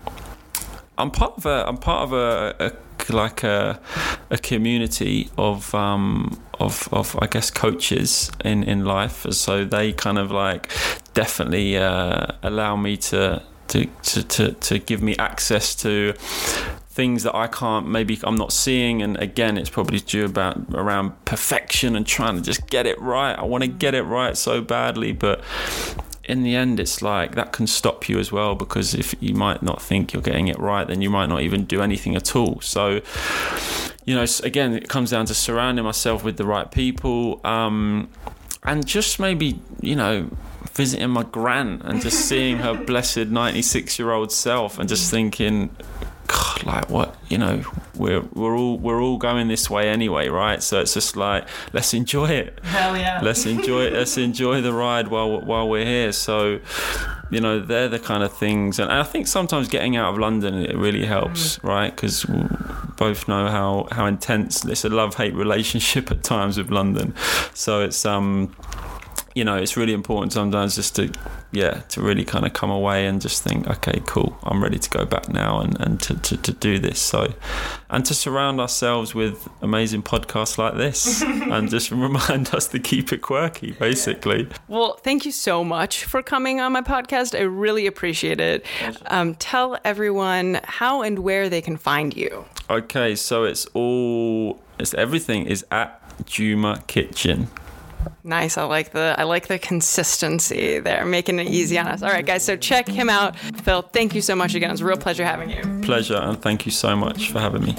I'm 0.97 1.11
part 1.11 1.37
of 1.37 1.45
a 1.45 1.65
I'm 1.67 1.77
part 1.77 2.03
of 2.03 2.13
a, 2.13 2.55
a 2.59 3.13
like 3.13 3.43
a 3.43 3.79
a 4.29 4.37
community 4.37 5.29
of 5.37 5.73
um 5.75 6.41
of 6.59 6.87
of 6.93 7.17
I 7.21 7.27
guess 7.27 7.51
coaches 7.51 8.31
in 8.45 8.63
in 8.63 8.85
life, 8.85 9.25
so 9.31 9.65
they 9.65 9.91
kind 9.91 10.17
of 10.17 10.31
like 10.31 10.71
definitely 11.13 11.77
uh, 11.77 12.27
allow 12.41 12.77
me 12.77 12.95
to 12.97 13.43
to, 13.67 13.85
to, 14.03 14.23
to, 14.23 14.51
to 14.53 14.79
give 14.79 15.01
me 15.01 15.15
access 15.17 15.75
to 15.75 16.13
things 16.97 17.21
that 17.21 17.35
I 17.35 17.45
can't 17.45 17.87
maybe 17.87 18.19
I'm 18.23 18.35
not 18.35 18.51
seeing 18.51 19.03
and 19.03 19.17
again 19.17 19.55
it's 19.55 19.69
probably 19.69 19.99
due 19.99 20.25
about 20.25 20.57
around 20.73 21.13
perfection 21.25 21.95
and 21.95 22.07
trying 22.07 22.37
to 22.37 22.41
just 22.41 22.67
get 22.71 22.87
it 22.87 22.99
right 22.99 23.33
I 23.33 23.43
want 23.43 23.63
to 23.63 23.69
get 23.69 23.93
it 23.93 24.01
right 24.01 24.35
so 24.35 24.61
badly 24.61 25.13
but 25.13 25.43
in 26.27 26.43
the 26.43 26.55
end, 26.55 26.79
it's 26.79 27.01
like 27.01 27.35
that 27.35 27.53
can 27.53 27.67
stop 27.67 28.09
you 28.09 28.19
as 28.19 28.31
well 28.33 28.53
because 28.53 28.93
if 28.93 29.15
you 29.21 29.33
might 29.33 29.63
not 29.63 29.81
think 29.81 30.11
you're 30.11 30.21
getting 30.21 30.49
it 30.49 30.59
right, 30.59 30.85
then 30.85 31.01
you 31.01 31.09
might 31.09 31.27
not 31.27 31.41
even 31.41 31.63
do 31.63 31.81
anything 31.81 32.15
at 32.17 32.35
all. 32.35 32.59
So, 32.59 32.99
you 34.03 34.13
know, 34.13 34.25
again, 34.43 34.73
it 34.73 34.89
comes 34.89 35.11
down 35.11 35.25
to 35.27 35.33
surrounding 35.33 35.85
myself 35.85 36.25
with 36.25 36.35
the 36.35 36.45
right 36.45 36.69
people 36.69 37.39
um, 37.45 38.09
and 38.63 38.85
just 38.85 39.21
maybe, 39.21 39.61
you 39.81 39.95
know, 39.95 40.29
visiting 40.73 41.09
my 41.09 41.23
gran 41.23 41.81
and 41.85 42.01
just 42.01 42.27
seeing 42.27 42.57
her 42.57 42.73
blessed 42.85 43.27
96 43.27 43.97
year 43.97 44.11
old 44.11 44.31
self 44.33 44.77
and 44.79 44.89
just 44.89 45.09
thinking 45.09 45.69
God, 46.27 46.63
like 46.63 46.89
what 46.89 47.15
you 47.29 47.37
know 47.37 47.63
we're 47.95 48.21
we're 48.33 48.57
all 48.57 48.77
we're 48.77 49.01
all 49.01 49.17
going 49.17 49.47
this 49.47 49.69
way 49.69 49.89
anyway 49.89 50.27
right? 50.27 50.61
So 50.61 50.81
it's 50.81 50.93
just 50.93 51.15
like 51.15 51.47
let's 51.73 51.93
enjoy 51.93 52.29
it. 52.29 52.59
Hell 52.63 52.97
yeah. 52.97 53.19
let's 53.23 53.45
enjoy 53.45 53.85
it 53.85 53.93
let's 53.93 54.17
enjoy 54.17 54.61
the 54.61 54.73
ride 54.73 55.07
while 55.07 55.41
while 55.41 55.67
we're 55.67 55.85
here. 55.85 56.11
So 56.11 56.59
you 57.29 57.41
know 57.41 57.59
they're 57.59 57.89
the 57.89 57.99
kind 57.99 58.23
of 58.23 58.33
things. 58.33 58.79
And 58.79 58.91
I 58.91 59.03
think 59.03 59.27
sometimes 59.27 59.67
getting 59.67 59.95
out 59.95 60.13
of 60.13 60.19
London 60.19 60.55
it 60.55 60.75
really 60.75 61.05
helps 61.05 61.63
right? 61.63 61.95
Because 61.95 62.25
both 62.97 63.27
know 63.27 63.47
how 63.47 63.87
how 63.91 64.05
intense 64.05 64.65
it's 64.65 64.83
a 64.83 64.89
love 64.89 65.15
hate 65.15 65.33
relationship 65.33 66.11
at 66.11 66.23
times 66.23 66.57
with 66.57 66.69
London. 66.69 67.13
So 67.53 67.81
it's 67.81 68.05
um 68.05 68.55
you 69.37 69.45
know, 69.45 69.55
it's 69.55 69.77
really 69.77 69.93
important 69.93 70.33
sometimes 70.33 70.75
just 70.75 70.95
to, 70.95 71.11
yeah, 71.51 71.81
to 71.89 72.01
really 72.01 72.25
kind 72.25 72.43
of 72.43 72.53
come 72.53 72.71
away 72.71 73.05
and 73.05 73.21
just 73.21 73.43
think, 73.43 73.67
okay, 73.67 74.01
cool, 74.07 74.35
I'm 74.41 74.63
ready 74.63 74.79
to 74.79 74.89
go 74.89 75.05
back 75.05 75.29
now 75.29 75.59
and, 75.59 75.79
and 75.79 76.01
to, 76.01 76.17
to, 76.17 76.37
to 76.37 76.51
do 76.51 76.79
this. 76.79 76.99
So, 76.99 77.35
and 77.91 78.03
to 78.07 78.15
surround 78.15 78.59
ourselves 78.59 79.13
with 79.13 79.47
amazing 79.61 80.01
podcasts 80.01 80.57
like 80.57 80.75
this 80.75 81.21
and 81.21 81.69
just 81.69 81.91
remind 81.91 82.55
us 82.55 82.67
to 82.69 82.79
keep 82.79 83.13
it 83.13 83.21
quirky, 83.21 83.73
basically. 83.73 84.47
Well, 84.67 84.93
thank 85.03 85.23
you 85.23 85.31
so 85.31 85.63
much 85.63 86.03
for 86.03 86.23
coming 86.23 86.59
on 86.59 86.71
my 86.71 86.81
podcast. 86.81 87.37
I 87.37 87.43
really 87.43 87.85
appreciate 87.85 88.41
it. 88.41 88.65
Um, 89.05 89.35
tell 89.35 89.77
everyone 89.85 90.61
how 90.63 91.03
and 91.03 91.19
where 91.19 91.47
they 91.47 91.61
can 91.61 91.77
find 91.77 92.17
you. 92.17 92.45
Okay, 92.71 93.15
so 93.15 93.43
it's 93.43 93.67
all, 93.75 94.59
it's 94.79 94.95
everything 94.95 95.45
is 95.45 95.63
at 95.69 96.01
Juma 96.25 96.81
Kitchen. 96.87 97.49
Nice. 98.23 98.57
I 98.57 98.63
like 98.63 98.91
the 98.91 99.15
I 99.17 99.23
like 99.23 99.47
the 99.47 99.57
consistency 99.59 100.79
there, 100.79 101.05
making 101.05 101.39
it 101.39 101.47
easy 101.47 101.77
on 101.77 101.87
us. 101.87 102.01
All 102.01 102.09
right, 102.09 102.25
guys. 102.25 102.43
So 102.43 102.55
check 102.57 102.87
him 102.87 103.09
out. 103.09 103.37
Phil, 103.37 103.81
thank 103.81 104.13
you 104.13 104.21
so 104.21 104.35
much 104.35 104.53
again. 104.55 104.71
It's 104.71 104.81
a 104.81 104.85
real 104.85 104.97
pleasure 104.97 105.25
having 105.25 105.49
you. 105.49 105.81
Pleasure, 105.83 106.17
and 106.17 106.41
thank 106.41 106.65
you 106.65 106.71
so 106.71 106.95
much 106.95 107.31
for 107.31 107.39
having 107.39 107.63
me. 107.63 107.75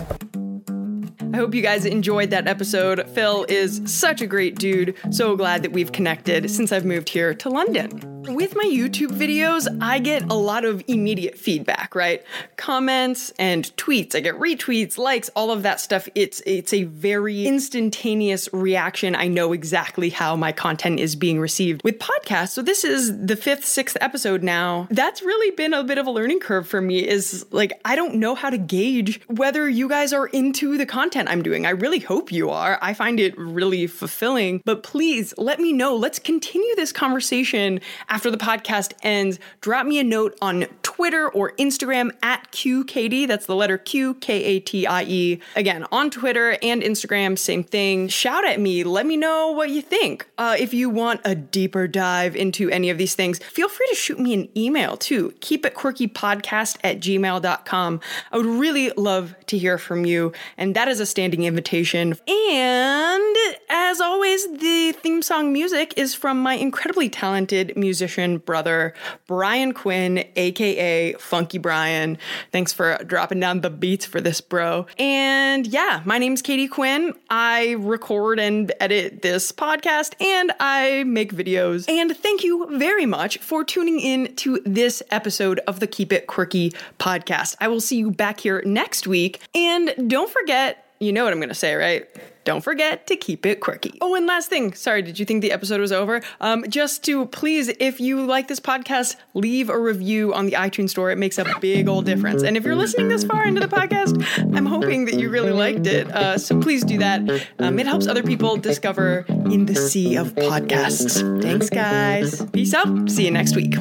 I 1.32 1.36
hope 1.36 1.54
you 1.54 1.62
guys 1.62 1.84
enjoyed 1.84 2.30
that 2.30 2.48
episode. 2.48 3.06
Phil 3.10 3.44
is 3.48 3.82
such 3.84 4.22
a 4.22 4.26
great 4.26 4.56
dude. 4.58 4.96
So 5.10 5.36
glad 5.36 5.62
that 5.62 5.72
we've 5.72 5.92
connected 5.92 6.50
since 6.50 6.72
I've 6.72 6.86
moved 6.86 7.10
here 7.10 7.34
to 7.34 7.50
London. 7.50 8.17
With 8.28 8.54
my 8.54 8.64
YouTube 8.64 9.12
videos, 9.12 9.66
I 9.80 9.98
get 10.00 10.30
a 10.30 10.34
lot 10.34 10.66
of 10.66 10.84
immediate 10.86 11.38
feedback, 11.38 11.94
right? 11.94 12.22
Comments 12.58 13.32
and 13.38 13.64
tweets. 13.76 14.14
I 14.14 14.20
get 14.20 14.34
retweets, 14.34 14.98
likes, 14.98 15.30
all 15.30 15.50
of 15.50 15.62
that 15.62 15.80
stuff. 15.80 16.10
It's 16.14 16.42
it's 16.44 16.74
a 16.74 16.84
very 16.84 17.46
instantaneous 17.46 18.46
reaction. 18.52 19.14
I 19.14 19.28
know 19.28 19.54
exactly 19.54 20.10
how 20.10 20.36
my 20.36 20.52
content 20.52 21.00
is 21.00 21.16
being 21.16 21.40
received. 21.40 21.82
With 21.84 21.98
podcasts, 21.98 22.50
so 22.50 22.60
this 22.60 22.84
is 22.84 23.08
the 23.18 23.34
5th, 23.34 23.62
6th 23.62 23.96
episode 24.02 24.42
now. 24.42 24.88
That's 24.90 25.22
really 25.22 25.50
been 25.56 25.72
a 25.72 25.82
bit 25.82 25.96
of 25.96 26.06
a 26.06 26.10
learning 26.10 26.40
curve 26.40 26.68
for 26.68 26.82
me 26.82 27.08
is 27.08 27.46
like 27.50 27.80
I 27.86 27.96
don't 27.96 28.16
know 28.16 28.34
how 28.34 28.50
to 28.50 28.58
gauge 28.58 29.22
whether 29.28 29.66
you 29.66 29.88
guys 29.88 30.12
are 30.12 30.26
into 30.26 30.76
the 30.76 30.86
content 30.86 31.30
I'm 31.30 31.42
doing. 31.42 31.64
I 31.64 31.70
really 31.70 32.00
hope 32.00 32.30
you 32.30 32.50
are. 32.50 32.78
I 32.82 32.92
find 32.92 33.20
it 33.20 33.38
really 33.38 33.86
fulfilling, 33.86 34.60
but 34.66 34.82
please 34.82 35.32
let 35.38 35.60
me 35.60 35.72
know. 35.72 35.96
Let's 35.96 36.18
continue 36.18 36.76
this 36.76 36.92
conversation 36.92 37.80
after 38.10 38.17
the 38.22 38.36
podcast 38.36 38.92
ends. 39.02 39.38
Drop 39.60 39.86
me 39.86 39.98
a 39.98 40.04
note 40.04 40.36
on 40.42 40.66
Twitter 40.82 41.28
or 41.28 41.52
Instagram 41.52 42.10
at 42.22 42.50
QKatie. 42.50 43.28
That's 43.28 43.46
the 43.46 43.54
letter 43.54 43.78
Q, 43.78 44.14
K 44.14 44.42
A 44.42 44.60
T 44.60 44.86
I 44.86 45.04
E. 45.04 45.40
Again, 45.54 45.86
on 45.92 46.10
Twitter 46.10 46.58
and 46.62 46.82
Instagram, 46.82 47.38
same 47.38 47.62
thing. 47.62 48.08
Shout 48.08 48.44
at 48.44 48.58
me. 48.58 48.82
Let 48.82 49.06
me 49.06 49.16
know 49.16 49.52
what 49.52 49.70
you 49.70 49.80
think. 49.80 50.28
Uh, 50.38 50.56
if 50.58 50.74
you 50.74 50.90
want 50.90 51.20
a 51.24 51.34
deeper 51.34 51.86
dive 51.86 52.34
into 52.34 52.68
any 52.70 52.90
of 52.90 52.98
these 52.98 53.14
things, 53.14 53.38
feel 53.38 53.68
free 53.68 53.86
to 53.90 53.94
shoot 53.94 54.18
me 54.18 54.34
an 54.34 54.48
email 54.56 54.96
too. 54.96 55.32
Keep 55.40 55.64
it 55.66 55.74
quirky 55.74 56.08
podcast 56.08 56.78
at 56.82 56.98
gmail.com. 56.98 58.00
I 58.32 58.36
would 58.36 58.46
really 58.46 58.90
love 58.96 59.36
to 59.46 59.56
hear 59.56 59.78
from 59.78 60.04
you. 60.04 60.32
And 60.56 60.74
that 60.74 60.88
is 60.88 60.98
a 60.98 61.06
standing 61.06 61.44
invitation. 61.44 62.16
And 62.28 63.36
as 63.68 64.00
always, 64.00 64.46
the 64.58 64.92
theme 64.92 65.22
song 65.22 65.52
music 65.52 65.94
is 65.96 66.14
from 66.14 66.42
my 66.42 66.54
incredibly 66.54 67.08
talented 67.08 67.76
musician 68.08 68.38
brother, 68.38 68.94
Brian 69.26 69.74
Quinn, 69.74 70.24
aka 70.34 71.12
Funky 71.14 71.58
Brian. 71.58 72.16
Thanks 72.52 72.72
for 72.72 72.96
dropping 73.04 73.38
down 73.38 73.60
the 73.60 73.68
beats 73.68 74.06
for 74.06 74.18
this, 74.18 74.40
bro. 74.40 74.86
And 74.98 75.66
yeah, 75.66 76.00
my 76.06 76.16
name's 76.16 76.40
Katie 76.40 76.68
Quinn. 76.68 77.12
I 77.28 77.72
record 77.78 78.40
and 78.40 78.72
edit 78.80 79.20
this 79.20 79.52
podcast 79.52 80.14
and 80.22 80.52
I 80.58 81.04
make 81.04 81.34
videos. 81.34 81.86
And 81.86 82.16
thank 82.16 82.42
you 82.42 82.66
very 82.78 83.04
much 83.04 83.38
for 83.38 83.62
tuning 83.62 84.00
in 84.00 84.34
to 84.36 84.60
this 84.64 85.02
episode 85.10 85.60
of 85.66 85.80
the 85.80 85.86
Keep 85.86 86.12
It 86.14 86.26
Quirky 86.26 86.72
podcast. 86.98 87.56
I 87.60 87.68
will 87.68 87.82
see 87.82 87.98
you 87.98 88.10
back 88.10 88.40
here 88.40 88.62
next 88.64 89.06
week. 89.06 89.42
And 89.54 90.08
don't 90.08 90.30
forget, 90.30 90.87
you 91.00 91.12
know 91.12 91.24
what 91.24 91.32
I'm 91.32 91.38
going 91.38 91.48
to 91.48 91.54
say, 91.54 91.74
right? 91.74 92.06
Don't 92.44 92.62
forget 92.62 93.06
to 93.08 93.16
keep 93.16 93.44
it 93.44 93.60
quirky. 93.60 93.98
Oh, 94.00 94.14
and 94.14 94.26
last 94.26 94.48
thing. 94.48 94.72
Sorry, 94.72 95.02
did 95.02 95.18
you 95.18 95.26
think 95.26 95.42
the 95.42 95.52
episode 95.52 95.80
was 95.80 95.92
over? 95.92 96.22
Um, 96.40 96.64
just 96.68 97.04
to 97.04 97.26
please, 97.26 97.68
if 97.78 98.00
you 98.00 98.24
like 98.24 98.48
this 98.48 98.58
podcast, 98.58 99.16
leave 99.34 99.68
a 99.68 99.78
review 99.78 100.32
on 100.32 100.46
the 100.46 100.52
iTunes 100.52 100.88
store. 100.90 101.10
It 101.10 101.18
makes 101.18 101.36
a 101.36 101.44
big 101.60 101.88
old 101.88 102.06
difference. 102.06 102.42
And 102.42 102.56
if 102.56 102.64
you're 102.64 102.74
listening 102.74 103.08
this 103.08 103.22
far 103.22 103.44
into 103.44 103.60
the 103.60 103.68
podcast, 103.68 104.24
I'm 104.56 104.64
hoping 104.64 105.04
that 105.04 105.14
you 105.14 105.28
really 105.28 105.52
liked 105.52 105.86
it. 105.86 106.10
Uh, 106.10 106.38
so 106.38 106.58
please 106.58 106.84
do 106.84 106.96
that. 106.98 107.20
Um, 107.58 107.78
it 107.78 107.86
helps 107.86 108.06
other 108.06 108.22
people 108.22 108.56
discover 108.56 109.26
in 109.28 109.66
the 109.66 109.74
sea 109.74 110.16
of 110.16 110.34
podcasts. 110.34 111.42
Thanks, 111.42 111.68
guys. 111.68 112.46
Peace 112.46 112.72
out. 112.72 113.10
See 113.10 113.26
you 113.26 113.30
next 113.30 113.56
week. 113.56 113.74